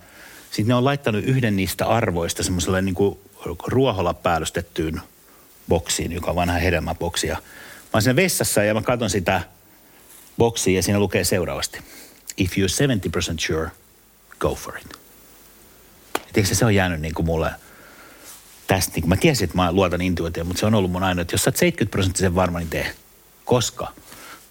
sitten 0.52 0.68
ne 0.68 0.76
on 0.76 0.86
laittanut 0.86 1.24
yhden 1.24 1.56
niistä 1.56 1.86
arvoista 1.86 2.44
semmoiselle 2.44 2.82
niinku 2.82 3.22
ruoholla 3.68 4.14
päällystettyyn 4.14 5.02
boksiin, 5.70 6.12
joka 6.12 6.30
on 6.30 6.36
vanha 6.36 6.58
hedelmäboksi. 6.58 7.28
Mä 7.28 7.38
oon 7.94 8.02
siinä 8.02 8.16
vessassa 8.16 8.64
ja 8.64 8.74
mä 8.74 8.82
katson 8.82 9.10
sitä 9.10 9.42
boksia 10.38 10.76
ja 10.76 10.84
siinä 10.84 11.00
lukee 11.00 11.24
seuraavasti. 11.24 11.80
If 12.38 12.58
you're 12.58 13.32
70% 13.34 13.40
sure, 13.40 13.72
go 14.40 14.56
for 14.56 14.78
it. 14.78 14.98
Tiedätkö, 16.34 16.56
se 16.56 16.66
on 16.66 16.76
jäänyt 16.76 17.02
niin 17.02 17.14
kuin 17.14 17.26
mulle 17.26 17.52
tästä. 18.68 18.92
Niin 18.96 19.10
mä 19.10 19.16
tiesin, 19.16 19.44
että 19.44 19.56
mä 19.56 19.72
luotan 19.72 20.02
intuitioon, 20.02 20.48
mutta 20.48 20.60
se 20.60 20.66
on 20.66 20.76
ollut 20.76 20.92
mun 20.92 21.04
aina, 21.04 21.22
että 21.22 21.34
jos 21.34 21.44
sä 21.44 21.50
oot 21.50 21.58
70 21.58 21.92
prosenttisen 21.92 22.36
varma, 22.36 22.60
niin 22.60 22.70
tee. 22.70 22.96
Koska 23.46 23.92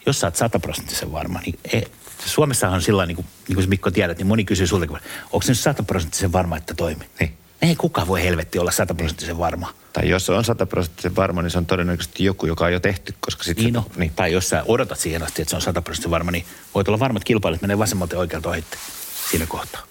jos 0.07 0.21
sä 0.21 0.27
oot 0.27 0.37
100 0.37 0.59
prosenttisen 0.59 1.13
varma, 1.13 1.41
niin 1.41 1.59
ei. 1.73 1.87
Suomessa 2.27 2.69
on 2.69 2.83
sillä 2.83 3.07
niin 3.07 3.17
kuin, 3.17 3.27
niin 3.49 3.57
kuin 3.57 3.69
Mikko 3.69 3.91
tiedät, 3.91 4.19
niin 4.19 4.27
moni 4.27 4.45
kysyy 4.45 4.67
sulta, 4.67 4.87
onko 5.33 5.43
se 5.43 5.53
nyt 5.53 5.59
100 5.59 5.83
prosenttisen 5.83 6.33
varma, 6.33 6.57
että 6.57 6.75
toimii? 6.75 7.09
Niin. 7.21 7.42
Ei 7.63 7.77
kukaan 7.77 8.09
voi 8.09 8.23
helvetti 8.23 8.59
olla 8.59 8.71
sataprosenttisen 8.71 9.39
varma. 9.39 9.75
Tai 9.93 10.09
jos 10.09 10.31
on 10.31 10.45
sataprosenttisen 10.45 11.17
varma, 11.17 11.43
niin 11.43 11.51
se 11.51 11.59
on 11.59 11.67
todennäköisesti 11.67 12.25
joku, 12.25 12.47
joka 12.47 12.65
on 12.65 12.73
jo 12.73 12.81
tehty, 12.81 13.15
koska 13.21 13.45
sitten... 13.45 13.65
Niin, 13.65 13.75
no, 13.75 13.87
niin. 13.97 14.13
Tai 14.17 14.33
jos 14.33 14.49
sä 14.49 14.63
odotat 14.67 14.99
siihen 14.99 15.23
asti, 15.23 15.43
että 15.43 15.51
se 15.51 15.57
on 15.57 15.63
sataprosenttisen 15.63 16.11
varma, 16.11 16.31
niin 16.31 16.45
voit 16.75 16.89
olla 16.89 16.99
varma, 16.99 17.17
että 17.17 17.27
kilpailijat 17.27 17.63
menee 17.63 17.79
vasemmalta 17.79 18.15
ja 18.15 18.21
oikealta 18.21 18.49
ohitte 18.49 18.77
siinä 19.31 19.47
kohtaa. 19.47 19.83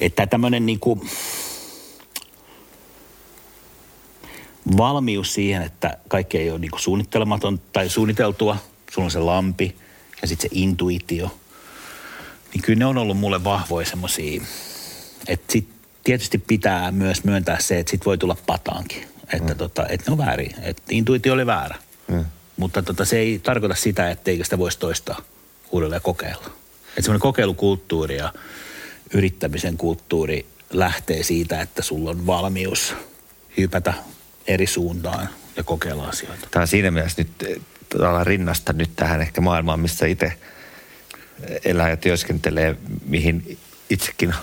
Että 0.00 0.26
tämmöinen 0.26 0.66
niin 0.66 0.80
kuin 0.80 1.10
valmius 4.76 5.34
siihen, 5.34 5.62
että 5.62 5.98
kaikki 6.08 6.38
ei 6.38 6.50
ole 6.50 6.58
niin 6.58 6.70
kuin 6.70 6.80
suunnittelematon 6.80 7.60
tai 7.72 7.88
suunniteltua. 7.88 8.56
Sulla 8.90 9.04
on 9.04 9.10
se 9.10 9.18
lampi 9.18 9.76
ja 10.22 10.28
sitten 10.28 10.50
se 10.50 10.56
intuitio. 10.60 11.38
Niin 12.54 12.62
kyllä 12.62 12.78
ne 12.78 12.86
on 12.86 12.98
ollut 12.98 13.18
mulle 13.18 13.44
vahvoja 13.44 13.86
semmoisia, 13.86 14.42
että 15.28 15.52
sit 15.52 15.77
tietysti 16.04 16.38
pitää 16.38 16.92
myös 16.92 17.24
myöntää 17.24 17.60
se, 17.60 17.78
että 17.78 17.90
sit 17.90 18.06
voi 18.06 18.18
tulla 18.18 18.36
pataankin. 18.46 19.08
Että, 19.32 19.52
mm. 19.52 19.58
tota, 19.58 19.86
että 19.88 20.10
ne 20.10 20.12
on 20.12 20.26
väärin, 20.26 20.54
että 20.62 20.82
intuitio 20.90 21.32
oli 21.34 21.46
väärä. 21.46 21.76
Mm. 22.08 22.24
Mutta 22.56 22.82
tota, 22.82 23.04
se 23.04 23.18
ei 23.18 23.38
tarkoita 23.38 23.74
sitä, 23.74 24.10
etteikö 24.10 24.44
sitä 24.44 24.58
voisi 24.58 24.78
toistaa 24.78 25.20
uudelleen 25.70 26.02
kokeilla. 26.02 26.46
Että 26.88 27.02
semmoinen 27.02 27.20
kokeilukulttuuri 27.20 28.16
ja 28.16 28.32
yrittämisen 29.14 29.76
kulttuuri 29.76 30.46
lähtee 30.70 31.22
siitä, 31.22 31.60
että 31.60 31.82
sulla 31.82 32.10
on 32.10 32.26
valmius 32.26 32.94
hypätä 33.56 33.94
eri 34.46 34.66
suuntaan 34.66 35.28
ja 35.56 35.64
kokeilla 35.64 36.08
asioita. 36.08 36.48
Tämä 36.50 36.60
on 36.60 36.68
siinä 36.68 36.90
mielessä 36.90 37.22
nyt 37.22 37.60
tavallaan 37.88 38.26
rinnasta 38.26 38.72
nyt 38.72 38.90
tähän 38.96 39.20
ehkä 39.20 39.40
maailmaan, 39.40 39.80
missä 39.80 40.06
itse 40.06 40.32
elää 41.64 41.90
ja 41.90 41.96
työskentelee, 41.96 42.76
mihin 43.06 43.58
itsekin 43.90 44.34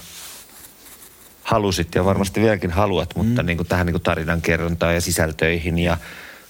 halusit 1.45 1.95
ja 1.95 2.05
varmasti 2.05 2.41
vieläkin 2.41 2.71
haluat, 2.71 3.15
mutta 3.15 3.43
mm. 3.43 3.47
niin 3.47 3.57
kuin 3.57 3.67
tähän 3.67 3.85
niin 3.85 3.93
kuin 3.93 4.03
tarinan 4.03 4.41
kerrontaan 4.41 4.93
ja 4.93 5.01
sisältöihin 5.01 5.79
ja 5.79 5.97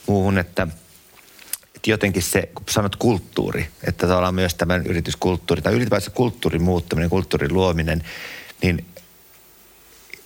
muuhun, 0.07 0.37
että, 0.37 0.67
että 1.75 1.89
jotenkin 1.89 2.23
se, 2.23 2.49
kun 2.55 2.65
sanot 2.69 2.95
kulttuuri, 2.95 3.67
että 3.83 4.07
tavallaan 4.07 4.35
myös 4.35 4.55
tämän 4.55 4.85
yrityskulttuuri 4.85 5.61
tai 5.61 5.73
ylipäänsä 5.73 6.09
kulttuurin 6.09 6.63
muuttaminen, 6.63 7.09
kulttuurin 7.09 7.53
luominen, 7.53 8.03
niin 8.61 8.85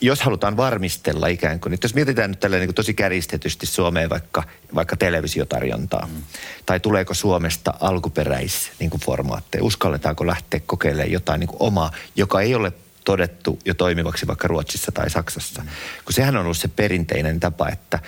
jos 0.02 0.22
halutaan 0.22 0.58
varmistella 0.58 1.28
ikään 1.28 1.60
kuin, 1.60 1.74
että 1.74 1.86
jos 1.86 1.96
mietitään 1.96 2.32
nyt 2.32 2.40
tälleen 2.40 2.62
niin 2.62 2.76
tosi 2.76 2.94
käristetysti 2.94 3.66
Suomeen 3.66 4.10
vaikka, 4.10 4.44
vaikka 4.76 4.96
televisiotarjontaa, 4.96 6.06
mm. 6.06 6.24
tai 6.66 6.80
tuleeko 6.80 7.14
Suomesta 7.14 7.74
alkuperäis 7.80 8.72
niin 8.80 8.90
kuin 8.90 9.02
formaatteja, 9.02 9.64
uskalletaanko 9.64 10.28
lähteä 10.28 10.62
kokeilemaan 10.66 11.12
jotain 11.12 11.40
niin 11.40 11.48
kuin 11.48 11.62
omaa, 11.62 11.92
joka 12.16 12.42
ei 12.42 12.56
ole 12.56 12.74
todettu 13.10 13.60
jo 13.66 13.74
toimivaksi 13.74 14.28
vaikka 14.28 14.48
Ruotsissa 14.48 14.92
tai 14.92 15.10
Saksassa. 15.10 15.62
Kun 16.06 16.14
sehän 16.14 16.38
on 16.38 16.44
ollut 16.46 16.58
se 16.58 16.68
perinteinen 16.68 17.40
tapa, 17.40 17.70
että 17.70 18.00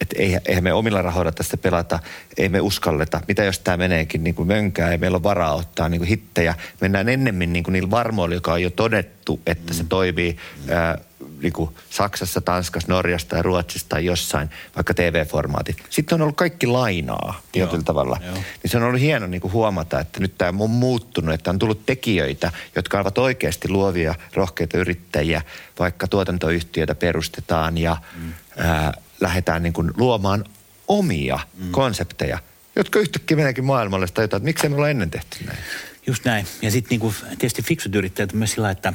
että 0.00 0.16
eihän 0.46 0.64
me 0.64 0.72
omilla 0.72 1.02
rahoilla 1.02 1.32
tästä 1.32 1.56
pelata, 1.56 1.98
ei 2.36 2.48
me 2.48 2.60
uskalleta. 2.60 3.20
Mitä 3.28 3.44
jos 3.44 3.58
tämä 3.58 3.76
meneekin 3.76 4.24
niin 4.24 4.34
kuin 4.34 4.46
mönkää, 4.48 4.90
ei 4.90 4.98
meillä 4.98 5.16
ole 5.16 5.22
varaa 5.22 5.54
ottaa 5.54 5.88
niin 5.88 5.98
kuin 5.98 6.08
hittejä. 6.08 6.54
Mennään 6.80 7.08
ennemmin 7.08 7.52
niin 7.52 7.62
kuin 7.62 7.72
niillä 7.72 7.90
varmoilla, 7.90 8.34
joka 8.34 8.52
on 8.52 8.62
jo 8.62 8.70
todettu, 8.70 9.40
että 9.46 9.74
se 9.74 9.82
mm. 9.82 9.88
toimii 9.88 10.36
ää, 10.68 10.98
niin 11.42 11.52
kuin 11.52 11.70
Saksassa, 11.90 12.40
Tanskassa, 12.40 12.92
Norjasta 12.92 13.36
ja 13.36 13.42
Ruotsista 13.42 13.88
tai 13.88 14.04
jossain, 14.04 14.50
vaikka 14.76 14.94
TV-formaatit. 14.94 15.76
Sitten 15.90 16.16
on 16.16 16.22
ollut 16.22 16.36
kaikki 16.36 16.66
lainaa 16.66 17.40
tietyllä 17.52 17.82
tavalla. 17.82 18.20
Joo. 18.26 18.34
Niin 18.34 18.70
se 18.70 18.76
on 18.76 18.82
ollut 18.82 19.00
hieno 19.00 19.26
niin 19.26 19.40
kuin 19.40 19.52
huomata, 19.52 20.00
että 20.00 20.20
nyt 20.20 20.38
tämä 20.38 20.62
on 20.62 20.70
muuttunut, 20.70 21.34
että 21.34 21.50
on 21.50 21.58
tullut 21.58 21.86
tekijöitä, 21.86 22.52
jotka 22.76 23.00
ovat 23.00 23.18
oikeasti 23.18 23.68
luovia, 23.68 24.14
rohkeita 24.34 24.78
yrittäjiä, 24.78 25.42
vaikka 25.78 26.08
tuotantoyhtiöitä 26.08 26.94
perustetaan 26.94 27.78
ja 27.78 27.96
mm. 28.16 28.32
ää, 28.56 28.92
lähdetään 29.20 29.62
niin 29.62 29.72
kuin 29.72 29.90
luomaan 29.96 30.44
omia 30.88 31.38
mm. 31.56 31.70
konsepteja, 31.70 32.38
jotka 32.76 32.98
yhtäkkiä 32.98 33.36
meneekin 33.36 33.64
maailmalle 33.64 34.06
tai 34.06 34.24
jotain, 34.24 34.38
että 34.38 34.48
miksei 34.48 34.70
me 34.70 34.76
olla 34.76 34.88
ennen 34.88 35.10
tehty 35.10 35.44
näin. 35.44 35.58
Just 36.06 36.24
näin. 36.24 36.46
Ja 36.62 36.70
sitten 36.70 37.00
niin 37.00 37.14
tietysti 37.28 37.62
fiksut 37.62 37.94
yrittäjät 37.94 38.32
myös 38.32 38.52
sillä, 38.52 38.70
että 38.70 38.92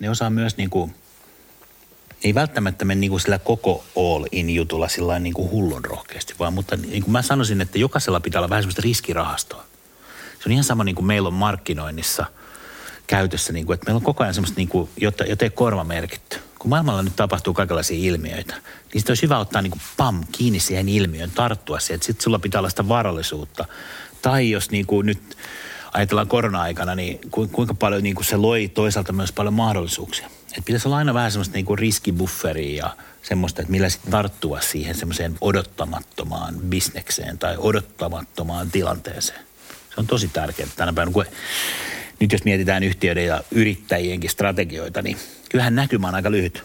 ne 0.00 0.10
osaa 0.10 0.30
myös 0.30 0.56
niin 0.56 0.70
kuin, 0.70 0.94
ei 2.24 2.34
välttämättä 2.34 2.84
mene 2.84 3.00
niin 3.00 3.10
kuin 3.10 3.20
sillä 3.20 3.38
koko 3.38 3.84
all 3.96 4.24
in 4.32 4.50
jutulla 4.50 4.88
sillä 4.88 5.18
niin 5.18 5.34
kuin 5.34 5.50
hullun 5.50 5.84
rohkeasti, 5.84 6.34
vaan 6.38 6.52
mutta 6.52 6.76
niin 6.76 7.02
kuin 7.02 7.12
mä 7.12 7.22
sanoisin, 7.22 7.60
että 7.60 7.78
jokaisella 7.78 8.20
pitää 8.20 8.38
olla 8.38 8.50
vähän 8.50 8.62
semmoista 8.62 8.82
riskirahastoa. 8.82 9.64
Se 10.38 10.48
on 10.48 10.52
ihan 10.52 10.64
sama 10.64 10.84
niin 10.84 10.94
kuin 10.94 11.06
meillä 11.06 11.26
on 11.26 11.34
markkinoinnissa 11.34 12.26
käytössä, 13.06 13.52
niin 13.52 13.66
kuin, 13.66 13.74
että 13.74 13.86
meillä 13.86 13.98
on 13.98 14.04
koko 14.04 14.22
ajan 14.22 14.34
semmoista, 14.34 14.56
niin 14.56 14.68
kuin, 14.68 14.90
jota, 14.96 15.24
jota 15.24 15.44
ei 15.44 15.50
korva 15.50 15.84
merkitty 15.84 16.38
kun 16.64 16.68
maailmalla 16.68 17.02
nyt 17.02 17.16
tapahtuu 17.16 17.54
kaikenlaisia 17.54 17.98
ilmiöitä, 17.98 18.54
niin 18.54 19.00
sitten 19.00 19.10
olisi 19.10 19.22
hyvä 19.22 19.38
ottaa 19.38 19.62
niin 19.62 19.70
kuin 19.70 19.82
pam 19.96 20.20
kiinni 20.32 20.60
siihen 20.60 20.88
ilmiöön, 20.88 21.30
tarttua 21.30 21.80
siihen, 21.80 22.02
sitten 22.02 22.24
sulla 22.24 22.38
pitää 22.38 22.58
olla 22.58 22.68
sitä 22.68 22.88
varallisuutta. 22.88 23.64
Tai 24.22 24.50
jos 24.50 24.70
niin 24.70 24.86
kuin 24.86 25.06
nyt 25.06 25.36
ajatellaan 25.92 26.28
korona-aikana, 26.28 26.94
niin 26.94 27.18
kuinka 27.30 27.74
paljon 27.74 28.02
niin 28.02 28.14
kuin 28.14 28.24
se 28.24 28.36
loi 28.36 28.68
toisaalta 28.68 29.12
myös 29.12 29.32
paljon 29.32 29.54
mahdollisuuksia. 29.54 30.30
Että 30.54 30.62
pitäisi 30.64 30.88
olla 30.88 30.96
aina 30.96 31.14
vähän 31.14 31.30
semmoista 31.30 31.54
niin 31.54 31.78
riskibufferia 31.78 32.84
ja 32.84 32.96
semmoista, 33.22 33.62
että 33.62 33.72
millä 33.72 33.88
sitten 33.88 34.10
tarttua 34.10 34.60
siihen 34.60 34.94
semmoiseen 34.94 35.34
odottamattomaan 35.40 36.54
bisnekseen 36.54 37.38
tai 37.38 37.54
odottamattomaan 37.58 38.70
tilanteeseen. 38.70 39.40
Se 39.94 40.00
on 40.00 40.06
tosi 40.06 40.28
tärkeää 40.28 40.68
tänä 40.76 40.92
päivänä, 40.92 41.12
kun 41.12 41.24
nyt 42.20 42.32
jos 42.32 42.44
mietitään 42.44 42.82
yhtiöiden 42.82 43.26
ja 43.26 43.42
yrittäjienkin 43.50 44.30
strategioita, 44.30 45.02
niin 45.02 45.16
kyllähän 45.50 45.74
näkymä 45.74 46.08
on 46.08 46.14
aika 46.14 46.30
lyhyt. 46.30 46.64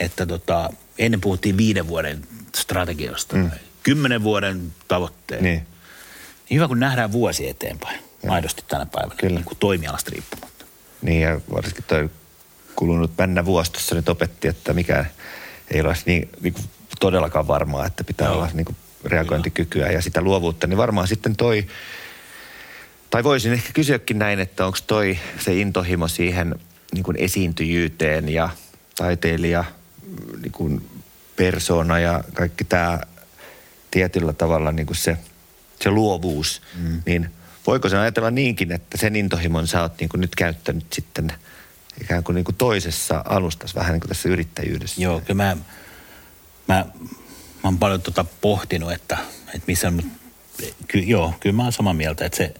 Että 0.00 0.26
tota, 0.26 0.70
ennen 0.98 1.20
puhuttiin 1.20 1.56
viiden 1.56 1.88
vuoden 1.88 2.22
strategioista, 2.56 3.36
mm. 3.36 3.50
kymmenen 3.82 4.22
vuoden 4.22 4.72
tavoitteet. 4.88 5.40
Niin. 5.40 5.54
niin. 5.54 5.66
Hyvä, 6.56 6.68
kun 6.68 6.80
nähdään 6.80 7.12
vuosi 7.12 7.48
eteenpäin, 7.48 8.00
ja. 8.22 8.32
aidosti 8.32 8.64
tänä 8.68 8.86
päivänä, 8.86 9.14
Kyllä. 9.20 9.34
niin 9.34 9.44
kuin 9.44 9.58
toimialasta 9.58 10.10
riippumatta. 10.10 10.64
Niin, 11.02 11.20
ja 11.20 11.40
varsinkin 11.52 11.84
toi 11.88 12.10
kulunut 12.80 13.12
männä 13.18 13.44
vuosi 13.44 13.72
tuossa 13.72 13.94
nyt 13.94 14.08
opetti, 14.08 14.48
että 14.48 14.72
mikä 14.72 15.04
ei 15.70 15.80
ole 15.80 15.94
niin, 16.06 16.28
niin 16.40 16.52
kuin 16.52 16.64
todellakaan 17.00 17.48
varmaa, 17.48 17.86
että 17.86 18.04
pitää 18.04 18.28
Joo. 18.28 18.36
olla 18.36 18.48
niin 18.54 18.64
kuin 18.64 18.76
reagointikykyä 19.04 19.90
ja 19.90 20.02
sitä 20.02 20.20
luovuutta, 20.20 20.66
niin 20.66 20.76
varmaan 20.76 21.08
sitten 21.08 21.36
toi, 21.36 21.66
tai 23.10 23.24
voisin 23.24 23.52
ehkä 23.52 23.72
kysyäkin 23.72 24.18
näin, 24.18 24.40
että 24.40 24.66
onko 24.66 24.78
toi 24.86 25.18
se 25.38 25.54
intohimo 25.54 26.08
siihen 26.08 26.54
niin 26.94 27.02
kuin 27.02 27.16
esiintyjyyteen 27.16 28.28
ja 28.28 28.48
taiteilija 28.96 29.64
niin 30.42 30.52
kuin 30.52 30.90
persona 31.36 31.98
ja 31.98 32.24
kaikki 32.34 32.64
tämä 32.64 33.00
tietyllä 33.90 34.32
tavalla 34.32 34.72
niin 34.72 34.86
kuin 34.86 34.96
se, 34.96 35.16
se 35.82 35.90
luovuus, 35.90 36.62
mm. 36.74 37.02
niin 37.06 37.30
voiko 37.66 37.88
se 37.88 37.98
ajatella 37.98 38.30
niinkin, 38.30 38.72
että 38.72 38.98
sen 38.98 39.16
intohimon 39.16 39.66
sä 39.66 39.82
oot 39.82 40.00
niin 40.00 40.08
kuin 40.08 40.20
nyt 40.20 40.34
käyttänyt 40.34 40.92
sitten 40.92 41.32
ikään 42.00 42.24
kuin, 42.24 42.34
niin 42.34 42.44
kuin 42.44 42.56
toisessa 42.56 43.22
alustassa, 43.24 43.80
vähän 43.80 43.92
niin 43.92 44.00
kuin 44.00 44.08
tässä 44.08 44.28
yrittäjyydessä? 44.28 45.02
Joo, 45.02 45.20
kyllä 45.20 45.42
mä, 45.42 45.56
mä, 46.68 46.74
mä 46.74 46.84
oon 47.64 47.78
paljon 47.78 48.02
tota 48.02 48.24
pohtinut, 48.40 48.92
että, 48.92 49.18
että 49.46 49.64
missä, 49.66 49.92
ky, 50.88 50.98
joo, 50.98 51.34
kyllä 51.40 51.56
mä 51.56 51.62
oon 51.62 51.72
samaa 51.72 51.94
mieltä, 51.94 52.24
että 52.24 52.36
se, 52.36 52.54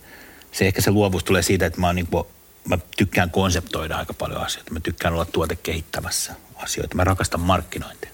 se 0.52 0.66
ehkä 0.66 0.80
se 0.80 0.90
luovuus 0.90 1.24
tulee 1.24 1.42
siitä, 1.42 1.66
että 1.66 1.80
mä 1.80 1.86
oon 1.86 1.96
niin 1.96 2.06
kuin, 2.06 2.24
mä 2.68 2.78
tykkään 2.96 3.30
konseptoida 3.30 3.96
aika 3.96 4.14
paljon 4.14 4.40
asioita. 4.40 4.72
Mä 4.72 4.80
tykkään 4.80 5.14
olla 5.14 5.24
tuotekehittämässä 5.24 6.34
asioita. 6.56 6.96
Mä 6.96 7.04
rakastan 7.04 7.40
markkinointia. 7.40 8.10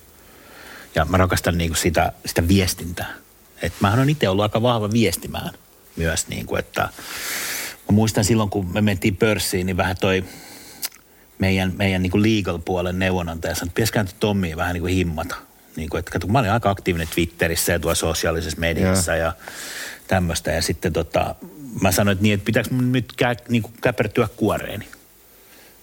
Ja 0.95 1.05
mä 1.05 1.17
rakastan 1.17 1.59
niin 1.59 1.71
kuin 1.71 1.79
sitä, 1.79 2.13
sitä 2.27 2.49
viestintää. 2.49 3.15
Et 3.63 3.73
mähän 3.81 3.99
on 3.99 4.11
itse 4.11 4.29
ollut 4.29 4.43
aika 4.43 4.63
vahva 4.63 4.91
viestimään 4.91 5.51
myös, 5.97 6.29
niin 6.29 6.47
kuin, 6.47 6.59
että 6.59 6.83
mä 7.89 7.93
muistan 7.93 8.25
silloin, 8.25 8.51
kun 8.51 8.73
me 8.73 8.81
mentiin 8.81 9.17
pörssiin, 9.17 9.67
niin 9.67 9.77
vähän 9.77 9.97
toi 10.01 10.25
meidän, 11.39 11.73
meidän 11.77 12.03
niin 12.03 12.23
legal-puolen 12.23 12.99
neuvonantaja 12.99 13.55
sanoi, 13.55 13.69
että 13.69 13.75
pitäisikö 13.75 14.05
Tommia 14.21 14.57
vähän 14.57 14.75
niin 14.75 14.81
kuin 14.81 14.95
himmata. 14.95 15.37
Niin 15.77 15.91
kuin, 15.91 15.99
että 15.99 16.11
kato, 16.11 16.27
mä 16.27 16.39
olin 16.39 16.51
aika 16.51 16.71
aktiivinen 16.71 17.09
Twitterissä 17.15 17.73
ja 17.73 17.79
tuolla 17.79 17.95
sosiaalisessa 17.95 18.61
mediassa 18.61 19.17
ja, 19.17 19.25
ja 19.25 19.33
tämmöistä. 20.07 20.51
Ja 20.51 20.63
sitten 20.63 20.93
tota, 20.93 21.35
mä 21.81 21.93
sanoin, 21.93 22.13
että, 22.13 22.23
niin, 22.23 22.35
että 22.35 22.45
pitääkö 22.45 22.69
mun 22.73 22.93
nyt 22.93 23.13
kä, 23.17 23.37
niin 23.49 23.63
kuin 23.63 23.75
käpertyä 23.83 24.29
kuoreeni. 24.37 24.89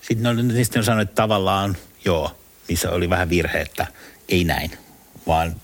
Sitten 0.02 0.28
on, 0.28 0.48
niin 0.48 0.66
sitten 0.66 0.80
on 0.80 0.84
sanonut, 0.84 1.10
että 1.10 1.22
tavallaan 1.22 1.78
joo, 2.06 2.38
missä 2.70 2.92
oli 2.92 3.10
vähän 3.10 3.30
virhe, 3.30 3.62
että 3.62 3.88
ei 4.30 4.44
näin, 4.44 4.72
vaan 5.28 5.56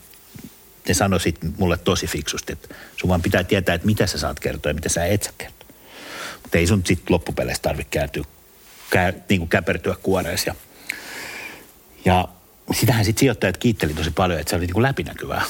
ne 0.88 0.94
sanoi 0.94 1.20
sitten 1.20 1.54
mulle 1.58 1.78
tosi 1.78 2.08
fiksusti, 2.08 2.54
että 2.54 2.76
sun 2.96 3.10
vaan 3.10 3.22
pitää 3.22 3.44
tietää, 3.44 3.76
että 3.76 3.86
mitä 3.86 4.08
sä 4.08 4.18
saat 4.18 4.40
kertoa 4.40 4.70
ja 4.70 4.74
mitä 4.74 4.90
sä 4.90 5.06
et 5.06 5.24
saa 5.24 5.34
kertoa. 5.38 5.68
Mutta 6.44 6.58
ei 6.58 6.68
sun 6.68 6.82
sitten 6.86 7.14
loppupeleissä 7.14 7.62
tarvitse 7.62 7.90
kääntyä, 7.92 8.24
kä, 8.90 9.14
niin 9.30 9.40
kuin 9.40 9.50
käpertyä 9.50 9.96
kuoreessa. 10.04 10.50
Ja, 10.50 10.56
ja 12.06 12.28
sitähän 12.74 13.06
sitten 13.06 13.20
sijoittajat 13.20 13.58
kiitteli 13.58 13.94
tosi 13.94 14.12
paljon, 14.12 14.40
että 14.40 14.50
se 14.50 14.56
oli 14.56 14.66
niin 14.66 14.74
kuin 14.74 14.84
läpinäkyvää. 14.84 15.44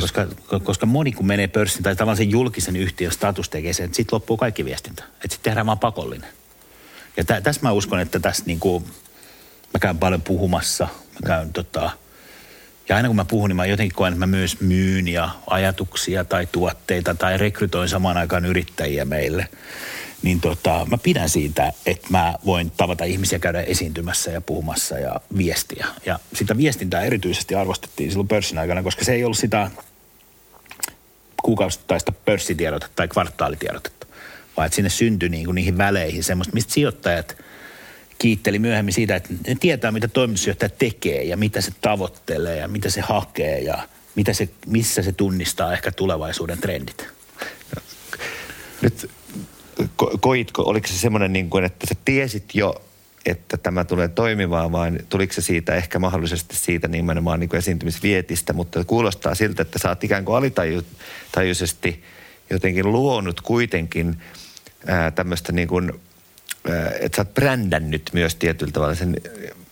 Koska, 0.00 0.26
koska 0.62 0.86
moni 0.86 1.12
kun 1.12 1.26
menee 1.26 1.48
pörssin 1.48 1.82
tai 1.82 1.96
tavallaan 1.96 2.16
sen 2.16 2.30
julkisen 2.30 2.76
yhtiön 2.76 3.12
status 3.12 3.48
tekee 3.48 3.72
sen, 3.72 3.84
että 3.84 3.96
sitten 3.96 4.16
loppuu 4.16 4.36
kaikki 4.36 4.64
viestintä. 4.64 5.02
Että 5.04 5.20
sitten 5.22 5.50
tehdään 5.50 5.66
vaan 5.66 5.78
pakollinen. 5.78 6.30
Ja 7.16 7.24
tä, 7.24 7.40
tässä 7.40 7.60
mä 7.62 7.72
uskon, 7.72 8.00
että 8.00 8.20
tässä 8.20 8.44
niin 8.46 8.60
kuin, 8.60 8.84
mä 9.74 9.78
käyn 9.80 9.98
paljon 9.98 10.22
puhumassa. 10.22 10.84
Mä 10.84 11.26
käyn 11.26 11.52
tota, 11.52 11.90
ja 12.88 12.96
aina 12.96 13.08
kun 13.08 13.16
mä 13.16 13.24
puhun, 13.24 13.50
niin 13.50 13.56
mä 13.56 13.66
jotenkin 13.66 13.96
koen, 13.96 14.12
että 14.12 14.26
mä 14.26 14.26
myös 14.26 14.60
myyn 14.60 15.08
ja 15.08 15.30
ajatuksia 15.46 16.24
tai 16.24 16.48
tuotteita 16.52 17.14
tai 17.14 17.38
rekrytoin 17.38 17.88
samaan 17.88 18.16
aikaan 18.16 18.44
yrittäjiä 18.44 19.04
meille. 19.04 19.48
Niin 20.22 20.40
tota, 20.40 20.86
mä 20.90 20.98
pidän 20.98 21.28
siitä, 21.28 21.72
että 21.86 22.06
mä 22.10 22.34
voin 22.46 22.70
tavata 22.70 23.04
ihmisiä, 23.04 23.38
käydä 23.38 23.60
esiintymässä 23.60 24.30
ja 24.30 24.40
puhumassa 24.40 24.98
ja 24.98 25.20
viestiä. 25.36 25.86
Ja 26.06 26.18
sitä 26.34 26.56
viestintää 26.56 27.02
erityisesti 27.02 27.54
arvostettiin 27.54 28.10
silloin 28.10 28.28
pörssin 28.28 28.58
aikana, 28.58 28.82
koska 28.82 29.04
se 29.04 29.12
ei 29.12 29.24
ollut 29.24 29.38
sitä 29.38 29.70
kuukausittaista 31.42 32.12
pörssitiedotetta 32.12 32.96
tai 32.96 33.08
kvartaalitiedotetta, 33.08 34.06
vaan 34.56 34.66
että 34.66 34.76
sinne 34.76 34.90
syntyi 34.90 35.28
niin 35.28 35.44
kuin 35.44 35.54
niihin 35.54 35.78
väleihin 35.78 36.24
semmoista, 36.24 36.54
mistä 36.54 36.72
sijoittajat– 36.72 37.36
kiitteli 38.20 38.58
myöhemmin 38.58 38.94
siitä, 38.94 39.16
että 39.16 39.28
ne 39.46 39.56
tietää, 39.60 39.92
mitä 39.92 40.08
toimitusjohtaja 40.08 40.68
tekee 40.68 41.22
ja 41.22 41.36
mitä 41.36 41.60
se 41.60 41.72
tavoittelee 41.80 42.56
ja 42.56 42.68
mitä 42.68 42.90
se 42.90 43.00
hakee 43.00 43.60
ja 43.60 43.88
mitä 44.14 44.32
se, 44.32 44.48
missä 44.66 45.02
se 45.02 45.12
tunnistaa 45.12 45.72
ehkä 45.72 45.92
tulevaisuuden 45.92 46.58
trendit. 46.58 47.08
Nyt 48.82 49.10
ko- 49.82 50.18
koitko, 50.20 50.62
oliko 50.62 50.86
se 50.86 50.94
semmoinen, 50.94 51.32
niin 51.32 51.50
kuin, 51.50 51.64
että 51.64 51.86
sä 51.86 51.94
tiesit 52.04 52.54
jo, 52.54 52.82
että 53.26 53.56
tämä 53.56 53.84
tulee 53.84 54.08
toimimaan, 54.08 54.72
vai 54.72 54.92
tuliko 55.08 55.32
se 55.32 55.40
siitä 55.40 55.74
ehkä 55.74 55.98
mahdollisesti 55.98 56.56
siitä 56.56 56.88
nimenomaan 56.88 57.40
niin 57.40 57.48
kuin 57.50 57.58
esiintymisvietistä, 57.58 58.52
mutta 58.52 58.84
kuulostaa 58.84 59.34
siltä, 59.34 59.62
että 59.62 59.78
sä 59.78 59.88
oot 59.88 60.04
ikään 60.04 60.24
kuin 60.24 60.36
alitajuisesti 60.36 62.04
jotenkin 62.50 62.92
luonut 62.92 63.40
kuitenkin 63.40 64.16
ää, 64.86 65.10
tämmöistä 65.10 65.52
niin 65.52 65.68
kuin 65.68 65.92
että 67.00 67.16
sä 67.16 67.22
oot 67.22 67.34
brändännyt 67.34 68.10
myös 68.12 68.34
tietyllä 68.34 68.72
tavalla 68.72 68.94
sen, 68.94 69.16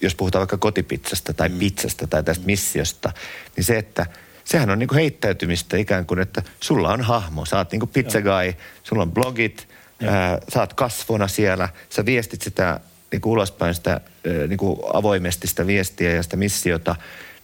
jos 0.01 0.15
puhutaan 0.15 0.41
vaikka 0.41 0.57
kotipizzasta 0.57 1.35
tai 1.35 1.49
mm. 1.49 1.59
pizzasta 1.59 2.07
tai 2.07 2.25
tästä 2.25 2.47
missiosta, 2.47 3.13
niin 3.57 3.65
se, 3.65 3.79
että 3.79 4.07
sehän 4.45 4.71
on 4.71 4.79
niin 4.79 4.89
kuin 4.89 4.99
heittäytymistä 4.99 5.77
ikään 5.77 6.07
kuin, 6.07 6.21
että 6.21 6.43
sulla 6.61 6.93
on 6.93 7.03
hahmo, 7.03 7.45
sä 7.45 7.57
oot 7.57 7.73
niin 7.73 7.81
kuin 7.81 7.91
pizza 7.91 8.21
guy, 8.21 8.55
sulla 8.83 9.03
on 9.03 9.13
blogit, 9.13 9.68
ää, 10.07 10.39
sä 10.55 10.61
oot 10.61 10.75
kasvona 10.75 11.29
siellä, 11.29 11.69
sä 11.91 12.07
viestit 12.07 12.43
sitä 12.43 12.81
niin 13.13 13.21
kuin 13.21 13.33
ulospäin 13.33 13.75
sitä 13.75 14.01
niin 14.49 14.59
kuin 14.59 14.81
avoimesti 14.93 15.47
sitä 15.47 15.67
viestiä 15.67 16.15
ja 16.15 16.23
sitä 16.23 16.37
missiota, 16.37 16.97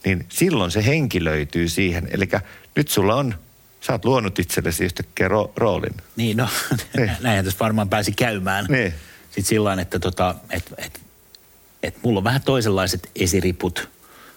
niin 0.04 0.26
silloin 0.28 0.70
se 0.70 0.86
henkilöityy 0.86 1.68
siihen. 1.68 2.08
Eli 2.10 2.28
nyt 2.76 2.88
sulla 2.88 3.14
on 3.14 3.34
sä 3.80 3.92
oot 3.92 4.04
luonut 4.04 4.38
itsellesi 4.38 4.84
yhtäkkiä 4.84 5.28
ro- 5.28 5.52
roolin. 5.56 5.94
Niin, 6.16 6.36
no 6.36 6.48
niin. 6.96 7.10
näinhän 7.20 7.44
tässä 7.44 7.58
varmaan 7.58 7.88
pääsi 7.88 8.12
käymään. 8.12 8.66
Niin 8.68 8.94
sitten 9.26 9.44
sillä 9.44 9.76
että 9.80 9.98
tota, 9.98 10.34
et, 10.50 10.74
et, 10.78 11.00
et 11.82 11.94
mulla 12.02 12.18
on 12.18 12.24
vähän 12.24 12.42
toisenlaiset 12.42 13.10
esiriput 13.16 13.88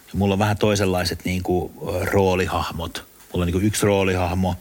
ja 0.06 0.12
mulla 0.18 0.34
on 0.34 0.38
vähän 0.38 0.56
toisenlaiset 0.56 1.24
niin 1.24 1.42
kuin, 1.42 1.72
roolihahmot. 2.04 3.04
Mulla 3.32 3.42
on 3.42 3.46
niin 3.46 3.52
kuin 3.52 3.64
yksi 3.64 3.86
roolihahmo, 3.86 4.56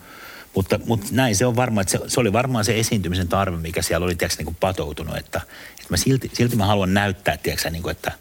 mutta, 0.56 0.80
mutta 0.86 1.08
näin 1.12 1.36
se 1.36 1.46
on 1.46 1.56
varmaan, 1.56 1.82
että 1.82 1.92
se, 1.92 2.00
se 2.08 2.20
oli 2.20 2.34
varmaan 2.34 2.66
se 2.66 2.80
esiintymisen 2.80 3.28
tarve, 3.28 3.58
mikä 3.58 3.82
siellä 3.82 4.06
oli 4.06 4.16
tiedätkö, 4.16 4.38
niin 4.40 4.46
kuin 4.46 4.58
patoutunut, 4.60 5.18
että, 5.18 5.42
että 5.72 5.88
mä 5.90 5.98
silti, 5.98 6.32
silti 6.34 6.56
mä 6.56 6.66
haluan 6.66 6.94
näyttää, 6.94 7.38
tiedätkö, 7.38 7.70
niin 7.70 7.84
kuin, 7.84 7.92
että 7.92 8.12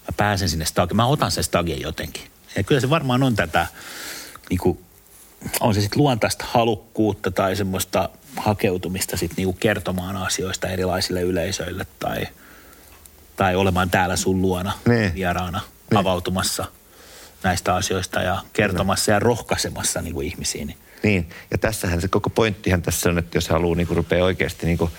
mä 0.00 0.14
pääsen 0.16 0.48
sinne 0.48 0.64
stagiin, 0.64 0.96
mä 0.96 1.06
otan 1.06 1.30
sen 1.30 1.44
stagin 1.44 1.80
jotenkin. 1.80 2.22
Ja 2.56 2.62
kyllä 2.62 2.80
se 2.80 2.90
varmaan 2.90 3.22
on 3.22 3.36
tätä, 3.36 3.66
niin 4.50 4.58
kuin, 4.58 4.78
on 5.60 5.74
se 5.74 5.80
sitten 5.80 5.98
luontaista 5.98 6.44
halukkuutta 6.48 7.30
tai 7.30 7.56
semmoista– 7.56 8.08
hakeutumista 8.36 9.16
sit 9.16 9.32
niinku 9.36 9.52
kertomaan 9.52 10.16
asioista 10.16 10.68
erilaisille 10.68 11.22
yleisöille 11.22 11.86
tai, 11.98 12.26
tai 13.36 13.56
olemaan 13.56 13.90
täällä 13.90 14.16
sun 14.16 14.42
luona 14.42 14.72
niin. 14.88 15.14
vieraana 15.14 15.60
niin. 15.90 15.98
avautumassa 15.98 16.64
näistä 17.42 17.74
asioista 17.74 18.22
ja 18.22 18.42
kertomassa 18.52 19.12
niin. 19.12 19.16
ja 19.16 19.20
rohkaisemassa 19.20 20.02
niinku 20.02 20.20
ihmisiin. 20.20 20.66
Niin, 20.66 20.78
ja 21.50 21.58
tässähän 21.58 22.00
se 22.00 22.08
koko 22.08 22.30
pointtihan 22.30 22.82
tässä 22.82 23.10
on, 23.10 23.18
että 23.18 23.36
jos 23.36 23.48
haluaa 23.48 23.76
niinku 23.76 23.94
rupea 23.94 24.24
oikeasti 24.24 24.66
niinku 24.66 24.90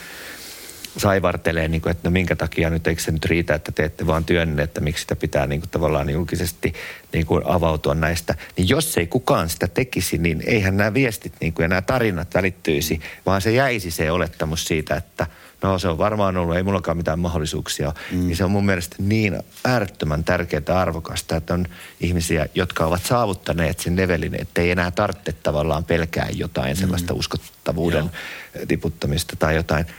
saivartelee, 0.97 1.67
niin 1.67 1.81
kuin, 1.81 1.91
että 1.91 2.09
no 2.09 2.11
minkä 2.11 2.35
takia 2.35 2.69
nyt 2.69 2.87
eikö 2.87 3.01
se 3.01 3.11
nyt 3.11 3.25
riitä, 3.25 3.55
että 3.55 3.71
teette 3.71 4.07
vaan 4.07 4.25
työnne, 4.25 4.63
että 4.63 4.81
miksi 4.81 5.01
sitä 5.01 5.15
pitää 5.15 5.47
niin 5.47 5.61
kuin, 5.61 5.69
tavallaan 5.69 6.09
julkisesti 6.09 6.73
niin 7.13 7.25
kuin, 7.25 7.41
avautua 7.45 7.93
näistä. 7.93 8.35
Niin 8.57 8.69
jos 8.69 8.97
ei 8.97 9.07
kukaan 9.07 9.49
sitä 9.49 9.67
tekisi, 9.67 10.17
niin 10.17 10.43
eihän 10.45 10.77
nämä 10.77 10.93
viestit 10.93 11.33
niin 11.41 11.53
kuin, 11.53 11.63
ja 11.63 11.67
nämä 11.67 11.81
tarinat 11.81 12.33
välittyisi, 12.33 12.99
vaan 13.25 13.41
se 13.41 13.51
jäisi 13.51 13.91
se 13.91 14.11
olettamus 14.11 14.67
siitä, 14.67 14.95
että 14.95 15.27
no 15.63 15.79
se 15.79 15.87
on 15.87 15.97
varmaan 15.97 16.37
ollut, 16.37 16.55
ei 16.55 16.63
mullakaan 16.63 16.97
mitään 16.97 17.19
mahdollisuuksia. 17.19 17.93
Mm. 18.11 18.19
Niin 18.19 18.37
se 18.37 18.43
on 18.43 18.51
mun 18.51 18.65
mielestä 18.65 18.95
niin 18.99 19.39
äärettömän 19.65 20.23
tärkeää 20.23 20.81
arvokasta, 20.81 21.35
että 21.35 21.53
on 21.53 21.65
ihmisiä, 21.99 22.45
jotka 22.55 22.85
ovat 22.85 23.05
saavuttaneet 23.05 23.79
sen 23.79 23.97
levelin, 23.97 24.35
että 24.41 24.61
ei 24.61 24.71
enää 24.71 24.91
tarvitse 24.91 25.31
tavallaan 25.31 25.83
pelkää 25.83 26.27
jotain 26.33 26.75
sellaista 26.75 27.13
mm. 27.13 27.19
uskottavuuden 27.19 28.11
Joo. 28.55 28.65
tiputtamista 28.67 29.35
tai 29.35 29.55
jotain– 29.55 29.85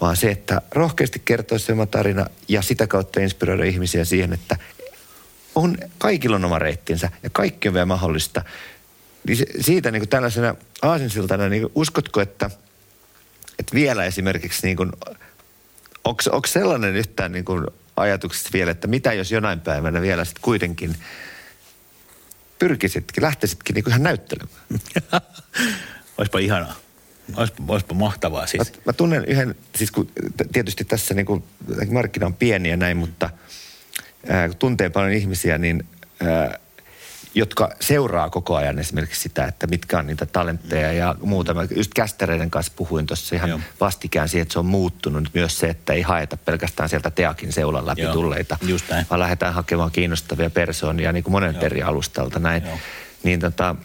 vaan 0.00 0.16
se, 0.16 0.30
että 0.30 0.62
rohkeasti 0.70 1.22
kertoa 1.24 1.58
se 1.58 1.72
oma 1.72 1.86
tarina 1.86 2.26
ja 2.48 2.62
sitä 2.62 2.86
kautta 2.86 3.20
inspiroida 3.20 3.64
ihmisiä 3.64 4.04
siihen, 4.04 4.32
että 4.32 4.56
on, 5.54 5.76
kaikilla 5.98 6.36
on 6.36 6.44
oma 6.44 6.58
reittinsä 6.58 7.10
ja 7.22 7.30
kaikki 7.30 7.68
on 7.68 7.74
vielä 7.74 7.86
mahdollista. 7.86 8.42
Niin 9.26 9.38
siitä 9.60 9.90
niin 9.90 10.00
kuin 10.00 10.08
tällaisena 10.08 10.54
aasinsiltana, 10.82 11.48
niin 11.48 11.66
uskotko, 11.74 12.20
että, 12.20 12.50
että 13.58 13.74
vielä 13.74 14.04
esimerkiksi, 14.04 14.66
niin 14.66 14.76
kuin, 14.76 14.92
onko, 16.04 16.46
sellainen 16.46 16.96
yhtään 16.96 17.32
niin 17.32 17.44
kuin 17.44 17.66
ajatuksesta 17.96 18.50
vielä, 18.52 18.70
että 18.70 18.88
mitä 18.88 19.12
jos 19.12 19.32
jonain 19.32 19.60
päivänä 19.60 20.02
vielä 20.02 20.24
sitten 20.24 20.42
kuitenkin 20.42 20.96
pyrkisitkin, 22.58 23.22
lähtisitkin 23.22 23.74
niin 23.74 23.84
kuin 23.84 23.92
ihan 23.92 24.02
näyttelemään? 24.02 24.60
Olisipa 26.18 26.38
ihanaa. 26.38 26.76
Olisipa, 27.36 27.62
olisipa 27.68 27.94
mahtavaa 27.94 28.46
siis. 28.46 28.72
Mä, 28.72 28.80
mä 28.84 28.92
tunnen 28.92 29.24
yhden, 29.24 29.54
siis 29.76 29.90
kun 29.90 30.10
tietysti 30.52 30.84
tässä 30.84 31.14
niin 31.14 31.26
kuin, 31.26 31.44
markkina 31.90 32.26
on 32.26 32.34
pieni 32.34 32.68
ja 32.68 32.76
näin, 32.76 32.96
mutta 32.96 33.30
ää, 34.28 34.48
kun 34.48 34.56
tuntee 34.56 34.90
paljon 34.90 35.12
ihmisiä, 35.12 35.58
niin 35.58 35.86
ää, 36.20 36.58
jotka 37.34 37.70
seuraa 37.80 38.30
koko 38.30 38.56
ajan 38.56 38.78
esimerkiksi 38.78 39.20
sitä, 39.20 39.44
että 39.44 39.66
mitkä 39.66 39.98
on 39.98 40.06
niitä 40.06 40.26
talentteja 40.26 40.92
ja 40.92 41.14
muuta. 41.22 41.54
Mä 41.54 41.66
just 41.76 41.94
kästereiden 41.94 42.50
kanssa 42.50 42.72
puhuin 42.76 43.06
tuossa 43.06 43.36
ihan 43.36 43.50
Joo. 43.50 43.60
vastikään 43.80 44.28
siihen, 44.28 44.42
että 44.42 44.52
se 44.52 44.58
on 44.58 44.66
muuttunut 44.66 45.28
myös 45.34 45.58
se, 45.58 45.68
että 45.68 45.92
ei 45.92 46.02
haeta 46.02 46.36
pelkästään 46.36 46.88
sieltä 46.88 47.10
Teakin 47.10 47.52
seulan 47.52 47.86
läpi 47.86 48.02
Joo. 48.02 48.12
tulleita, 48.12 48.58
just 48.62 48.90
näin. 48.90 49.06
vaan 49.10 49.20
lähdetään 49.20 49.54
hakemaan 49.54 49.90
kiinnostavia 49.90 50.50
persoonia 50.50 51.12
niin 51.12 51.24
kuin 51.24 51.32
monen 51.32 51.54
Joo. 51.54 51.64
eri 51.64 51.82
alustalta 51.82 52.38
näin. 52.38 52.62
Joo. 52.64 52.78
Niin 53.22 53.40
tota, 53.40 53.76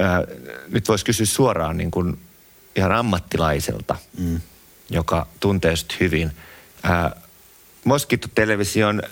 äh, 0.00 0.18
nyt 0.68 0.88
voisi 0.88 1.04
kysyä 1.04 1.26
suoraan 1.26 1.76
niin 1.76 1.90
kuin 1.90 2.20
ihan 2.76 2.92
ammattilaiselta, 2.92 3.96
mm. 4.18 4.40
joka 4.90 5.26
tuntee 5.40 5.74
hyvin. 6.00 6.32
Äh, 6.84 7.12
Moskitto-television 7.84 9.02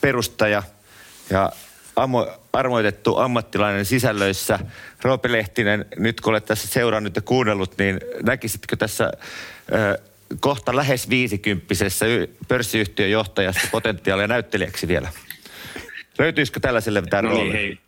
perustaja 0.00 0.62
ja 1.30 1.52
ammo, 1.96 2.28
armoitettu 2.52 3.16
ammattilainen 3.16 3.84
sisällöissä. 3.84 4.58
Roope 5.02 5.32
Lehtinen, 5.32 5.84
nyt 5.96 6.20
kun 6.20 6.32
olet 6.32 6.44
tässä 6.44 6.68
seurannut 6.68 7.16
ja 7.16 7.22
kuunnellut, 7.22 7.78
niin 7.78 8.00
näkisitkö 8.22 8.76
tässä 8.76 9.12
ö, 9.72 9.98
kohta 10.40 10.76
lähes 10.76 11.10
viisikymppisessä 11.10 12.06
pörssiyhtiön 12.48 13.10
johtajasta 13.10 13.68
potentiaalia 13.70 14.26
näyttelijäksi 14.26 14.88
vielä? 14.88 15.08
Löytyisikö 16.18 16.60
tällaiselle 16.60 17.00
mitään 17.00 17.24
no 17.24 17.34
niin, 17.34 17.52
hei. 17.52 17.78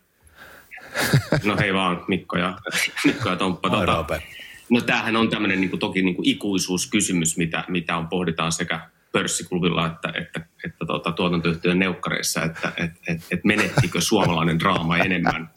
No 1.43 1.57
hei 1.57 1.73
vaan, 1.73 2.03
Mikko 2.07 2.37
ja, 2.37 2.57
Mikko 3.05 3.29
ja 3.29 3.35
Tomppa. 3.35 3.69
Tuota, 3.69 4.21
no 4.69 4.81
tämähän 4.81 5.15
on 5.15 5.29
tämmöinen 5.29 5.61
niin 5.61 5.69
kuin, 5.69 5.79
toki 5.79 6.01
niin 6.01 6.15
kuin 6.15 6.29
ikuisuuskysymys, 6.29 7.37
mitä, 7.37 7.63
mitä 7.67 7.97
on 7.97 8.07
pohditaan 8.07 8.51
sekä 8.51 8.79
pörssiklubilla 9.11 9.85
että, 9.85 10.13
että, 10.21 10.45
että 10.65 10.85
tuota, 10.85 11.11
tuotantoyhtiön 11.11 11.79
neukkareissa, 11.79 12.43
että 12.43 12.71
et, 12.77 12.91
et, 13.07 13.21
et 13.31 13.43
menettikö 13.43 14.01
suomalainen 14.01 14.59
draama 14.59 14.97
enemmän 14.97 15.49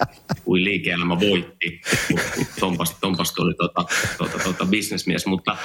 kuin 0.44 0.64
liike-elämä 0.64 1.20
voitti, 1.20 1.80
Tompas, 2.60 2.98
Tompas 3.00 3.34
tuli 3.34 3.54
tuota, 3.54 3.84
tuota, 4.18 4.38
tuota, 4.38 4.66
bisnesmies. 4.66 5.26
Mutta 5.26 5.56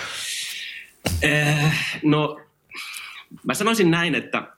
äh, 1.26 2.00
no, 2.04 2.40
mä 3.44 3.54
sanoisin 3.54 3.92
näin, 3.92 4.16
että 4.16 4.52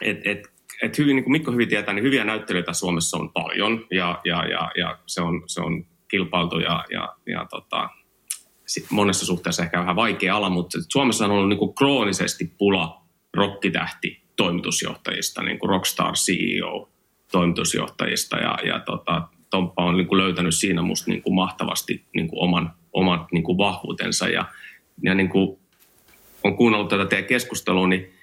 et, 0.00 0.18
et, 0.24 0.48
et 0.82 0.98
hyvin, 0.98 1.16
niin 1.16 1.24
kuin 1.24 1.32
Mikko 1.32 1.52
hyvin 1.52 1.68
tietää, 1.68 1.94
niin 1.94 2.04
hyviä 2.04 2.24
näyttelijöitä 2.24 2.72
Suomessa 2.72 3.16
on 3.16 3.32
paljon 3.32 3.86
ja, 3.90 4.20
ja, 4.24 4.44
ja, 4.44 4.70
ja 4.76 4.98
se, 5.06 5.22
on, 5.22 5.42
se 5.46 5.60
on 5.60 5.86
kilpailtu 6.08 6.58
ja, 6.58 6.84
ja, 6.90 7.16
ja 7.26 7.46
tota, 7.50 7.88
monessa 8.90 9.26
suhteessa 9.26 9.62
ehkä 9.62 9.80
vähän 9.80 9.96
vaikea 9.96 10.36
ala, 10.36 10.50
mutta 10.50 10.78
Suomessa 10.88 11.24
on 11.24 11.30
ollut 11.30 11.48
niin 11.48 11.58
kuin 11.58 11.74
kroonisesti 11.74 12.52
pula 12.58 13.02
rokkitähti 13.34 14.22
toimitusjohtajista, 14.36 15.42
niin 15.42 15.58
kuin 15.58 15.70
Rockstar 15.70 16.12
CEO 16.14 16.88
toimitusjohtajista 17.32 18.36
ja, 18.36 18.58
ja 18.64 18.80
tota, 18.80 19.28
Tomppa 19.50 19.84
on 19.84 19.96
niin 19.96 20.06
kuin 20.06 20.18
löytänyt 20.18 20.54
siinä 20.54 20.82
musta 20.82 21.10
niin 21.10 21.22
kuin 21.22 21.34
mahtavasti 21.34 22.04
niin 22.14 22.28
kuin 22.28 22.42
oman, 22.42 22.72
oman 22.92 23.26
niin 23.32 23.44
kuin 23.44 23.58
vahvuutensa 23.58 24.28
ja, 24.28 24.44
ja 25.02 25.14
niin 25.14 25.28
kuin 25.28 25.58
on 26.44 26.56
kuunnellut 26.56 26.88
tätä 26.88 27.06
teidän 27.06 27.28
keskustelua, 27.28 27.88
niin 27.88 28.17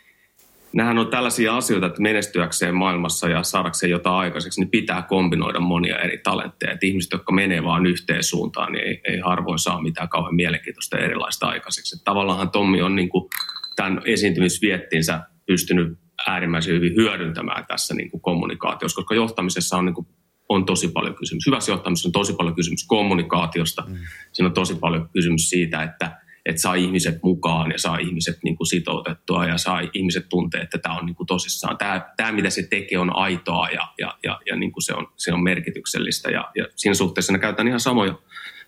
nämähän 0.75 0.97
on 0.97 1.07
tällaisia 1.07 1.57
asioita, 1.57 1.87
että 1.87 2.01
menestyäkseen 2.01 2.75
maailmassa 2.75 3.29
ja 3.29 3.43
saadakseen 3.43 3.89
jotain 3.89 4.15
aikaiseksi, 4.15 4.61
niin 4.61 4.69
pitää 4.69 5.01
kombinoida 5.01 5.59
monia 5.59 5.99
eri 5.99 6.17
talentteja. 6.17 6.71
Että 6.71 6.85
ihmiset, 6.85 7.11
jotka 7.11 7.33
menee 7.33 7.63
vaan 7.63 7.85
yhteen 7.85 8.23
suuntaan, 8.23 8.71
niin 8.71 8.87
ei, 8.87 9.01
ei 9.07 9.19
harvoin 9.19 9.59
saa 9.59 9.81
mitään 9.81 10.09
kauhean 10.09 10.35
mielenkiintoista 10.35 10.97
erilaista 10.97 11.47
aikaiseksi. 11.47 12.03
Tavallaan 12.03 12.49
Tommi 12.49 12.81
on 12.81 12.95
niin 12.95 13.09
kuin 13.09 13.29
tämän 13.75 14.01
esiintymisviettinsä 14.05 15.21
pystynyt 15.45 15.97
äärimmäisen 16.27 16.75
hyvin 16.75 16.95
hyödyntämään 16.95 17.65
tässä 17.67 17.95
niin 17.95 18.11
kuin 18.11 18.21
kommunikaatiossa, 18.21 18.95
koska 18.95 19.15
johtamisessa 19.15 19.77
on, 19.77 19.85
niin 19.85 19.95
kuin, 19.95 20.07
on 20.49 20.65
tosi 20.65 20.87
paljon 20.87 21.15
kysymys. 21.15 21.45
Hyvässä 21.47 21.71
johtamisessa 21.71 22.07
on 22.09 22.13
tosi 22.13 22.33
paljon 22.33 22.55
kysymys 22.55 22.87
kommunikaatiosta. 22.87 23.83
Mm. 23.87 23.95
Siinä 24.31 24.47
on 24.47 24.53
tosi 24.53 24.75
paljon 24.75 25.09
kysymys 25.13 25.49
siitä, 25.49 25.83
että– 25.83 26.11
että 26.45 26.61
saa 26.61 26.75
ihmiset 26.75 27.19
mukaan 27.23 27.71
ja 27.71 27.79
saa 27.79 27.97
ihmiset 27.97 28.37
niin 28.43 28.57
kuin 28.57 28.67
sitoutettua 28.67 29.45
ja 29.45 29.57
saa 29.57 29.81
ihmiset 29.93 30.29
tuntee, 30.29 30.61
että 30.61 30.77
tämä 30.77 30.97
on 30.97 31.05
niin 31.05 31.15
kuin 31.15 31.27
tosissaan. 31.27 31.77
Tämä, 31.77 32.13
tämä, 32.17 32.31
mitä 32.31 32.49
se 32.49 32.67
tekee, 32.69 32.97
on 32.97 33.15
aitoa 33.15 33.69
ja, 33.69 33.87
ja, 33.99 34.17
ja, 34.23 34.39
ja 34.45 34.55
niin 34.55 34.71
kuin 34.71 34.83
se, 34.83 34.93
on, 34.93 35.07
se 35.17 35.33
on 35.33 35.43
merkityksellistä. 35.43 36.31
Ja, 36.31 36.51
ja 36.55 36.67
siinä 36.75 36.93
suhteessa 36.93 37.33
ne 37.33 37.39
käytetään 37.39 37.67
ihan 37.67 37.79
samoja, 37.79 38.19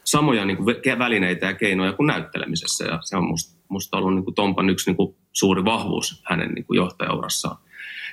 samoja 0.03 0.45
niin 0.45 0.57
kuin 0.57 0.75
välineitä 0.99 1.45
ja 1.45 1.53
keinoja 1.53 1.93
kuin 1.93 2.07
näyttelemisessä. 2.07 2.85
Ja 2.85 2.99
se 3.01 3.17
on 3.17 3.23
musta, 3.23 3.57
musta 3.69 3.97
ollut 3.97 4.15
niin 4.15 4.23
kuin 4.23 4.35
Tompan 4.35 4.69
yksi 4.69 4.89
niin 4.89 4.97
kuin 4.97 5.15
suuri 5.33 5.65
vahvuus 5.65 6.21
hänen 6.25 6.51
niin 6.51 6.65
kuin 6.65 6.77
johtajaurassaan. 6.77 7.57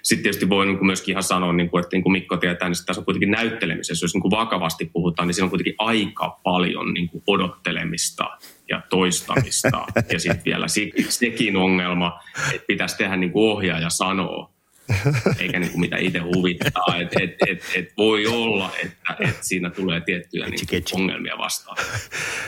Sitten 0.02 0.22
tietysti 0.22 0.48
voi 0.48 0.66
niin 0.66 0.78
kuin 0.78 0.86
myöskin 0.86 1.12
ihan 1.12 1.22
sanoa, 1.22 1.52
niin 1.52 1.70
kuin, 1.70 1.84
että 1.84 1.96
niin 1.96 2.02
kuin 2.02 2.12
Mikko 2.12 2.36
tietää, 2.36 2.68
niin 2.68 2.86
tässä 2.86 3.00
on 3.00 3.04
kuitenkin 3.04 3.30
näyttelemisessä, 3.30 4.04
jos 4.04 4.14
niin 4.14 4.22
kuin 4.22 4.30
vakavasti 4.30 4.84
puhutaan, 4.84 5.28
niin 5.28 5.34
siinä 5.34 5.44
on 5.44 5.50
kuitenkin 5.50 5.74
aika 5.78 6.40
paljon 6.42 6.94
niin 6.94 7.08
kuin 7.08 7.22
odottelemista 7.26 8.30
ja 8.68 8.82
toistamista. 8.90 9.86
ja 10.12 10.18
sitten 10.18 10.44
vielä 10.44 10.66
sekin 11.08 11.56
ongelma, 11.56 12.20
että 12.54 12.66
pitäisi 12.66 12.96
tehdä 12.96 13.16
niin 13.16 13.32
kuin 13.32 13.50
ohjaaja 13.50 13.90
sanoo, 13.90 14.50
eikä 15.38 15.58
niin 15.58 15.70
kuin 15.70 15.80
mitä 15.80 15.96
itse 15.96 16.18
huvittaa. 16.18 16.96
Et, 17.00 17.12
et, 17.20 17.36
et, 17.48 17.64
et 17.74 17.92
voi 17.96 18.26
olla, 18.26 18.70
että 18.84 19.16
et 19.20 19.38
siinä 19.40 19.70
tulee 19.70 20.00
tiettyjä 20.00 20.46
niin 20.46 20.84
ongelmia 20.92 21.38
vastaan. 21.38 21.76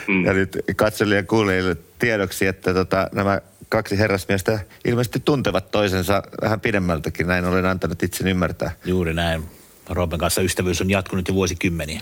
Mm. 0.07 0.25
Ja 0.25 0.33
nyt 0.33 0.57
katsojille 0.75 1.15
ja 1.15 1.23
kuulijoille 1.23 1.77
tiedoksi, 1.99 2.47
että 2.47 2.73
tota, 2.73 3.09
nämä 3.13 3.41
kaksi 3.69 3.97
herrasmiestä 3.97 4.59
ilmeisesti 4.85 5.19
tuntevat 5.19 5.71
toisensa 5.71 6.23
vähän 6.41 6.59
pidemmältäkin. 6.59 7.27
Näin 7.27 7.45
olen 7.45 7.65
antanut 7.65 8.03
itse 8.03 8.29
ymmärtää. 8.29 8.71
Juuri 8.85 9.13
näin. 9.13 9.43
Roopen 9.89 10.19
kanssa 10.19 10.41
ystävyys 10.41 10.81
on 10.81 10.89
jatkunut 10.89 11.27
jo 11.27 11.33
vuosikymmeniä. 11.33 12.01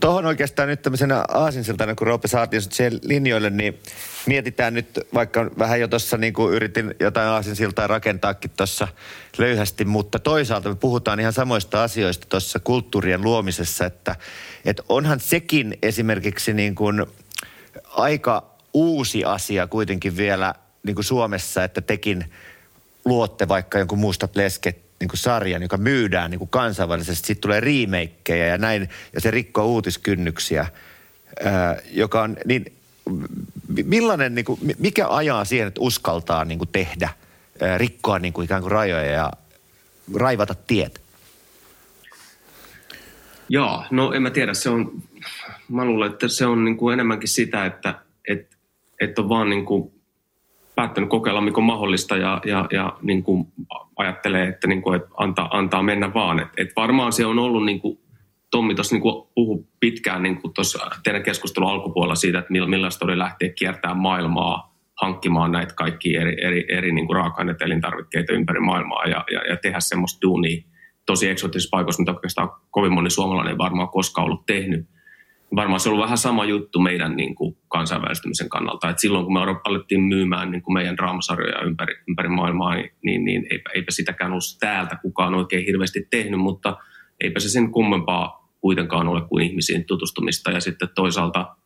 Tuohon 0.00 0.26
oikeastaan 0.26 0.68
nyt 0.68 0.82
tämmöisenä 0.82 1.24
aasinsiltana, 1.28 1.94
kun 1.94 2.06
Roope 2.06 2.28
saatiin 2.28 2.62
siihen 2.62 2.98
linjoille, 3.02 3.50
niin 3.50 3.78
mietitään 4.26 4.74
nyt, 4.74 5.00
vaikka 5.14 5.50
vähän 5.58 5.80
jo 5.80 5.88
tuossa 5.88 6.16
niin 6.16 6.32
kuin 6.32 6.54
yritin 6.54 6.94
jotain 7.00 7.28
aasinsiltaa 7.28 7.86
rakentaakin 7.86 8.50
tuossa 8.56 8.88
löyhästi, 9.38 9.84
mutta 9.84 10.18
toisaalta 10.18 10.68
me 10.68 10.74
puhutaan 10.74 11.20
ihan 11.20 11.32
samoista 11.32 11.82
asioista 11.82 12.26
tuossa 12.28 12.58
kulttuurien 12.58 13.22
luomisessa, 13.22 13.86
että, 13.86 14.16
että 14.64 14.82
onhan 14.88 15.20
sekin 15.20 15.78
esimerkiksi 15.82 16.54
niin 16.54 16.74
kuin 16.74 17.06
aika 17.84 18.54
uusi 18.74 19.24
asia 19.24 19.66
kuitenkin 19.66 20.16
vielä 20.16 20.54
niin 20.82 20.94
kuin 20.94 21.04
Suomessa, 21.04 21.64
että 21.64 21.80
tekin 21.80 22.32
luotte 23.04 23.48
vaikka 23.48 23.78
jonkun 23.78 23.98
muustat 23.98 24.36
lesket 24.36 24.87
niin 25.00 25.08
kuin 25.08 25.18
sarjan, 25.18 25.62
joka 25.62 25.76
myydään 25.76 26.30
niin 26.30 26.38
kuin 26.38 26.50
kansainvälisesti. 26.50 27.26
Sitten 27.26 27.42
tulee 27.42 27.60
remakeja 27.60 28.46
ja 28.46 28.58
näin, 28.58 28.88
ja 29.12 29.20
se 29.20 29.30
rikkoo 29.30 29.66
uutiskynnyksiä, 29.66 30.66
ää, 31.44 31.76
joka 31.90 32.22
on 32.22 32.36
niin, 32.44 32.72
millainen, 33.84 34.34
niin 34.34 34.44
kuin, 34.44 34.60
mikä 34.78 35.08
ajaa 35.08 35.44
siihen, 35.44 35.68
että 35.68 35.80
uskaltaa 35.80 36.44
niin 36.44 36.58
kuin 36.58 36.68
tehdä, 36.72 37.10
ää, 37.60 37.78
rikkoa 37.78 38.18
niin 38.18 38.32
kuin 38.32 38.44
ikään 38.44 38.62
kuin 38.62 38.72
rajoja 38.72 39.10
ja 39.10 39.32
raivata 40.14 40.54
tiet? 40.54 41.00
Joo, 43.48 43.84
no 43.90 44.12
en 44.12 44.22
mä 44.22 44.30
tiedä, 44.30 44.54
se 44.54 44.70
on, 44.70 45.02
mä 45.68 45.84
luulen, 45.84 46.12
että 46.12 46.28
se 46.28 46.46
on 46.46 46.64
niin 46.64 46.76
kuin 46.76 46.92
enemmänkin 46.92 47.28
sitä, 47.28 47.66
että 47.66 47.94
et, 48.28 48.56
et 49.00 49.18
on 49.18 49.28
vaan 49.28 49.50
niin 49.50 49.64
kuin 49.64 49.97
päättänyt 50.78 51.10
kokeilla, 51.10 51.40
mikä 51.40 51.58
on 51.58 51.64
mahdollista 51.64 52.16
ja, 52.16 52.40
ja, 52.44 52.66
ja 52.72 52.96
niin 53.02 53.22
kuin 53.22 53.46
ajattelee, 53.96 54.48
että, 54.48 54.66
niin 54.66 54.82
kuin, 54.82 54.96
että 54.96 55.08
antaa, 55.16 55.48
antaa 55.58 55.82
mennä 55.82 56.14
vaan. 56.14 56.40
Et, 56.40 56.48
et 56.56 56.68
varmaan 56.76 57.12
se 57.12 57.26
on 57.26 57.38
ollut, 57.38 57.64
niin 57.64 57.80
kuin, 57.80 57.98
Tommi 58.50 58.74
tuossa 58.74 58.94
niin 58.96 59.26
puhu 59.34 59.68
pitkään 59.80 60.22
niin 60.22 60.40
kuin 60.40 60.54
tuossa 60.54 60.90
teidän 61.04 61.22
keskustelun 61.22 61.70
alkupuolella 61.70 62.14
siitä, 62.14 62.38
että 62.38 62.52
millaista 62.52 63.04
oli 63.04 63.18
lähteä 63.18 63.48
kiertämään 63.48 63.98
maailmaa, 63.98 64.74
hankkimaan 65.00 65.52
näitä 65.52 65.74
kaikki 65.74 66.16
eri, 66.16 66.44
eri, 66.46 66.64
eri 66.68 66.92
niin 66.92 67.06
kuin 67.06 67.16
raaka-aineita 67.16 67.64
elintarvikkeita 67.64 68.32
ympäri 68.32 68.60
maailmaa 68.60 69.04
ja, 69.04 69.24
ja, 69.32 69.40
ja 69.48 69.56
tehdä 69.56 69.80
semmoista 69.80 70.18
duunia 70.22 70.62
tosi 71.06 71.28
eksoottisissa 71.28 71.76
paikoissa, 71.76 72.02
mitä 72.02 72.12
oikeastaan 72.12 72.50
kovin 72.70 72.92
moni 72.92 73.10
suomalainen 73.10 73.52
ei 73.52 73.58
varmaan 73.58 73.88
koskaan 73.88 74.24
ollut 74.24 74.46
tehnyt– 74.46 74.86
varmaan 75.56 75.80
se 75.80 75.88
on 75.88 75.92
ollut 75.92 76.04
vähän 76.04 76.18
sama 76.18 76.44
juttu 76.44 76.80
meidän 76.80 77.16
niin 77.16 77.34
kuin 77.34 77.56
kansainvälistymisen 77.68 78.48
kannalta. 78.48 78.90
Et 78.90 78.98
silloin 78.98 79.24
kun 79.24 79.34
me 79.34 79.40
alettiin 79.40 80.00
myymään 80.00 80.50
niin 80.50 80.62
kuin 80.62 80.74
meidän 80.74 80.96
draamasarjoja 80.96 81.60
ympäri, 81.60 81.94
ympäri 82.08 82.28
maailmaa, 82.28 82.74
niin, 82.74 82.90
niin, 83.02 83.24
niin 83.24 83.46
eipä, 83.50 83.70
eipä 83.74 83.90
sitäkään 83.90 84.30
ollut 84.30 84.56
täältä 84.60 84.96
kukaan 84.96 85.34
oikein 85.34 85.66
hirveästi 85.66 86.06
tehnyt, 86.10 86.40
mutta 86.40 86.76
eipä 87.20 87.40
se 87.40 87.48
sen 87.48 87.70
kummempaa 87.70 88.48
kuitenkaan 88.60 89.08
ole 89.08 89.20
kuin 89.28 89.44
ihmisiin 89.44 89.84
tutustumista. 89.84 90.50
Ja 90.50 90.60
sitten 90.60 90.88
toisaalta 90.94 91.56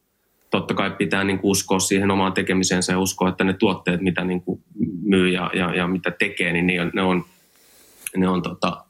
totta 0.51 0.75
kai 0.75 0.91
pitää 0.91 1.25
niin 1.25 1.39
kuin 1.39 1.51
uskoa 1.51 1.79
siihen 1.79 2.11
omaan 2.11 2.33
tekemisensä 2.33 2.93
ja 2.93 2.99
uskoa, 2.99 3.29
että 3.29 3.45
ne 3.45 3.53
tuotteet, 3.53 4.01
mitä 4.01 4.25
niin 4.25 4.43
kuin 4.43 4.63
myy 5.03 5.29
ja, 5.29 5.51
ja, 5.55 5.75
ja 5.75 5.87
mitä 5.87 6.11
tekee, 6.11 6.53
niin 6.53 6.67
ne 6.67 6.81
on, 6.81 6.91
ne 6.95 7.03
on, 7.03 7.25
ne 8.17 8.29
on 8.29 8.43
tota, 8.43 8.85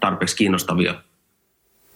tarpeeksi 0.00 0.36
kiinnostavia 0.36 0.94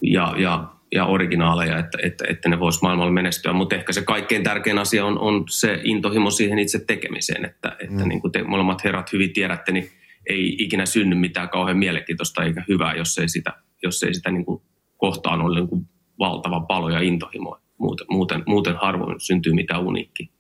ja, 0.01 0.35
ja 0.39 0.76
ja 0.97 1.07
originaaleja, 1.07 1.79
että, 1.79 1.99
että, 2.03 2.25
että 2.29 2.49
ne 2.49 2.61
voisi 2.61 2.79
maailmalla 2.83 3.13
menestyä. 3.13 3.53
Mutta 3.53 3.77
ehkä 3.77 3.93
se 3.93 4.03
kaikkein 4.03 4.43
tärkein 4.43 4.79
asia 4.79 5.05
on, 5.05 5.19
on 5.19 5.45
se 5.49 5.81
intohimo 5.85 6.31
siihen 6.31 6.59
itse 6.59 6.79
tekemiseen, 6.87 7.45
että, 7.45 7.77
että 7.81 8.03
mm. 8.03 8.09
niin 8.09 8.21
kuin 8.21 8.33
te 8.33 8.43
molemmat 8.43 8.85
herrat 8.85 9.13
hyvin 9.13 9.33
tiedätte, 9.33 9.73
niin 9.73 9.91
ei 10.27 10.57
ikinä 10.59 10.87
synny 10.87 11.17
mitään 11.17 11.49
kauhean 11.49 11.79
mielenkiintoista 11.79 12.45
eikä 12.45 12.65
hyvää, 12.69 12.95
jos 12.95 13.19
ei 13.19 13.29
sitä, 13.29 13.53
jos 13.83 14.03
ei 14.03 14.15
sitä 14.15 14.31
niin 14.31 14.45
kuin 14.45 14.63
kohtaan 14.97 15.41
ole 15.41 15.57
niin 15.57 15.69
kuin 15.69 15.89
valtava 16.19 16.61
palo 16.61 16.91
ja 16.91 17.01
intohimo. 17.01 17.61
Muuten, 17.79 18.07
muuten, 18.11 18.43
muuten 18.47 18.75
harvoin 18.77 19.21
syntyy 19.21 19.53
mitään 19.53 19.83
uniikki. 19.83 20.31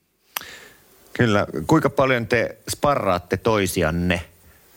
Kyllä. 1.12 1.46
Kuinka 1.66 1.90
paljon 1.90 2.26
te 2.26 2.56
sparraatte 2.68 3.36
toisianne, 3.36 4.22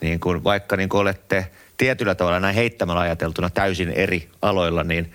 niin 0.00 0.20
kuin 0.20 0.44
vaikka 0.44 0.76
niin 0.76 0.88
kuin 0.88 1.00
olette 1.00 1.50
tietyllä 1.76 2.14
tavalla 2.14 2.40
näin 2.40 2.54
heittämällä 2.54 3.00
ajateltuna 3.00 3.50
täysin 3.50 3.88
eri 3.88 4.28
aloilla, 4.42 4.84
niin 4.84 5.12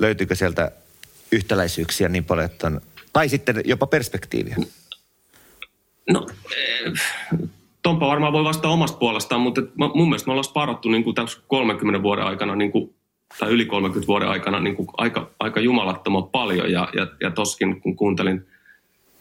löytyykö 0.00 0.34
sieltä 0.34 0.72
yhtäläisyyksiä 1.32 2.08
niin 2.08 2.24
paljon, 2.24 2.44
että 2.44 2.66
on, 2.66 2.80
tai 3.12 3.28
sitten 3.28 3.62
jopa 3.64 3.86
perspektiiviä? 3.86 4.56
No, 6.10 6.26
eh, 6.56 6.92
Tompa 7.86 8.06
varmaan 8.06 8.32
voi 8.32 8.44
vastata 8.44 8.68
omasta 8.68 8.98
puolestaan, 8.98 9.40
mutta 9.40 9.60
mun 9.94 10.08
mielestä 10.08 10.26
me 10.26 10.32
ollaan 10.32 10.44
sparrattu 10.44 10.88
niin 10.88 11.04
kuin 11.04 11.14
30 11.46 12.02
vuoden 12.02 12.24
aikana, 12.24 12.56
niin 12.56 12.72
kuin, 12.72 12.94
tai 13.38 13.50
yli 13.50 13.66
30 13.66 14.06
vuoden 14.06 14.28
aikana 14.28 14.60
niin 14.60 14.76
kuin 14.76 14.88
aika, 14.96 15.30
aika 15.40 15.60
jumalattoman 15.60 16.28
paljon. 16.28 16.72
Ja, 16.72 16.88
ja, 16.92 17.06
ja 17.20 17.30
toskin 17.30 17.80
kun 17.80 17.96
kuuntelin, 17.96 18.46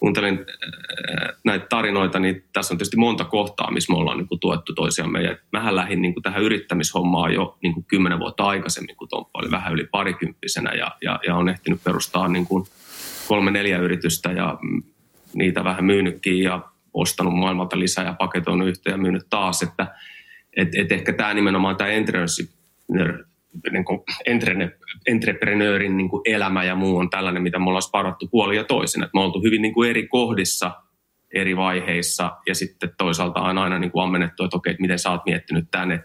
kuuntelin 0.06 0.40
eh, 0.40 1.36
näitä 1.44 1.66
tarinoita, 1.70 2.20
niin 2.20 2.44
tässä 2.54 2.74
on 2.74 2.78
tietysti 2.78 2.98
monta 2.98 3.24
kohtaa, 3.24 3.72
missä 3.72 3.94
me 3.94 3.98
ollaan 4.00 4.18
niin 4.18 4.28
kuin 4.28 4.40
tuettu 4.40 4.74
toisiamme. 4.74 5.22
Ja 5.22 5.38
mähän 5.52 5.76
lähdin 5.76 6.02
niin 6.02 6.14
kuin 6.14 6.24
tähän 6.24 6.42
yrittämishommaan 6.42 7.34
jo 7.34 7.58
niin 7.62 7.74
kuin 7.74 7.86
10 7.88 8.20
vuotta 8.20 8.44
aikaisemmin, 8.44 8.96
kun 8.96 9.08
Tomppa 9.08 9.40
oli 9.40 9.52
vähän 9.52 9.74
yli 9.74 9.88
parikymppisenä 9.92 10.74
ja, 10.74 10.92
ja, 11.02 11.20
ja 11.28 11.36
on 11.36 11.50
ehtinyt 11.50 11.84
perustaa 11.84 12.28
niin 12.28 12.48
kuin 12.48 12.66
kolme 13.28 13.52
neljä 13.52 13.78
yritystä 13.78 14.32
ja 14.32 14.58
niitä 15.34 15.64
vähän 15.64 15.86
myynytkin 15.86 16.40
ja 16.40 16.62
ostanut 16.94 17.34
maailmalta 17.34 17.80
lisää 17.80 18.06
ja 18.06 18.14
paketoinut 18.14 18.68
yhteen 18.68 18.94
ja 18.94 18.98
myynyt 18.98 19.28
taas, 19.30 19.64
että 19.64 19.96
et, 20.58 20.76
et 20.76 20.92
ehkä 20.92 21.14
tämä 21.14 21.34
nimenomaan 21.34 21.76
tämä 21.76 21.90
niin 23.72 24.72
entrepreneurin 25.08 25.98
niin 25.98 26.10
kuin 26.10 26.22
elämä 26.26 26.64
ja 26.64 26.76
muu 26.76 26.98
on 26.98 27.10
tällainen, 27.10 27.44
mitä 27.44 27.60
me 27.60 27.66
ollaan 27.66 27.82
sparattu 27.82 28.28
puoli 28.28 28.56
ja 28.56 28.64
toisin. 28.64 29.04
Et 29.04 29.10
me 29.14 29.22
oltu 29.22 29.42
hyvin 29.42 29.62
niin 29.62 29.74
kuin 29.74 29.90
eri 29.90 30.08
kohdissa, 30.08 30.72
eri 31.34 31.58
vaiheissa 31.58 32.32
ja 32.48 32.56
sitten 32.56 32.90
toisaalta 32.98 33.42
on 33.42 33.58
aina 33.58 33.80
niin 33.80 33.92
kuin 33.92 34.04
ammennettu, 34.04 34.44
että 34.44 34.58
okei, 34.58 34.72
että 34.72 34.82
miten 34.82 35.00
sä 35.00 35.12
oot 35.12 35.26
miettinyt 35.26 35.66
tänne. 35.72 36.04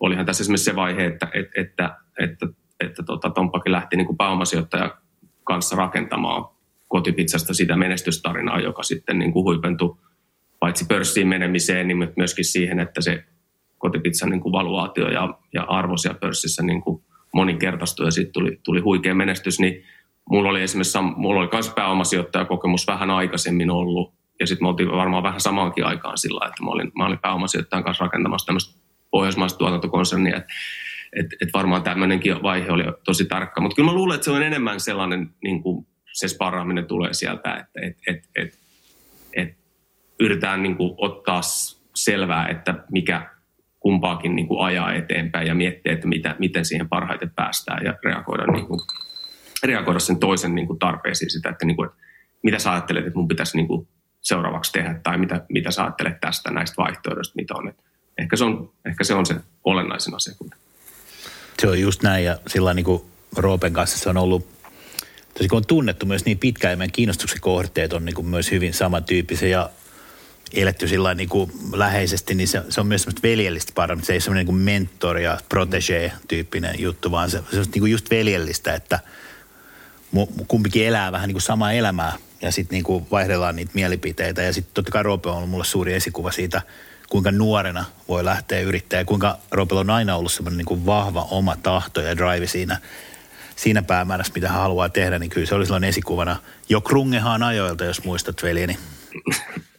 Olihan 0.00 0.26
tässä 0.26 0.42
esimerkiksi 0.42 0.64
se 0.64 0.76
vaihe, 0.76 1.06
että, 1.06 1.28
että, 1.34 1.60
että, 1.60 1.96
että, 2.20 2.46
että 2.80 3.02
tota, 3.02 3.30
lähti 3.66 3.96
niin 3.96 4.06
kuin 4.06 4.16
pääomasijoittajan 4.16 4.90
kanssa 5.44 5.76
rakentamaan 5.76 6.44
kotipizzasta 6.88 7.54
sitä 7.54 7.76
menestystarinaa, 7.76 8.60
joka 8.60 8.82
sitten 8.82 9.18
niin 9.18 9.32
kuin 9.32 9.44
huipentui 9.44 9.96
paitsi 10.60 10.84
pörssiin 10.86 11.28
menemiseen, 11.28 11.88
niin 11.88 12.12
myöskin 12.16 12.44
siihen, 12.44 12.80
että 12.80 13.00
se 13.00 13.24
kotipizzan 13.78 14.30
niin 14.30 14.40
kuin 14.40 14.52
valuaatio 14.52 15.08
ja, 15.08 15.38
ja 15.54 15.62
arvo 15.62 15.96
siellä 15.96 16.18
pörssissä 16.18 16.62
niin 16.62 16.82
kuin 16.82 17.02
moninkertaistui 17.34 18.06
ja 18.06 18.10
siitä 18.10 18.32
tuli, 18.32 18.60
tuli 18.62 18.80
huikea 18.80 19.14
menestys, 19.14 19.60
niin 19.60 19.84
mulla 20.30 20.48
oli 20.48 20.62
esimerkiksi 20.62 20.98
mulla 21.16 21.40
oli 21.40 21.48
myös 21.52 21.72
pääomasijoittajakokemus 21.76 22.86
vähän 22.86 23.10
aikaisemmin 23.10 23.70
ollut 23.70 24.14
ja 24.40 24.46
sitten 24.46 24.64
me 24.64 24.68
oltiin 24.68 24.90
varmaan 24.90 25.22
vähän 25.22 25.40
samaankin 25.40 25.86
aikaan 25.86 26.18
sillä 26.18 26.46
että 26.46 26.62
mä 26.62 26.70
olin, 26.70 26.92
mä 26.98 27.06
olin 27.06 27.18
pääomasijoittajan 27.18 27.84
kanssa 27.84 28.04
rakentamassa 28.04 28.46
tämmöistä 28.46 28.80
pohjoismaista 29.10 29.58
tuotantokonsernia, 29.58 30.36
että 30.36 30.52
et, 31.20 31.26
et 31.40 31.48
varmaan 31.52 31.82
tämmöinenkin 31.82 32.42
vaihe 32.42 32.70
oli 32.70 32.84
tosi 33.04 33.24
tarkka. 33.24 33.60
Mutta 33.60 33.76
kyllä 33.76 33.90
mä 33.90 33.94
luulen, 33.94 34.14
että 34.14 34.24
se 34.24 34.30
on 34.30 34.42
enemmän 34.42 34.80
sellainen, 34.80 35.30
niin 35.42 35.62
kuin 35.62 35.86
se 36.12 36.28
sparraaminen 36.28 36.86
tulee 36.86 37.14
sieltä, 37.14 37.54
että 37.54 37.80
et, 37.82 37.96
et, 38.06 38.24
et, 38.36 38.58
et 39.32 39.56
yritetään 40.20 40.62
niin 40.62 40.76
kuin 40.76 40.94
ottaa 40.98 41.40
selvää, 41.94 42.48
että 42.48 42.84
mikä 42.90 43.30
kumpaakin 43.86 44.36
niin 44.36 44.48
kuin 44.48 44.64
ajaa 44.64 44.92
eteenpäin 44.92 45.46
ja 45.46 45.54
miettiä, 45.54 45.92
että 45.92 46.08
mitä, 46.08 46.36
miten 46.38 46.64
siihen 46.64 46.88
parhaiten 46.88 47.30
päästään 47.30 47.84
ja 47.84 47.94
reagoida, 48.04 48.46
niin 48.46 48.66
kuin, 48.66 48.80
reagoida 49.62 49.98
sen 49.98 50.18
toisen 50.18 50.54
niin 50.54 50.66
kuin 50.66 50.78
tarpeisiin 50.78 51.30
sitä, 51.30 51.48
että, 51.48 51.66
niin 51.66 51.76
kuin, 51.76 51.88
että 51.88 51.98
mitä 52.42 52.58
sä 52.58 52.72
ajattelet, 52.72 53.06
että 53.06 53.18
mun 53.18 53.28
pitäisi 53.28 53.56
niin 53.56 53.68
kuin 53.68 53.88
seuraavaksi 54.20 54.72
tehdä 54.72 55.00
tai 55.02 55.18
mitä, 55.18 55.46
mitä 55.48 55.70
sä 55.70 55.82
ajattelet 55.82 56.20
tästä 56.20 56.50
näistä 56.50 56.74
vaihtoehdoista, 56.76 57.36
mitä 57.36 57.54
on. 57.54 57.68
Että 57.68 57.82
ehkä, 58.18 58.36
se 58.36 58.44
on 58.44 58.72
ehkä 58.86 59.04
se 59.04 59.14
on 59.14 59.26
se 59.26 59.34
olennaisin 59.64 60.14
asia. 60.14 60.34
Se 61.58 61.68
on 61.68 61.80
just 61.80 62.02
näin 62.02 62.24
ja 62.24 62.38
sillä 62.46 62.74
niin 62.74 62.84
kuin 62.84 63.02
Roopen 63.36 63.72
kanssa 63.72 63.98
se 63.98 64.10
on 64.10 64.16
ollut 64.16 64.48
tosi 65.34 65.48
kun 65.48 65.56
on 65.56 65.66
tunnettu 65.66 66.06
myös 66.06 66.24
niin 66.24 66.38
pitkään 66.38 66.72
ja 66.72 66.76
meidän 66.76 66.92
kiinnostuksen 66.92 67.40
kohteet 67.40 67.92
on 67.92 68.04
niin 68.04 68.14
kuin 68.14 68.26
myös 68.26 68.50
hyvin 68.50 68.74
samantyyppisiä 68.74 69.48
ja 69.48 69.70
eletty 70.52 70.88
sillä 70.88 71.14
niin 71.14 71.28
kuin 71.28 71.52
läheisesti, 71.72 72.34
niin 72.34 72.48
se, 72.48 72.62
se 72.68 72.80
on 72.80 72.86
myös 72.86 73.02
semmoista 73.02 73.22
veljellistä 73.22 73.72
paremmin. 73.74 74.06
Se 74.06 74.12
ei 74.12 74.20
semmoinen 74.20 74.46
niin 74.46 74.56
mentor 74.56 75.18
ja 75.18 75.38
protege-tyyppinen 75.48 76.80
juttu, 76.80 77.10
vaan 77.10 77.30
se, 77.30 77.42
se 77.50 77.58
on 77.58 77.66
niin 77.72 77.80
kuin 77.80 77.92
just 77.92 78.10
veljellistä, 78.10 78.74
että 78.74 79.00
kumpikin 80.48 80.86
elää 80.86 81.12
vähän 81.12 81.28
niin 81.28 81.34
kuin 81.34 81.42
samaa 81.42 81.72
elämää 81.72 82.12
ja 82.42 82.52
sitten 82.52 82.76
niin 82.76 82.84
kuin 82.84 83.06
vaihdellaan 83.10 83.56
niitä 83.56 83.70
mielipiteitä. 83.74 84.42
Ja 84.42 84.52
sitten 84.52 84.74
totta 84.74 84.92
kai 84.92 85.02
Roope 85.02 85.28
on 85.28 85.36
ollut 85.36 85.50
mulle 85.50 85.64
suuri 85.64 85.94
esikuva 85.94 86.32
siitä, 86.32 86.62
kuinka 87.08 87.32
nuorena 87.32 87.84
voi 88.08 88.24
lähteä 88.24 88.60
yrittämään 88.60 89.00
ja 89.00 89.04
kuinka 89.04 89.38
Roopella 89.50 89.80
on 89.80 89.90
aina 89.90 90.16
ollut 90.16 90.32
semmoinen 90.32 90.58
niin 90.58 90.66
kuin 90.66 90.86
vahva 90.86 91.26
oma 91.30 91.56
tahto 91.56 92.00
ja 92.00 92.16
drive 92.16 92.46
siinä, 92.46 92.78
siinä 93.56 93.82
päämäärässä, 93.82 94.32
mitä 94.34 94.48
hän 94.48 94.60
haluaa 94.60 94.88
tehdä, 94.88 95.18
niin 95.18 95.30
kyllä 95.30 95.46
se 95.46 95.54
oli 95.54 95.66
silloin 95.66 95.84
esikuvana 95.84 96.36
jo 96.68 96.80
Krungehaan 96.80 97.42
ajoilta, 97.42 97.84
jos 97.84 98.04
muistat 98.04 98.42
veljeni. 98.42 98.78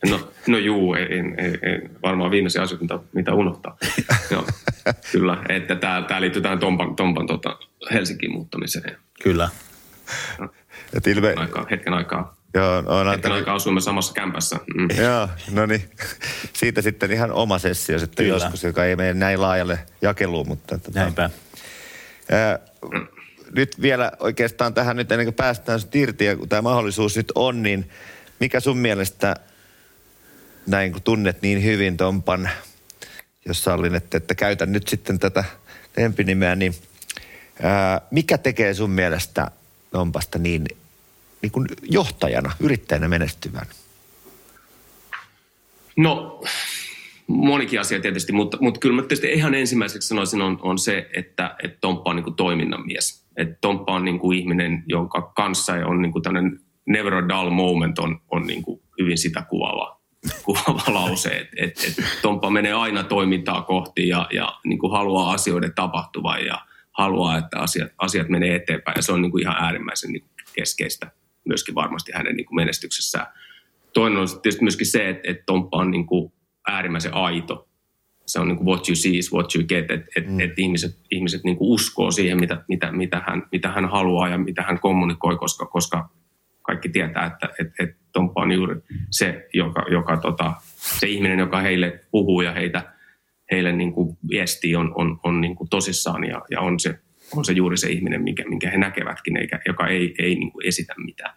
No, 0.10 0.32
no 0.48 0.58
juu, 0.58 0.94
ei, 0.94 1.04
ei, 1.04 1.58
ei, 1.62 1.90
varmaan 2.04 2.32
viimeisiä 2.32 2.62
asioita, 2.62 2.84
mitä, 2.84 3.00
mitä 3.14 3.34
unohtaa. 3.34 3.78
Joo, 4.32 4.48
kyllä, 5.12 5.38
että 5.50 5.76
tämä, 5.76 6.22
liittyy 6.22 6.42
tähän 6.42 6.60
Tompan, 6.60 6.96
Tompan 6.96 7.28
tota, 7.28 7.58
Helsinkiin 7.92 8.32
muuttamiseen. 8.32 8.98
Kyllä. 9.24 9.50
No. 10.40 10.50
Et 10.94 11.08
ilme... 11.08 11.28
hetken 11.28 11.44
aikaa, 11.44 11.66
hetken 11.72 11.94
aikaa. 11.94 12.38
Joo, 12.54 12.84
on 12.86 13.10
hetken 13.10 13.32
aikaa 13.32 13.56
asuimme 13.56 13.82
samassa 13.82 14.14
kämpässä. 14.14 14.60
Mm. 14.76 14.88
Joo, 15.04 15.30
no 15.52 15.66
niin. 15.66 15.90
Siitä 16.54 16.82
sitten 16.82 17.12
ihan 17.12 17.32
oma 17.32 17.60
sessio 17.60 18.00
sitten 18.00 18.26
Kyllä. 18.26 18.36
joskus, 18.36 18.64
joka 18.64 18.86
ei 18.86 18.96
mene 18.96 19.14
näin 19.14 19.42
laajalle 19.42 19.80
jakeluun, 20.02 20.48
mutta... 20.48 20.78
Tota, 20.78 21.00
Näinpä. 21.00 21.30
Ää, 22.32 22.60
nyt 23.56 23.82
vielä 23.82 24.12
oikeastaan 24.20 24.74
tähän 24.74 24.98
nyt 24.98 25.12
ennen 25.12 25.26
kuin 25.26 25.36
päästään 25.36 25.80
irti 25.94 26.26
ja 26.26 26.36
kun 26.36 26.50
tämä 26.50 26.62
mahdollisuus 26.62 27.18
nyt 27.18 27.32
on, 27.36 27.64
niin 27.64 27.90
mikä 28.40 28.60
sun 28.60 28.78
mielestä 28.78 29.36
näin 30.68 30.92
kun 30.92 31.02
tunnet 31.02 31.42
niin 31.42 31.64
hyvin 31.64 31.98
Tompan, 31.98 32.50
jos 33.46 33.64
sallin, 33.64 33.96
että, 33.96 34.18
että 34.18 34.36
käytän 34.36 34.72
nyt 34.72 34.88
sitten 34.88 35.20
tätä 35.20 35.44
lempinimeä, 35.98 36.56
niin 36.56 36.76
ää, 37.62 38.02
mikä 38.12 38.38
tekee 38.38 38.74
sun 38.74 38.90
mielestä 38.90 39.52
Tompasta 39.92 40.40
niin, 40.40 40.66
niin 41.42 41.52
kuin 41.52 41.68
johtajana, 41.82 42.52
yrittäjänä 42.60 43.08
menestyvän? 43.08 43.68
No, 45.96 46.44
monikin 47.28 47.80
asia 47.80 48.02
tietysti, 48.02 48.32
mutta, 48.32 48.58
mutta 48.62 48.80
kyllä 48.80 48.96
mä 48.96 49.02
tietysti 49.02 49.34
ihan 49.34 49.56
ensimmäiseksi 49.56 50.08
sanoisin 50.08 50.42
on, 50.42 50.60
on 50.62 50.80
se, 50.80 51.10
että, 51.14 51.56
että 51.64 51.78
Tomppa 51.82 52.10
on 52.10 52.16
niin 52.16 52.36
toiminnan 52.36 52.86
mies. 52.86 53.24
Että 53.38 53.58
Tomppa 53.62 53.94
on 53.94 54.06
niin 54.06 54.20
kuin 54.20 54.40
ihminen, 54.40 54.84
jonka 54.88 55.22
kanssa 55.22 55.74
on 55.74 56.02
niin 56.02 56.12
kuin 56.12 56.24
tämmöinen 56.24 56.60
never 56.88 57.14
a 57.14 57.30
dull 57.30 57.50
moment 57.50 58.00
on, 58.00 58.22
on 58.32 58.48
niin 58.48 58.64
kuin 58.64 58.82
hyvin 59.00 59.18
sitä 59.18 59.42
kuvaava 59.50 59.98
kuvaava 60.46 60.94
lause, 60.94 61.30
että 61.30 61.56
et, 61.58 61.72
et 61.88 62.06
Tompa 62.22 62.50
menee 62.50 62.74
aina 62.74 63.04
toimintaa 63.04 63.62
kohti 63.62 64.08
ja, 64.08 64.28
ja 64.34 64.60
niin 64.66 64.80
kuin 64.80 64.92
haluaa 64.92 65.32
asioiden 65.32 65.74
tapahtuvan 65.76 66.46
ja 66.46 66.62
haluaa, 66.92 67.38
että 67.38 67.60
asiat, 67.60 67.92
asiat 67.98 68.30
menee 68.30 68.56
eteenpäin 68.56 68.96
ja 68.96 69.02
se 69.02 69.12
on 69.12 69.22
niin 69.22 69.32
kuin 69.32 69.42
ihan 69.42 69.56
äärimmäisen 69.60 70.12
niin 70.12 70.22
kuin 70.22 70.32
keskeistä 70.54 71.12
myöskin 71.46 71.76
varmasti 71.76 72.12
hänen 72.16 72.36
niin 72.36 72.46
kuin 72.46 72.56
menestyksessään. 72.56 73.28
Toinen 73.94 74.20
on 74.20 74.28
tietysti 74.42 74.64
myöskin 74.64 74.88
se, 74.88 75.10
että, 75.10 75.32
että 75.32 75.44
Tomppa 75.46 75.78
on 75.78 75.92
niin 75.92 76.06
kuin 76.06 76.34
äärimmäisen 76.68 77.14
aito. 77.14 77.68
Se 78.26 78.40
on 78.40 78.48
niin 78.48 78.58
kuin 78.58 78.68
what 78.68 78.90
you 78.90 78.96
see 78.96 79.12
is 79.12 79.34
what 79.34 79.56
you 79.56 79.64
get, 79.64 79.92
että 79.92 80.08
et, 80.16 80.28
mm. 80.28 80.40
et 80.40 80.60
ihmiset, 80.60 80.98
ihmiset 81.12 81.44
niin 81.44 81.58
kuin 81.58 81.70
uskoo 81.70 82.12
siihen, 82.12 82.40
mitä, 82.40 82.64
mitä, 82.68 82.92
mitä, 82.92 83.24
hän, 83.28 83.44
mitä 83.52 83.72
hän 83.72 83.90
haluaa 83.90 84.30
ja 84.30 84.38
mitä 84.38 84.62
hän 84.62 84.80
kommunikoi, 84.80 85.38
koska, 85.38 85.66
koska 85.66 86.10
kaikki 86.68 86.89
tietää, 86.89 87.26
että, 87.26 87.49
että, 87.59 87.84
että 87.84 87.95
Tomppa 88.13 88.41
on 88.41 88.51
juuri 88.51 88.76
se, 89.11 89.47
joka, 89.53 89.86
joka 89.91 90.18
tota, 90.18 90.53
se 90.76 91.07
ihminen, 91.07 91.39
joka 91.39 91.61
heille 91.61 91.99
puhuu 92.11 92.41
ja 92.41 92.53
heitä, 92.53 92.93
heille 93.51 93.72
niin 93.72 93.93
kuin 93.93 94.18
viestii, 94.30 94.76
on, 94.76 94.91
on, 94.95 95.20
on 95.24 95.41
niin 95.41 95.55
kuin 95.55 95.70
tosissaan 95.70 96.24
ja, 96.24 96.41
ja 96.51 96.61
on, 96.61 96.80
se, 96.80 96.99
on 97.36 97.45
se 97.45 97.53
juuri 97.53 97.78
se 97.78 97.89
ihminen, 97.89 98.22
minkä, 98.22 98.43
minkä 98.47 98.70
he 98.70 98.78
näkevätkin, 98.78 99.38
eikä, 99.38 99.59
joka 99.65 99.88
ei, 99.88 100.15
ei 100.20 100.36
niin 100.36 100.51
kuin 100.51 100.68
esitä 100.68 100.93
mitään. 100.97 101.36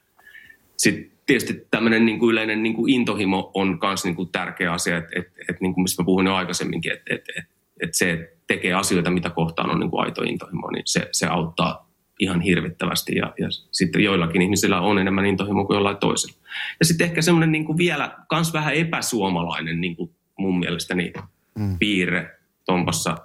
Sitten 0.77 1.11
tietysti 1.27 1.67
tämmöinen 1.71 2.07
niin 2.07 2.19
kuin 2.19 2.33
yleinen 2.33 2.63
niin 2.63 2.75
kuin 2.75 2.93
intohimo 2.93 3.51
on 3.55 3.79
myös 3.83 4.05
niin 4.05 4.33
tärkeä 4.33 4.73
asia, 4.73 4.97
että, 4.97 5.11
että, 5.17 5.33
että 5.41 5.59
niin 5.61 5.75
kuin 5.75 5.83
mistä 5.83 6.03
mä 6.03 6.07
puhuin 6.07 6.27
jo 6.27 6.35
aikaisemminkin, 6.35 6.93
että, 6.93 7.15
että, 7.15 7.33
että, 7.37 7.53
että 7.83 7.97
se 7.97 8.37
tekee 8.47 8.73
asioita, 8.73 9.11
mitä 9.11 9.31
kohtaan 9.31 9.71
on 9.71 9.81
niin 9.81 9.91
kuin 9.91 10.05
aito 10.05 10.23
intohimo, 10.23 10.71
niin 10.71 10.83
se, 10.87 11.09
se 11.13 11.27
auttaa 11.27 11.90
ihan 12.21 12.41
hirvittävästi 12.41 13.17
ja, 13.17 13.35
ja 13.39 13.49
sitten 13.71 14.03
joillakin 14.05 14.43
ihmisillä 14.43 14.81
on 14.81 14.99
enemmän 14.99 15.27
intohimo 15.27 15.65
kuin 15.65 15.75
jollain 15.75 15.97
toisella. 15.97 16.37
Ja 16.81 16.85
sitten 16.85 17.05
ehkä 17.05 17.23
semmoinen 17.23 17.53
niin 17.53 17.79
vielä 17.79 18.17
kans 18.29 18.53
vähän 18.53 18.75
epäsuomalainen 18.75 19.81
niin 19.81 19.97
kuin 19.97 20.11
mun 20.39 20.59
mielestäni 20.59 21.13
mm. 21.59 21.79
piirre 21.79 22.31
Tompassa 22.67 23.17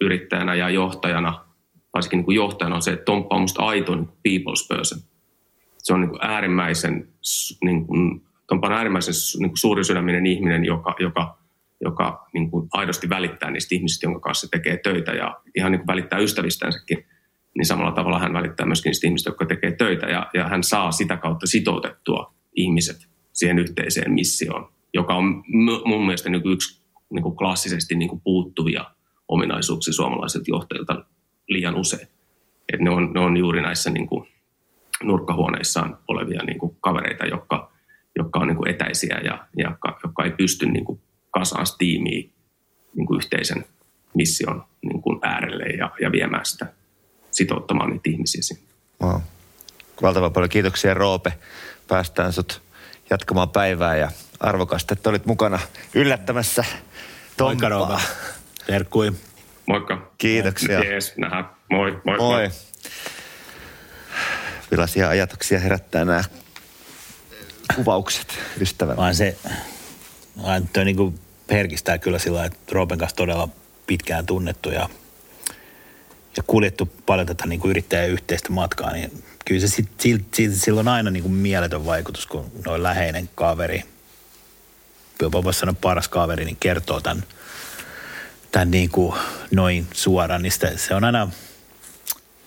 yrittäjänä 0.00 0.54
ja 0.54 0.70
johtajana 0.70 1.48
varsinkin 1.94 2.16
niin 2.16 2.24
kuin 2.24 2.34
johtajana 2.34 2.76
on 2.76 2.82
se, 2.82 2.92
että 2.92 3.04
Tomppa 3.04 3.34
on 3.34 3.40
musta 3.40 3.62
aito 3.62 3.94
niin 3.94 4.08
people's 4.08 4.68
person. 4.68 4.98
Se 5.78 5.94
on 5.94 6.00
niin 6.00 6.10
kuin 6.10 6.20
äärimmäisen, 6.22 7.08
niin 7.64 7.86
kuin, 7.86 8.22
Tomppa 8.46 8.66
on 8.66 8.72
äärimmäisen 8.72 9.14
niin 9.38 9.50
kuin 9.50 9.58
suurisydäminen 9.58 10.26
ihminen, 10.26 10.64
joka, 10.64 10.94
joka, 11.00 11.38
joka 11.80 12.28
niin 12.34 12.50
kuin 12.50 12.68
aidosti 12.72 13.08
välittää 13.08 13.50
niistä 13.50 13.74
ihmisistä, 13.74 14.06
jonka 14.06 14.20
kanssa 14.20 14.46
se 14.46 14.50
tekee 14.50 14.76
töitä 14.76 15.12
ja 15.12 15.40
ihan 15.56 15.72
niin 15.72 15.80
kuin 15.80 15.86
välittää 15.86 16.18
ystävistänsäkin. 16.18 17.06
Niin 17.56 17.66
samalla 17.66 17.92
tavalla 17.92 18.18
hän 18.18 18.32
välittää 18.32 18.66
myöskin 18.66 18.90
niistä 18.90 19.06
ihmisistä, 19.06 19.30
jotka 19.30 19.46
tekee 19.46 19.72
töitä 19.72 20.06
ja, 20.06 20.30
ja 20.34 20.48
hän 20.48 20.62
saa 20.62 20.92
sitä 20.92 21.16
kautta 21.16 21.46
sitoutettua 21.46 22.34
ihmiset 22.56 23.08
siihen 23.32 23.58
yhteiseen 23.58 24.12
missioon, 24.12 24.72
joka 24.94 25.14
on 25.14 25.44
mun 25.84 26.06
mielestä 26.06 26.30
niin 26.30 26.52
yksi 26.52 26.82
niin 27.10 27.22
kuin 27.22 27.36
klassisesti 27.36 27.94
niin 27.94 28.08
kuin 28.08 28.20
puuttuvia 28.20 28.84
ominaisuuksia 29.28 29.92
suomalaisilta 29.92 30.44
johtajilta 30.48 31.04
liian 31.48 31.76
usein. 31.76 32.08
Et 32.72 32.80
ne, 32.80 32.90
on, 32.90 33.12
ne 33.12 33.20
on 33.20 33.36
juuri 33.36 33.62
näissä 33.62 33.90
niin 33.90 34.06
kuin 34.06 34.28
nurkkahuoneissaan 35.02 35.98
olevia 36.08 36.42
niin 36.42 36.58
kuin 36.58 36.76
kavereita, 36.80 37.26
jotka, 37.26 37.72
jotka 38.16 38.38
on 38.38 38.46
niin 38.46 38.56
kuin 38.56 38.70
etäisiä 38.70 39.20
ja, 39.24 39.46
ja 39.56 39.76
jotka 40.04 40.24
ei 40.24 40.30
pysty 40.30 40.66
niin 40.66 40.84
kuin 40.84 41.00
kasaan 41.30 41.66
tiimiä 41.78 42.28
niin 42.94 43.16
yhteisen 43.16 43.64
mission 44.14 44.64
niin 44.82 45.02
kuin 45.02 45.18
äärelle 45.22 45.64
ja, 45.64 45.90
ja 46.00 46.12
viemään 46.12 46.46
sitä 46.46 46.72
sitouttamaan 47.38 47.90
niitä 47.90 48.10
ihmisiä 48.10 48.42
sinne. 48.42 48.62
Wow. 49.02 49.20
Valtavan 50.02 50.32
paljon 50.32 50.50
kiitoksia 50.50 50.94
Roope. 50.94 51.32
Päästään 51.88 52.32
sut 52.32 52.62
jatkamaan 53.10 53.50
päivää 53.50 53.96
ja 53.96 54.10
arvokasta, 54.40 54.94
että 54.94 55.10
olit 55.10 55.26
mukana 55.26 55.58
yllättämässä 55.94 56.64
Tomppaa. 57.36 57.46
Moikka 57.46 57.68
Roope. 57.68 58.02
Terkkui. 58.66 59.12
Moikka. 59.66 60.10
Kiitoksia. 60.18 60.80
Jees, 60.80 61.16
nähdään. 61.16 61.50
Moi, 61.70 61.90
moi. 61.90 62.00
Moi. 62.04 62.16
moi. 62.18 62.50
Millaisia 64.70 65.08
ajatuksia 65.08 65.60
herättää 65.60 66.04
nämä 66.04 66.24
kuvaukset 67.74 68.38
ystävällä? 68.60 68.96
Vaan 68.96 69.14
se, 69.14 69.36
vaan 70.42 70.68
toi 70.68 70.84
niinku 70.84 71.14
herkistää 71.50 71.98
kyllä 71.98 72.18
sillä 72.18 72.44
että 72.44 72.58
Roopen 72.72 72.98
kanssa 72.98 73.16
todella 73.16 73.48
pitkään 73.86 74.26
tunnettu 74.26 74.70
ja, 74.70 74.88
ja 76.38 76.42
kuljettu 76.46 76.88
paljon 77.06 77.26
tätä 77.26 77.46
niin 77.46 77.60
kuin 77.60 77.70
yrittäjän 77.70 78.10
yhteistä 78.10 78.52
matkaa, 78.52 78.92
niin 78.92 79.22
kyllä 79.44 79.60
se 79.60 79.68
sit, 79.68 79.88
sit, 79.98 80.34
sit, 80.34 80.54
sillä 80.54 80.80
on 80.80 80.88
aina 80.88 81.10
niin 81.10 81.22
kuin 81.22 81.34
mieletön 81.34 81.86
vaikutus, 81.86 82.26
kun 82.26 82.52
noin 82.66 82.82
läheinen 82.82 83.30
kaveri, 83.34 83.82
jopa 85.22 85.44
voisi 85.44 85.60
sanoa 85.60 85.74
paras 85.80 86.08
kaveri, 86.08 86.44
niin 86.44 86.56
kertoo 86.60 87.00
tämän– 87.00 87.24
tämän 88.52 88.70
niin 88.70 88.90
kuin 88.90 89.14
noin 89.50 89.86
suoraan, 89.92 90.42
niin 90.42 90.52
sitä, 90.52 90.72
se 90.76 90.94
on 90.94 91.04
aina, 91.04 91.28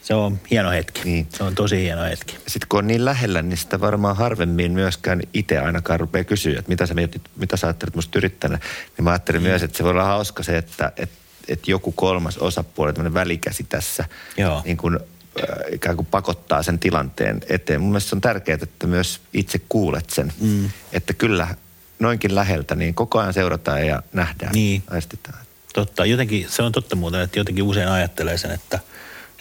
se 0.02 0.14
on 0.14 0.40
hieno 0.52 0.72
hetki. 0.72 1.02
Niin. 1.04 1.28
Se 1.30 1.44
on 1.44 1.56
tosi 1.56 1.78
hieno 1.78 2.04
hetki. 2.04 2.38
Sitten 2.48 2.68
kun 2.70 2.80
on 2.80 2.88
niin 2.88 3.06
lähellä, 3.06 3.42
niin 3.42 3.58
sitä 3.58 3.82
varmaan 3.82 4.16
harvemmin 4.16 4.72
myöskään 4.72 5.22
itse 5.34 5.60
ainakaan 5.60 6.00
rupeaa 6.00 6.24
kysyä, 6.24 6.60
että 6.60 6.70
mitä 6.70 6.86
sä 6.86 6.94
mietit, 6.94 7.22
mitä 7.36 7.58
sä 7.58 7.68
ajattelet 7.68 7.96
musta 7.96 8.20
yrittäjänä. 8.20 8.60
Niin 8.98 9.04
mä 9.04 9.10
ajattelin 9.10 9.42
mm. 9.42 9.48
myös, 9.48 9.64
että 9.64 9.78
se 9.78 9.84
voi 9.84 9.92
olla 9.92 10.04
hauska 10.04 10.44
se, 10.44 10.58
että, 10.58 10.92
että, 10.98 11.16
että 11.52 11.72
joku 11.72 11.92
kolmas 11.92 12.38
osapuoli, 12.38 12.94
tämmöinen 12.94 13.14
välikäsi 13.14 13.64
tässä, 13.64 14.06
Joo. 14.38 14.62
niin 14.66 14.78
kuin, 14.78 14.96
äh, 14.96 15.74
ikään 15.74 15.96
kuin 15.96 16.06
pakottaa 16.06 16.64
sen 16.64 16.80
tilanteen 16.80 17.42
eteen. 17.50 17.82
Mun 17.82 17.90
mielestä 17.90 18.10
se 18.10 18.16
on 18.16 18.22
tärkeää, 18.22 18.58
että 18.62 18.88
myös 18.88 19.22
itse 19.34 19.62
kuulet 19.70 20.10
sen. 20.10 20.34
Mm. 20.40 20.70
Että 20.94 21.14
kyllä 21.14 21.48
noinkin 22.00 22.36
läheltä, 22.36 22.76
niin 22.76 22.94
koko 22.94 23.20
ajan 23.20 23.34
seurataan 23.34 23.88
ja 23.88 24.04
nähdään, 24.14 24.52
niin. 24.52 24.84
aistitaan. 24.90 25.40
Totta, 25.74 26.06
jotenkin, 26.06 26.46
se 26.50 26.62
on 26.62 26.72
totta 26.72 26.96
muuten, 26.96 27.22
että 27.22 27.40
jotenkin 27.40 27.64
usein 27.64 27.88
ajattelee 27.88 28.38
sen, 28.38 28.52
että, 28.52 28.80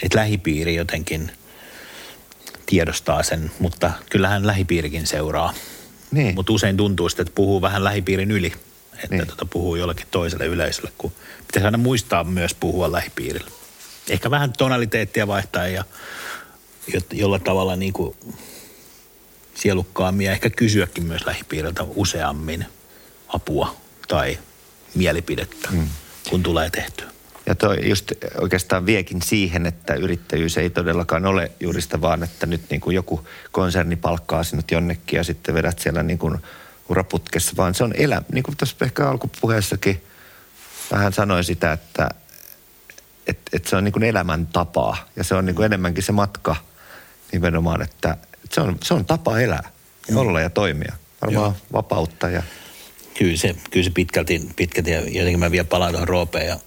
että 0.02 0.18
lähipiiri 0.18 0.74
jotenkin 0.74 1.32
tiedostaa 2.66 3.22
sen, 3.22 3.50
mutta 3.58 3.92
kyllähän 4.10 4.46
lähipiirikin 4.46 5.06
seuraa. 5.06 5.54
Niin. 6.10 6.34
Mutta 6.34 6.52
usein 6.52 6.76
tuntuu 6.76 7.08
sitten, 7.08 7.22
että 7.22 7.34
puhuu 7.34 7.62
vähän 7.62 7.84
lähipiirin 7.84 8.30
yli, 8.30 8.52
että 9.04 9.16
niin. 9.16 9.26
tota, 9.26 9.44
puhuu 9.44 9.76
jollekin 9.76 10.06
toiselle 10.10 10.46
yleisölle, 10.46 10.92
kun 10.98 11.12
pitäisi 11.46 11.66
aina 11.66 11.78
muistaa 11.78 12.24
myös 12.24 12.54
puhua 12.54 12.92
lähipiirille. 12.92 13.50
Ehkä 14.08 14.30
vähän 14.30 14.52
tonaliteettia 14.52 15.26
vaihtaa 15.26 15.68
ja 15.68 15.84
jolla 17.12 17.38
tavalla 17.38 17.76
niin 17.76 17.92
kuin 17.92 18.16
sielukkaammin 19.54 20.26
ja 20.26 20.32
ehkä 20.32 20.50
kysyäkin 20.50 21.04
myös 21.04 21.26
lähipiiriltä 21.26 21.82
useammin 21.82 22.66
apua 23.28 23.76
tai 24.08 24.38
mielipidettä. 24.94 25.68
Mm 25.70 25.88
kun 26.30 26.42
tulee 26.42 26.70
tehtyä. 26.70 27.06
Ja 27.46 27.54
toi 27.54 27.88
just 27.88 28.12
oikeastaan 28.40 28.86
viekin 28.86 29.22
siihen, 29.22 29.66
että 29.66 29.94
yrittäjyys 29.94 30.58
ei 30.58 30.70
todellakaan 30.70 31.26
ole 31.26 31.50
juuri 31.60 31.80
sitä 31.80 32.00
vaan, 32.00 32.22
että 32.22 32.46
nyt 32.46 32.60
niin 32.70 32.80
kuin 32.80 32.94
joku 32.94 33.26
konserni 33.52 33.96
palkkaa 33.96 34.44
sinut 34.44 34.70
jonnekin 34.70 35.16
ja 35.16 35.24
sitten 35.24 35.54
vedät 35.54 35.78
siellä 35.78 36.02
niin 36.02 36.18
kuin 36.18 36.38
uraputkessa, 36.90 37.52
vaan 37.56 37.74
se 37.74 37.84
on 37.84 37.94
elämä. 37.96 38.22
Niin 38.32 38.42
kuin 38.42 38.56
tuossa 38.56 38.76
ehkä 38.84 39.08
alkupuheessakin 39.08 40.04
vähän 40.90 41.12
sanoin 41.12 41.44
sitä, 41.44 41.72
että 41.72 42.08
et, 43.26 43.38
et 43.52 43.66
se 43.66 43.76
on 43.76 43.84
niin 43.84 43.92
kuin 43.92 44.02
elämäntapaa 44.02 45.08
ja 45.16 45.24
se 45.24 45.34
on 45.34 45.46
niin 45.46 45.56
kuin 45.56 45.66
enemmänkin 45.66 46.02
se 46.02 46.12
matka 46.12 46.56
nimenomaan, 47.32 47.82
että 47.82 48.16
se 48.52 48.60
on, 48.60 48.76
se 48.82 48.94
on 48.94 49.04
tapa 49.04 49.40
elää 49.40 49.70
ja 50.08 50.18
olla 50.18 50.40
ja 50.40 50.50
toimia. 50.50 50.92
Varmaan 51.22 51.44
Joo. 51.44 51.56
vapautta 51.72 52.30
ja 52.30 52.42
Kyllä 53.18 53.36
se, 53.36 53.56
kyllä 53.70 53.84
se 53.84 53.90
pitkälti, 53.90 54.48
pitkälti, 54.56 54.90
ja 54.90 55.00
jotenkin 55.00 55.38
mä 55.38 55.50
vielä 55.50 55.64
palaan 55.64 55.90
tuohon 55.90 56.08
Roopeen, 56.08 56.46
ja 56.46 56.58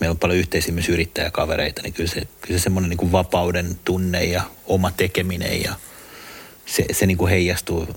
meillä 0.00 0.12
on 0.12 0.18
paljon 0.18 0.38
yhteisiä 0.38 0.74
myös 0.74 0.88
yrittäjäkavereita, 0.88 1.82
niin 1.82 1.92
kyllä 1.92 2.10
se, 2.10 2.28
kyllä 2.40 2.58
se 2.58 2.62
semmoinen 2.62 2.88
niin 2.88 2.98
kuin 2.98 3.12
vapauden 3.12 3.78
tunne 3.84 4.24
ja 4.24 4.42
oma 4.66 4.90
tekeminen, 4.90 5.62
ja 5.62 5.74
se, 6.66 6.84
se 6.92 7.06
niin 7.06 7.18
kuin 7.18 7.30
heijastuu 7.30 7.88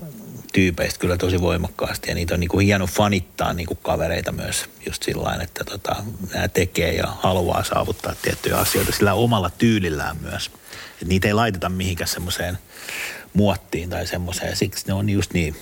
tyypeistä 0.54 0.98
kyllä 0.98 1.16
tosi 1.16 1.40
voimakkaasti, 1.40 2.10
ja 2.10 2.14
niitä 2.14 2.34
on 2.34 2.40
niin 2.40 2.48
kuin 2.48 2.66
hieno 2.66 2.86
fanittaa 2.86 3.52
niin 3.52 3.66
kuin 3.66 3.78
kavereita 3.82 4.32
myös 4.32 4.64
just 4.86 5.02
sillä 5.02 5.38
että 5.42 5.64
tota, 5.64 5.96
nämä 6.34 6.48
tekee 6.48 6.92
ja 6.94 7.06
haluaa 7.06 7.64
saavuttaa 7.64 8.14
tiettyjä 8.22 8.56
asioita 8.56 8.92
sillä 8.92 9.14
omalla 9.14 9.50
tyylillään 9.50 10.16
myös. 10.20 10.50
Et 11.02 11.08
niitä 11.08 11.28
ei 11.28 11.34
laiteta 11.34 11.68
mihinkään 11.68 12.08
semmoiseen 12.08 12.58
muottiin 13.32 13.90
tai 13.90 14.06
semmoiseen, 14.06 14.56
siksi 14.56 14.86
ne 14.86 14.94
on 14.94 15.10
just 15.10 15.32
niin 15.32 15.56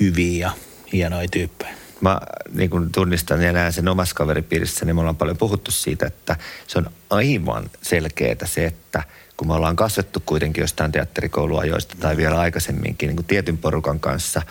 hyviä 0.00 0.46
ja 0.46 0.50
hienoja 0.92 1.28
tyyppejä. 1.28 1.74
Mä 2.00 2.20
niin 2.52 2.70
kun 2.70 2.92
tunnistan 2.92 3.42
ja 3.42 3.52
näen 3.52 3.72
sen 3.72 3.88
omassa 3.88 4.14
kaveripiirissä, 4.14 4.84
niin 4.84 4.96
me 4.96 5.00
ollaan 5.00 5.16
paljon 5.16 5.36
puhuttu 5.36 5.70
siitä, 5.70 6.06
että 6.06 6.36
se 6.66 6.78
on 6.78 6.90
aivan 7.10 7.70
selkeää 7.82 8.36
se, 8.44 8.66
että 8.66 9.02
kun 9.36 9.48
me 9.48 9.54
ollaan 9.54 9.76
kasvettu 9.76 10.22
kuitenkin 10.26 10.60
jostain 10.60 10.92
teatterikouluajoista 10.92 11.96
tai 12.00 12.16
vielä 12.16 12.40
aikaisemminkin 12.40 13.06
niin 13.06 13.16
kuin 13.16 13.26
tietyn 13.26 13.58
porukan 13.58 14.00
kanssa 14.00 14.42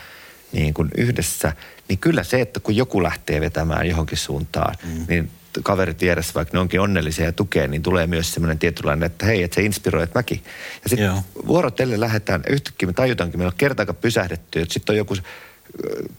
niin 0.52 0.74
kuin 0.74 0.90
yhdessä, 0.98 1.54
niin 1.90 2.00
kyllä 2.00 2.24
se, 2.24 2.42
että 2.42 2.60
kun 2.60 2.76
joku 2.76 3.04
lähtee 3.04 3.42
vetämään 3.42 3.88
johonkin 3.88 4.18
suuntaan, 4.18 4.76
mm. 4.84 5.06
niin 5.08 5.32
kaverit 5.64 6.02
vieressä, 6.02 6.34
vaikka 6.34 6.58
ne 6.58 6.60
onkin 6.60 6.82
onnellisia 6.82 7.26
ja 7.26 7.32
tukee, 7.32 7.68
niin 7.68 7.82
tulee 7.82 8.08
myös 8.08 8.34
semmoinen 8.34 8.60
tietynlainen, 8.60 9.06
että 9.06 9.26
hei, 9.26 9.44
että 9.44 9.56
se 9.56 9.62
inspiroi, 9.62 10.04
että 10.04 10.20
mäkin. 10.20 10.44
Ja 10.84 10.90
sitten 10.90 11.14
vuorotelle 11.48 12.00
lähdetään, 12.00 12.44
yhtäkkiä 12.50 12.88
me 12.88 12.94
tajutaankin, 12.94 13.40
meillä 13.40 13.52
on 13.52 13.58
kertaakaan 13.58 13.96
pysähdetty, 13.96 14.62
että 14.62 14.74
sitten 14.74 14.94
on 14.94 14.98
joku 14.98 15.16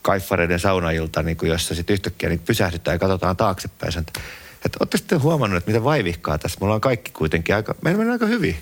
kaiffareiden 0.03 0.61
saunailta, 0.61 1.23
niin 1.23 1.37
kuin 1.37 1.51
jossa 1.51 1.75
sitten 1.75 1.95
yhtäkkiä 1.95 2.29
niin 2.29 2.41
pysähdytään 2.41 2.95
ja 2.95 2.99
katsotaan 2.99 3.37
taaksepäin. 3.37 3.99
Että, 3.99 4.21
että 4.65 4.79
olette 4.81 4.99
sitten 4.99 5.23
huomannut, 5.23 5.57
että 5.57 5.71
miten 5.71 5.85
vaivihkaa 5.85 6.39
tässä. 6.39 6.59
Me 6.61 6.65
ollaan 6.65 6.81
kaikki 6.81 7.11
kuitenkin 7.11 7.55
aika, 7.55 7.75
meillä 7.83 7.99
menee 7.99 8.13
aika 8.13 8.27
hyvin. 8.27 8.57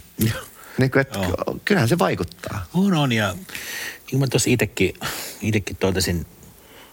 niin 0.79 0.91
kuin, 0.91 1.01
että 1.01 1.19
Joo. 1.19 1.59
kyllähän 1.65 1.89
se 1.89 1.99
vaikuttaa. 1.99 2.67
On, 2.75 2.95
on. 2.95 3.13
Ja 3.13 3.35
niin 4.11 4.21
mä 4.21 4.27
tuossa 4.27 4.51
itsekin, 4.51 4.95
itsekin 5.41 5.77
totesin 5.77 6.27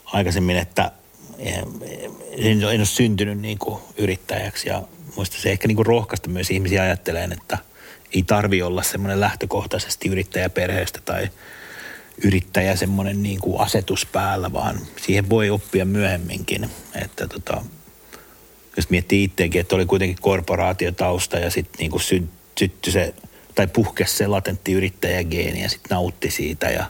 aikaisemmin, 0.06 0.58
että 0.58 0.92
en, 1.38 1.66
en 2.38 2.66
ole 2.66 2.86
syntynyt 2.86 3.40
niin 3.40 3.58
kuin 3.58 3.82
yrittäjäksi 3.98 4.70
ja 4.70 4.84
muista 5.16 5.38
se 5.38 5.52
ehkä 5.52 5.68
niin 5.68 5.76
kuin 5.76 5.86
rohkaista 5.86 6.30
myös 6.30 6.52
ihmisiä 6.52 6.82
ajatteleen, 6.82 7.32
että 7.32 7.58
ei 8.14 8.24
tarvi 8.24 8.62
olla 8.62 8.84
semmoinen 8.84 9.20
lähtökohtaisesti 9.20 10.10
yrittäjäperheestä 10.10 11.02
tai– 11.06 11.30
yrittäjä 12.24 12.76
semmoinen 12.76 13.24
niin 13.24 13.40
kuin 13.40 13.62
asetus 13.62 14.06
päällä, 14.06 14.54
vaan 14.54 14.80
siihen 15.02 15.30
voi 15.30 15.50
oppia 15.50 15.86
myöhemminkin. 15.86 16.70
Että 17.02 17.28
tota, 17.28 17.64
jos 18.78 18.90
miettii 18.90 19.24
itsekin, 19.24 19.62
että 19.62 19.76
oli 19.76 19.86
kuitenkin 19.86 20.18
korporaatiotausta 20.22 21.40
ja 21.40 21.52
sitten 21.52 21.80
niin 21.80 21.92
kuin 21.92 22.02
sy, 22.02 22.24
syttyi 22.60 22.94
se, 22.94 23.14
tai 23.56 23.68
puhkesi 23.68 24.18
se 24.18 24.28
latentti 24.28 24.74
yrittäjägeeni 24.74 25.62
ja 25.62 25.70
sitten 25.70 25.90
nautti 25.90 26.32
siitä 26.32 26.70
ja 26.70 26.86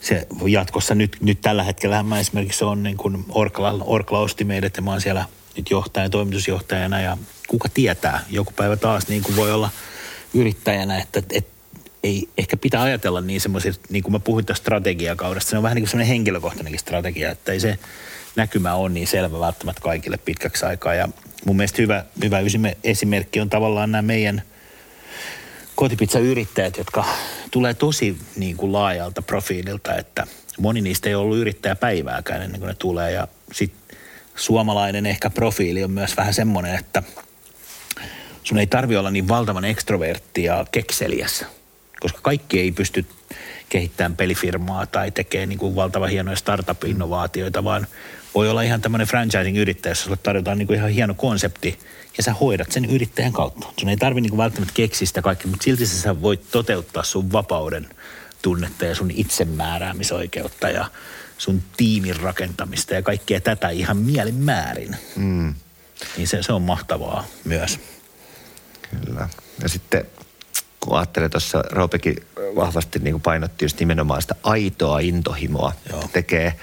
se 0.00 0.26
jatkossa 0.48 0.94
nyt, 0.94 1.16
nyt 1.20 1.40
tällä 1.40 1.62
hetkellä 1.62 2.02
mä 2.02 2.20
esimerkiksi 2.20 2.64
on 2.64 2.82
niin 2.82 2.96
kuin 2.96 3.24
Orkla, 3.28 3.78
Orkla 3.80 4.18
osti 4.18 4.44
meidät 4.44 4.76
ja 4.76 4.82
mä 4.82 4.90
oon 4.90 5.00
siellä 5.00 5.24
nyt 5.56 5.70
johtajan, 5.70 6.10
toimitusjohtajana 6.10 7.00
ja 7.00 7.18
kuka 7.48 7.68
tietää, 7.68 8.24
joku 8.30 8.52
päivä 8.56 8.76
taas 8.76 9.08
niin 9.08 9.22
kuin 9.22 9.36
voi 9.36 9.52
olla 9.52 9.70
yrittäjänä, 10.34 10.98
että, 10.98 11.22
että 11.32 11.54
ei 12.02 12.28
ehkä 12.38 12.56
pitää 12.56 12.82
ajatella 12.82 13.20
niin 13.20 13.40
semmoisia, 13.40 13.72
niin 13.88 14.02
kuin 14.02 14.12
mä 14.12 14.18
puhuin 14.18 14.46
tästä 14.46 14.62
strategiakaudesta, 14.62 15.50
se 15.50 15.56
on 15.56 15.62
vähän 15.62 15.76
niin 15.76 15.82
kuin 15.82 15.90
semmoinen 15.90 16.08
henkilökohtainenkin 16.08 16.80
strategia, 16.80 17.30
että 17.30 17.52
ei 17.52 17.60
se 17.60 17.78
näkymä 18.36 18.74
ole 18.74 18.88
niin 18.88 19.06
selvä 19.06 19.40
välttämättä 19.40 19.82
kaikille 19.82 20.16
pitkäksi 20.16 20.66
aikaa. 20.66 20.94
Ja 20.94 21.08
mun 21.46 21.56
mielestä 21.56 21.82
hyvä, 21.82 22.04
hyvä 22.24 22.38
esimerkki 22.84 23.40
on 23.40 23.50
tavallaan 23.50 23.92
nämä 23.92 24.02
meidän 24.02 24.42
kotipizzayrittäjät, 25.74 26.78
jotka 26.78 27.04
tulee 27.50 27.74
tosi 27.74 28.16
niin 28.36 28.56
kuin 28.56 28.72
laajalta 28.72 29.22
profiililta, 29.22 29.96
että 29.96 30.26
moni 30.58 30.80
niistä 30.80 31.08
ei 31.08 31.14
ollut 31.14 31.38
yrittäjä 31.38 31.76
päivääkään 31.76 32.42
ennen 32.42 32.60
kuin 32.60 32.68
ne 32.68 32.74
tulee. 32.74 33.12
Ja 33.12 33.28
sitten 33.52 33.98
suomalainen 34.36 35.06
ehkä 35.06 35.30
profiili 35.30 35.84
on 35.84 35.90
myös 35.90 36.16
vähän 36.16 36.34
semmoinen, 36.34 36.74
että 36.74 37.02
sun 38.42 38.58
ei 38.58 38.66
tarvi 38.66 38.96
olla 38.96 39.10
niin 39.10 39.28
valtavan 39.28 39.64
ekstrovertti 39.64 40.44
ja 40.44 40.66
kekseliäs, 40.72 41.44
koska 42.00 42.18
kaikki 42.22 42.60
ei 42.60 42.72
pysty 42.72 43.06
kehittämään 43.68 44.16
pelifirmaa 44.16 44.86
tai 44.86 45.10
tekee 45.10 45.46
niin 45.46 45.58
kuin 45.58 45.76
valtavan 45.76 46.10
hienoja 46.10 46.36
startup-innovaatioita, 46.36 47.64
vaan 47.64 47.86
voi 48.34 48.50
olla 48.50 48.62
ihan 48.62 48.80
tämmöinen 48.80 49.06
franchising-yrittäjä, 49.06 49.90
jossa 49.90 50.04
sulle 50.04 50.18
tarjotaan 50.22 50.58
niin 50.58 50.66
kuin 50.66 50.76
ihan 50.76 50.90
hieno 50.90 51.14
konsepti 51.14 51.78
ja 52.16 52.22
sä 52.22 52.32
hoidat 52.32 52.72
sen 52.72 52.84
yrittäjän 52.84 53.32
kautta. 53.32 53.66
Sun 53.80 53.88
ei 53.88 53.96
tarvi 53.96 54.20
niin 54.20 54.30
kuin 54.30 54.38
välttämättä 54.38 54.74
keksiä 54.74 55.06
sitä 55.06 55.22
kaikkea, 55.22 55.50
mutta 55.50 55.64
silti 55.64 55.86
sä 55.86 56.22
voit 56.22 56.50
toteuttaa 56.50 57.02
sun 57.02 57.32
vapauden 57.32 57.88
tunnetta 58.42 58.84
ja 58.84 58.94
sun 58.94 59.10
itsemääräämisoikeutta 59.10 60.68
ja 60.68 60.90
sun 61.38 61.62
tiimin 61.76 62.16
rakentamista 62.16 62.94
ja 62.94 63.02
kaikkea 63.02 63.40
tätä 63.40 63.68
ihan 63.68 63.96
mielin 63.96 64.34
määrin. 64.34 64.96
Mm. 65.16 65.54
Niin 66.16 66.28
se, 66.28 66.42
se 66.42 66.52
on 66.52 66.62
mahtavaa 66.62 67.24
myös. 67.44 67.80
Kyllä. 69.04 69.28
Ja 69.62 69.68
sitten 69.68 70.06
kun 70.80 70.98
ajattelee 70.98 71.28
tuossa, 71.28 71.64
Roopekin 71.70 72.16
vahvasti 72.56 72.98
niin 72.98 73.20
painotti 73.20 73.64
just 73.64 73.80
nimenomaan 73.80 74.22
sitä 74.22 74.34
aitoa 74.42 74.98
intohimoa. 74.98 75.72
Joo. 75.90 76.08
Tekee 76.12 76.54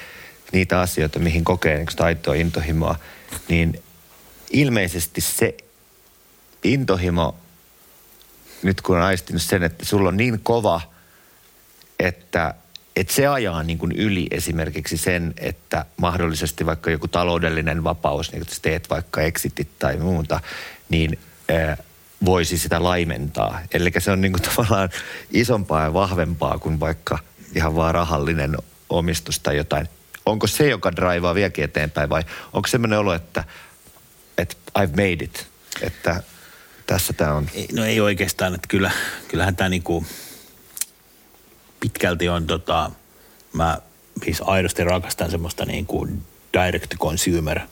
niitä 0.51 0.79
asioita, 0.79 1.19
mihin 1.19 1.43
kokee 1.43 1.77
niin 1.77 1.91
sitä 1.91 2.03
aitoa 2.03 2.33
intohimoa, 2.33 2.95
niin 3.49 3.83
ilmeisesti 4.51 5.21
se 5.21 5.57
intohimo, 6.63 7.35
nyt 8.63 8.81
kun 8.81 8.97
on 8.97 9.03
aistinut 9.03 9.41
sen, 9.41 9.63
että 9.63 9.85
sulla 9.85 10.09
on 10.09 10.17
niin 10.17 10.39
kova, 10.43 10.81
että, 11.99 12.53
että 12.95 13.13
se 13.13 13.27
ajaa 13.27 13.63
niin 13.63 13.77
kuin 13.77 13.91
yli 13.91 14.27
esimerkiksi 14.31 14.97
sen, 14.97 15.33
että 15.37 15.85
mahdollisesti 15.97 16.65
vaikka 16.65 16.91
joku 16.91 17.07
taloudellinen 17.07 17.83
vapaus, 17.83 18.31
niin 18.31 18.41
että 18.41 18.55
teet 18.61 18.89
vaikka 18.89 19.21
exitit 19.21 19.79
tai 19.79 19.97
muuta, 19.97 20.39
niin 20.89 21.19
äh, 21.51 21.77
voisi 22.25 22.57
sitä 22.57 22.83
laimentaa. 22.83 23.61
Eli 23.73 23.91
se 23.99 24.11
on 24.11 24.21
niin 24.21 24.33
kuin 24.33 24.41
tavallaan 24.55 24.89
isompaa 25.31 25.83
ja 25.83 25.93
vahvempaa 25.93 26.59
kuin 26.59 26.79
vaikka 26.79 27.19
ihan 27.55 27.75
vaan 27.75 27.93
rahallinen 27.93 28.57
omistus 28.89 29.39
tai 29.39 29.57
jotain. 29.57 29.89
Onko 30.25 30.47
se, 30.47 30.69
joka 30.69 30.95
draivaa 30.95 31.35
vieläkin 31.35 31.63
eteenpäin 31.63 32.09
vai 32.09 32.23
onko 32.53 32.67
semmoinen 32.67 32.99
olo, 32.99 33.13
että, 33.13 33.43
että 34.37 34.55
I've 34.79 34.89
made 34.89 35.23
it, 35.23 35.47
että 35.81 36.23
tässä 36.87 37.13
tämä 37.13 37.33
on? 37.33 37.49
No 37.73 37.85
ei 37.85 37.99
oikeastaan, 38.01 38.55
että 38.55 38.67
kyllä, 38.67 38.91
kyllähän 39.27 39.55
tämä 39.55 39.69
niinku 39.69 40.05
pitkälti 41.79 42.29
on 42.29 42.47
tota, 42.47 42.91
mä 43.53 43.77
siis 44.23 44.41
aidosti 44.45 44.83
rakastan 44.83 45.31
semmoista 45.31 45.65
niin 45.65 45.85
kuin 45.85 46.25
direct 46.53 46.95
consumer– 46.97 47.59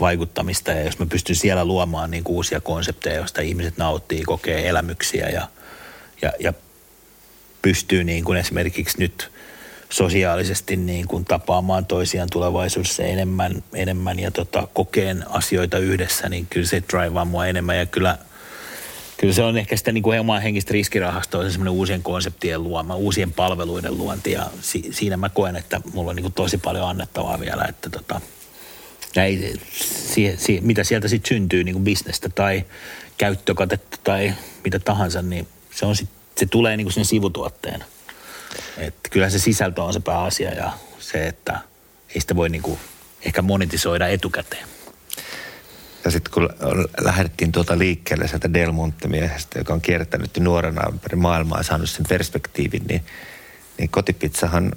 vaikuttamista 0.00 0.70
ja 0.70 0.82
jos 0.82 0.98
mä 0.98 1.06
pystyn 1.06 1.36
siellä 1.36 1.64
luomaan 1.64 2.10
niin 2.10 2.24
kuin 2.24 2.36
uusia 2.36 2.60
konsepteja, 2.60 3.16
joista 3.16 3.40
ihmiset 3.40 3.76
nauttii, 3.76 4.24
kokee 4.24 4.68
elämyksiä 4.68 5.28
ja, 5.28 5.48
ja, 6.22 6.32
ja 6.40 6.52
pystyy 7.62 8.04
niin 8.04 8.24
kuin 8.24 8.38
esimerkiksi 8.38 8.98
nyt 8.98 9.32
sosiaalisesti 9.90 10.76
niin 10.76 11.08
kuin 11.08 11.24
tapaamaan 11.24 11.86
toisiaan 11.86 12.28
tulevaisuudessa 12.32 13.02
enemmän, 13.02 13.62
enemmän 13.74 14.18
ja 14.18 14.30
tota, 14.30 14.68
kokeen 14.74 15.24
asioita 15.28 15.78
yhdessä, 15.78 16.28
niin 16.28 16.46
kyllä 16.50 16.66
se 16.66 16.82
drivaa 16.92 17.24
mua 17.24 17.46
enemmän 17.46 17.78
ja 17.78 17.86
kyllä, 17.86 18.18
kyllä 19.16 19.34
se 19.34 19.42
on 19.42 19.58
ehkä 19.58 19.76
sitä 19.76 19.92
niin 19.92 20.02
kuin 20.02 20.20
omaa 20.20 20.40
henkistä 20.40 20.72
riskirahastoa, 20.72 21.44
se 21.44 21.50
semmoinen 21.50 21.72
uusien 21.72 22.02
konseptien 22.02 22.62
luoma, 22.62 22.96
uusien 22.96 23.32
palveluiden 23.32 23.98
luonti 23.98 24.32
ja 24.32 24.46
si, 24.60 24.88
siinä 24.90 25.16
mä 25.16 25.28
koen, 25.28 25.56
että 25.56 25.80
mulla 25.92 26.10
on 26.10 26.16
niin 26.16 26.24
kuin 26.24 26.34
tosi 26.34 26.58
paljon 26.58 26.88
annettavaa 26.88 27.40
vielä, 27.40 27.64
että 27.64 27.90
tota, 27.90 28.20
ei, 29.16 29.54
si, 30.14 30.34
si, 30.38 30.60
mitä 30.62 30.84
sieltä 30.84 31.08
sitten 31.08 31.28
syntyy, 31.28 31.64
niin 31.64 31.74
kuin 31.74 31.84
bisnestä 31.84 32.28
tai 32.28 32.64
käyttökatetta 33.18 33.98
tai 34.04 34.34
mitä 34.64 34.78
tahansa, 34.78 35.22
niin 35.22 35.48
se, 35.70 35.86
on 35.86 35.96
sit, 35.96 36.08
se 36.36 36.46
tulee 36.46 36.76
niin 36.76 36.84
kuin 36.84 36.92
sen 36.92 37.04
sivutuotteena. 37.04 37.84
Et 38.78 38.94
kyllä 39.10 39.30
se 39.30 39.38
sisältö 39.38 39.82
on 39.82 39.92
se 39.92 40.00
pääasia 40.00 40.54
ja 40.54 40.72
se, 40.98 41.26
että 41.26 41.58
ei 42.14 42.20
sitä 42.20 42.36
voi 42.36 42.48
niin 42.48 42.62
kuin 42.62 42.78
ehkä 43.22 43.42
monetisoida 43.42 44.08
etukäteen. 44.08 44.68
Ja 46.04 46.10
sitten 46.10 46.32
kun 46.32 46.48
lähdettiin 47.00 47.52
tuota 47.52 47.78
liikkeelle 47.78 48.28
sieltä 48.28 48.54
Del 48.54 48.72
Monte-miehestä, 48.72 49.58
joka 49.58 49.74
on 49.74 49.80
kiertänyt 49.80 50.38
nuorena 50.38 50.88
ympäri 50.92 51.16
maailmaa 51.16 51.58
ja 51.58 51.64
saanut 51.64 51.90
sen 51.90 52.06
perspektiivin, 52.08 52.84
niin, 52.88 53.04
niin 53.78 53.88
kotipizzahan, 53.88 54.72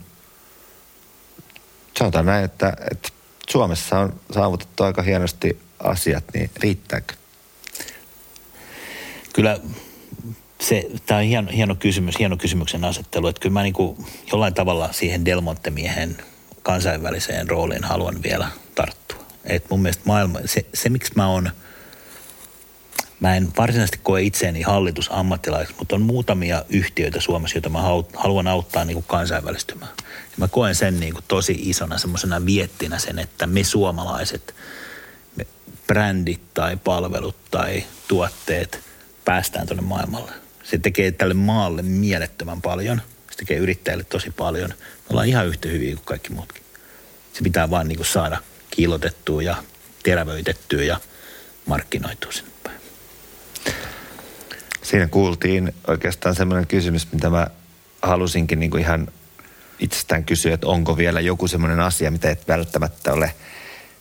sanotaan 1.99 2.25
näin, 2.25 2.45
että, 2.45 2.73
että 2.91 3.09
Suomessa 3.49 3.99
on 3.99 4.19
saavutettu 4.31 4.83
aika 4.83 5.01
hienosti 5.01 5.59
asiat, 5.79 6.23
niin 6.33 6.51
riittääkö? 6.55 7.13
Kyllä 9.33 9.59
se, 10.61 10.89
tämä 11.05 11.19
on 11.19 11.25
hieno, 11.25 11.51
hieno 11.51 11.75
kysymys, 11.75 12.19
hieno 12.19 12.37
kysymyksen 12.37 12.85
asettelu, 12.85 13.27
että 13.27 13.41
kyllä 13.41 13.53
mä 13.53 13.63
niin 13.63 13.73
kuin 13.73 14.05
jollain 14.31 14.53
tavalla 14.53 14.89
siihen 14.91 15.25
Delmonte-miehen 15.25 16.17
kansainväliseen 16.63 17.49
rooliin 17.49 17.83
haluan 17.83 18.23
vielä 18.23 18.47
tarttua. 18.75 19.25
Et 19.45 19.69
mun 19.69 19.81
mielestä 19.81 20.03
maailma, 20.05 20.39
se, 20.45 20.65
se 20.73 20.89
miksi 20.89 21.11
mä 21.15 21.27
oon, 21.27 21.51
mä 23.19 23.35
en 23.35 23.47
varsinaisesti 23.57 23.99
koe 24.03 24.21
itseäni 24.21 24.61
hallitusammattilaiseksi, 24.61 25.75
mutta 25.79 25.95
on 25.95 26.01
muutamia 26.01 26.65
yhtiöitä 26.69 27.21
Suomessa, 27.21 27.57
joita 27.57 27.69
mä 27.69 27.81
haluan 28.15 28.47
auttaa 28.47 28.85
niin 28.85 28.95
kuin 28.95 29.05
kansainvälistymään 29.07 29.91
mä 30.39 30.47
koen 30.47 30.75
sen 30.75 30.99
niin 30.99 31.13
kuin 31.13 31.25
tosi 31.27 31.59
isona 31.61 31.97
semmoisena 31.97 32.45
viettinä 32.45 32.99
sen, 32.99 33.19
että 33.19 33.47
me 33.47 33.63
suomalaiset 33.63 34.55
me 35.35 35.47
brändit 35.87 36.53
tai 36.53 36.77
palvelut 36.77 37.35
tai 37.51 37.83
tuotteet 38.07 38.79
päästään 39.25 39.67
tuonne 39.67 39.83
maailmalle. 39.83 40.31
Se 40.71 40.77
tekee 40.77 41.11
tälle 41.11 41.33
maalle 41.33 41.81
mielettömän 41.81 42.61
paljon. 42.61 43.01
Se 43.31 43.37
tekee 43.37 43.57
yrittäjille 43.57 44.03
tosi 44.03 44.31
paljon. 44.31 44.69
Me 44.69 45.05
ollaan 45.09 45.27
ihan 45.27 45.47
yhtä 45.47 45.69
hyviä 45.69 45.95
kuin 45.95 46.05
kaikki 46.05 46.33
muutkin. 46.33 46.63
Se 47.33 47.43
pitää 47.43 47.69
vaan 47.69 47.87
niin 47.87 47.97
kuin 47.97 48.07
saada 48.07 48.37
kiilotettua 48.69 49.41
ja 49.41 49.63
terävöitettyä 50.03 50.83
ja 50.83 50.99
markkinoitua 51.65 52.31
sinne 52.31 52.51
päin. 52.63 52.77
Siinä 54.83 55.07
kuultiin 55.07 55.73
oikeastaan 55.87 56.35
semmoinen 56.35 56.67
kysymys, 56.67 57.11
mitä 57.11 57.29
mä 57.29 57.47
halusinkin 58.01 58.59
niin 58.59 58.71
kuin 58.71 58.81
ihan 58.81 59.07
itsestään 59.79 60.25
kysyä, 60.25 60.53
että 60.53 60.67
onko 60.67 60.97
vielä 60.97 61.19
joku 61.19 61.47
semmoinen 61.47 61.79
asia, 61.79 62.11
mitä 62.11 62.29
et 62.29 62.47
välttämättä 62.47 63.13
ole 63.13 63.35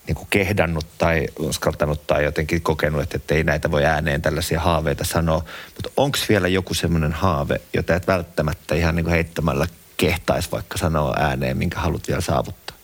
niin 0.08 0.16
kuin 0.16 0.26
kehdannut 0.30 0.86
tai 0.98 1.26
uskaltanut 1.38 2.06
tai 2.06 2.24
jotenkin 2.24 2.62
kokenut, 2.62 3.14
että 3.14 3.34
ei 3.34 3.44
näitä 3.44 3.70
voi 3.70 3.84
ääneen 3.84 4.22
tällaisia 4.22 4.60
haaveita 4.60 5.04
sanoa. 5.04 5.44
Mutta 5.74 5.90
onko 5.96 6.18
vielä 6.28 6.48
joku 6.48 6.74
semmoinen 6.74 7.12
haave, 7.12 7.60
jota 7.74 7.94
et 7.94 8.06
välttämättä 8.06 8.74
ihan 8.74 8.96
niin 8.96 9.04
kuin 9.04 9.14
heittämällä 9.14 9.66
kehtaisi 9.96 10.52
vaikka 10.52 10.78
sanoa 10.78 11.14
ääneen, 11.18 11.56
minkä 11.56 11.80
haluat 11.80 12.08
vielä 12.08 12.20
saavuttaa? 12.20 12.76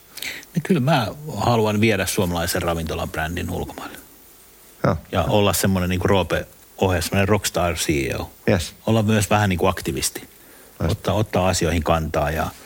No 0.57 0.61
kyllä 0.63 0.81
mä 0.81 1.09
haluan 1.37 1.81
viedä 1.81 2.07
suomalaisen 2.07 2.63
ravintolan 2.63 3.11
brändin 3.11 3.51
ulkomaille. 3.51 3.99
Ja, 4.83 4.97
ja 5.13 5.23
olla 5.23 5.53
semmoinen 5.53 5.91
niin 5.91 6.01
kuin 6.01 6.11
Roope 6.11 6.47
Ohe, 6.79 7.03
semmoinen 7.03 7.29
rockstar 7.29 7.75
CEO. 7.75 8.31
Yes. 8.49 8.75
Olla 8.87 9.03
myös 9.03 9.31
vähän 9.31 9.49
niin 9.49 9.59
kuin 9.59 9.71
aktivisti. 9.71 10.29
Ottaa, 10.89 11.15
ottaa 11.15 11.49
asioihin 11.49 11.83
kantaa 11.83 12.31
ja– 12.31 12.47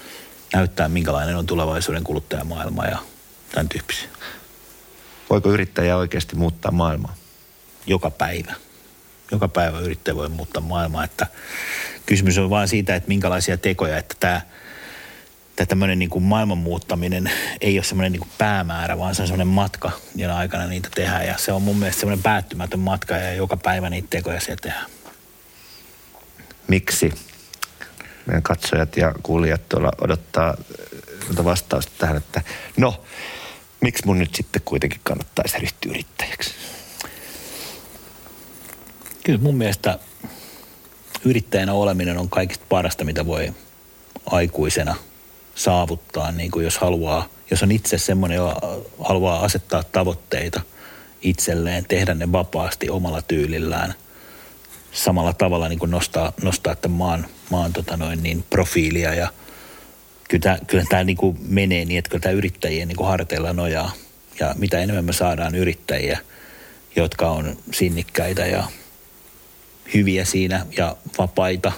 näyttää, 0.53 0.89
minkälainen 0.89 1.37
on 1.37 1.47
tulevaisuuden 1.47 2.05
kuluttajamaailma 2.05 2.85
ja 2.85 2.99
tämän 3.53 3.69
tyyppisiä. 3.69 4.09
Voiko 5.31 5.51
yrittäjä 5.51 5.97
oikeasti 5.97 6.37
muuttaa 6.37 6.73
maailmaa? 6.73 7.15
Joka 7.87 8.11
päivä. 8.11 8.55
Joka 9.31 9.49
päivä 9.49 9.79
yrittäjä 9.79 10.17
voi 10.17 10.29
muuttaa 10.29 10.63
maailmaa. 10.63 11.05
Että 11.05 11.27
kysymys 12.07 12.39
on 12.39 12.51
vain 12.51 12.69
siitä, 12.69 12.97
että 12.97 13.09
minkälaisia 13.09 13.57
tekoja, 13.57 13.99
että 13.99 14.15
tämä, 14.21 14.41
tämä 15.57 15.67
tämmöinen 15.67 15.99
niin 15.99 16.11
kuin 16.11 16.25
maailman 16.25 16.59
muuttaminen 16.59 17.31
ei 17.61 17.79
ole 17.79 17.85
semmoinen 17.85 18.13
niin 18.13 18.31
päämäärä, 18.39 18.99
vaan 18.99 19.15
se 19.15 19.23
on 19.23 19.29
semmoinen 19.29 19.55
matka, 19.55 19.91
jona 20.15 20.37
aikana 20.37 20.67
niitä 20.67 20.89
tehdään. 20.95 21.27
Ja 21.27 21.39
se 21.39 21.53
on 21.53 21.63
mun 21.63 21.77
mielestä 21.77 22.01
semmoinen 22.01 22.23
päättymätön 22.23 22.81
matka 22.81 23.17
ja 23.17 23.33
joka 23.33 23.57
päivä 23.57 23.91
niitä 23.91 24.09
tekoja 24.11 24.41
siellä 24.41 24.61
tehdään. 24.63 24.87
Miksi 26.69 27.13
meidän 28.27 28.43
katsojat 28.43 28.97
ja 28.97 29.15
kuulijat 29.23 29.69
tuolla 29.69 29.93
odottaa 30.01 30.57
vastausta 31.45 31.93
tähän, 31.99 32.17
että 32.17 32.43
no, 32.77 33.05
miksi 33.81 34.07
mun 34.07 34.19
nyt 34.19 34.35
sitten 34.35 34.63
kuitenkin 34.65 35.01
kannattaisi 35.05 35.59
ryhtyä 35.59 35.91
yrittäjäksi? 35.91 36.51
Kyllä 39.25 39.41
mun 39.41 39.57
mielestä 39.57 39.99
yrittäjänä 41.25 41.73
oleminen 41.73 42.19
on 42.19 42.31
kaikista 42.31 42.65
parasta, 42.69 43.05
mitä 43.05 43.27
voi 43.27 43.53
aikuisena 44.27 44.95
saavuttaa, 45.55 46.33
niin 46.33 46.51
kuin 46.51 46.65
jos 46.65 46.79
haluaa, 46.79 47.29
jos 47.51 47.63
on 47.63 47.73
itse 47.73 47.99
semmoinen, 47.99 48.37
joka 48.37 48.61
haluaa 49.01 49.45
asettaa 49.45 49.83
tavoitteita 49.83 50.61
itselleen, 51.23 51.85
tehdä 51.85 52.15
ne 52.15 52.33
vapaasti 52.33 52.91
omalla 52.91 53.23
tyylillään, 53.23 53.95
samalla 54.93 55.33
tavalla 55.33 55.69
niin 55.69 55.79
kuin 55.79 55.91
nostaa, 55.91 56.33
nostaa 56.43 56.75
tämän 56.75 56.99
maan, 56.99 57.27
maan 57.51 57.73
tota 57.73 57.97
noin, 57.97 58.23
niin 58.23 58.45
profiilia 58.51 59.15
ja 59.15 59.29
kyllä 60.29 60.43
tämä, 60.43 60.59
kyllä 60.67 60.85
tämä 60.89 61.05
niin 61.05 61.17
kuin 61.17 61.39
menee 61.49 61.85
niin, 61.85 61.99
että 61.99 62.11
kyllä 62.11 62.23
tämä 62.23 62.33
yrittäjien 62.33 62.89
niin 62.89 62.97
kuin 62.97 63.09
harteilla 63.09 63.53
nojaa. 63.53 63.93
Ja 64.41 64.55
mitä 64.59 64.79
enemmän 64.79 65.05
me 65.05 65.13
saadaan 65.13 65.55
yrittäjiä, 65.55 66.19
jotka 66.97 67.31
on 67.31 67.57
sinnikkäitä 67.73 68.47
ja 68.47 68.65
hyviä 69.95 70.25
siinä 70.25 70.67
ja 70.77 70.97
vapaita 71.19 71.73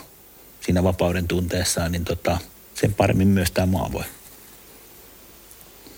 siinä 0.61 0.82
vapauden 0.82 1.28
tunteessaan, 1.28 1.92
niin 1.92 2.05
tota, 2.05 2.38
sen 2.74 2.94
paremmin 2.94 3.28
myös 3.28 3.51
tämä 3.51 3.66
maa 3.66 3.92
voi. 3.92 4.05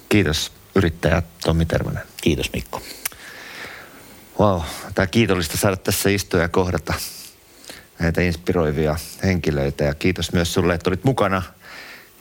Kiitos 0.09 0.53
yrittäjä 0.75 1.23
Tommi 1.45 1.67
Tervanen. 1.67 2.03
Kiitos 2.23 2.53
Mikko. 2.53 2.83
Wow, 4.41 4.61
tämä 4.95 5.07
kiitollista 5.07 5.57
saada 5.57 5.77
tässä 5.77 6.11
istua 6.11 6.41
ja 6.41 6.49
kohdata 6.49 6.95
näitä 7.99 8.21
inspiroivia 8.21 8.97
henkilöitä 9.25 9.85
ja 9.85 9.95
kiitos 9.95 10.33
myös 10.33 10.55
sulle, 10.55 10.75
että 10.75 10.91
olit 10.91 11.05
mukana. 11.05 11.43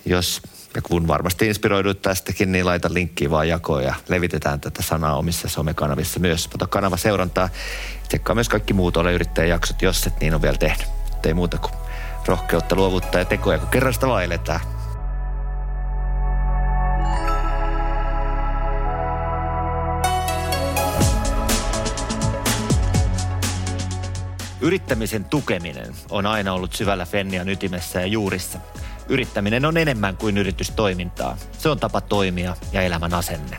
Jos 0.05 0.41
ja 0.75 0.81
kun 0.81 1.07
varmasti 1.07 1.47
inspiroidut 1.47 2.01
tästäkin, 2.01 2.51
niin 2.51 2.65
laita 2.65 2.93
linkkiä 2.93 3.29
vaan 3.29 3.47
jakoon 3.47 3.83
ja 3.83 3.95
levitetään 4.07 4.61
tätä 4.61 4.81
sanaa 4.81 5.17
omissa 5.17 5.49
somekanavissa 5.49 6.19
myös. 6.19 6.49
Ota 6.55 6.67
kanava 6.67 6.97
seurantaa. 6.97 7.49
Tsekkaa 8.07 8.35
myös 8.35 8.49
kaikki 8.49 8.73
muut 8.73 8.97
ole 8.97 9.13
yrittäjäjaksot, 9.13 9.81
jos 9.81 10.07
et 10.07 10.19
niin 10.19 10.35
on 10.35 10.41
vielä 10.41 10.57
tehnyt. 10.57 10.87
Ei 11.23 11.33
muuta 11.33 11.57
kuin 11.57 11.73
rohkeutta, 12.25 12.75
luovuttaa 12.75 13.21
ja 13.21 13.25
tekoja, 13.25 13.59
kun 13.59 13.69
kerran 13.69 13.93
sitä 13.93 14.07
vaan 14.07 14.23
eletään. 14.23 14.59
Yrittämisen 24.61 25.25
tukeminen 25.25 25.93
on 26.09 26.25
aina 26.25 26.53
ollut 26.53 26.73
syvällä 26.73 27.05
Fennian 27.05 27.49
ytimessä 27.49 27.99
ja 27.99 28.07
juurissa. 28.07 28.59
Yrittäminen 29.11 29.65
on 29.65 29.77
enemmän 29.77 30.17
kuin 30.17 30.37
yritystoimintaa. 30.37 31.37
Se 31.57 31.69
on 31.69 31.79
tapa 31.79 32.01
toimia 32.01 32.55
ja 32.73 32.81
elämän 32.81 33.13
asenne. 33.13 33.57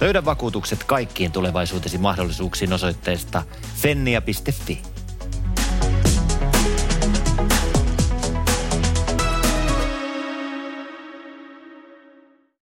Löydä 0.00 0.24
vakuutukset 0.24 0.84
kaikkiin 0.84 1.32
tulevaisuutesi 1.32 1.98
mahdollisuuksiin 1.98 2.72
osoitteesta 2.72 3.42
fennia.fi. 3.76 4.82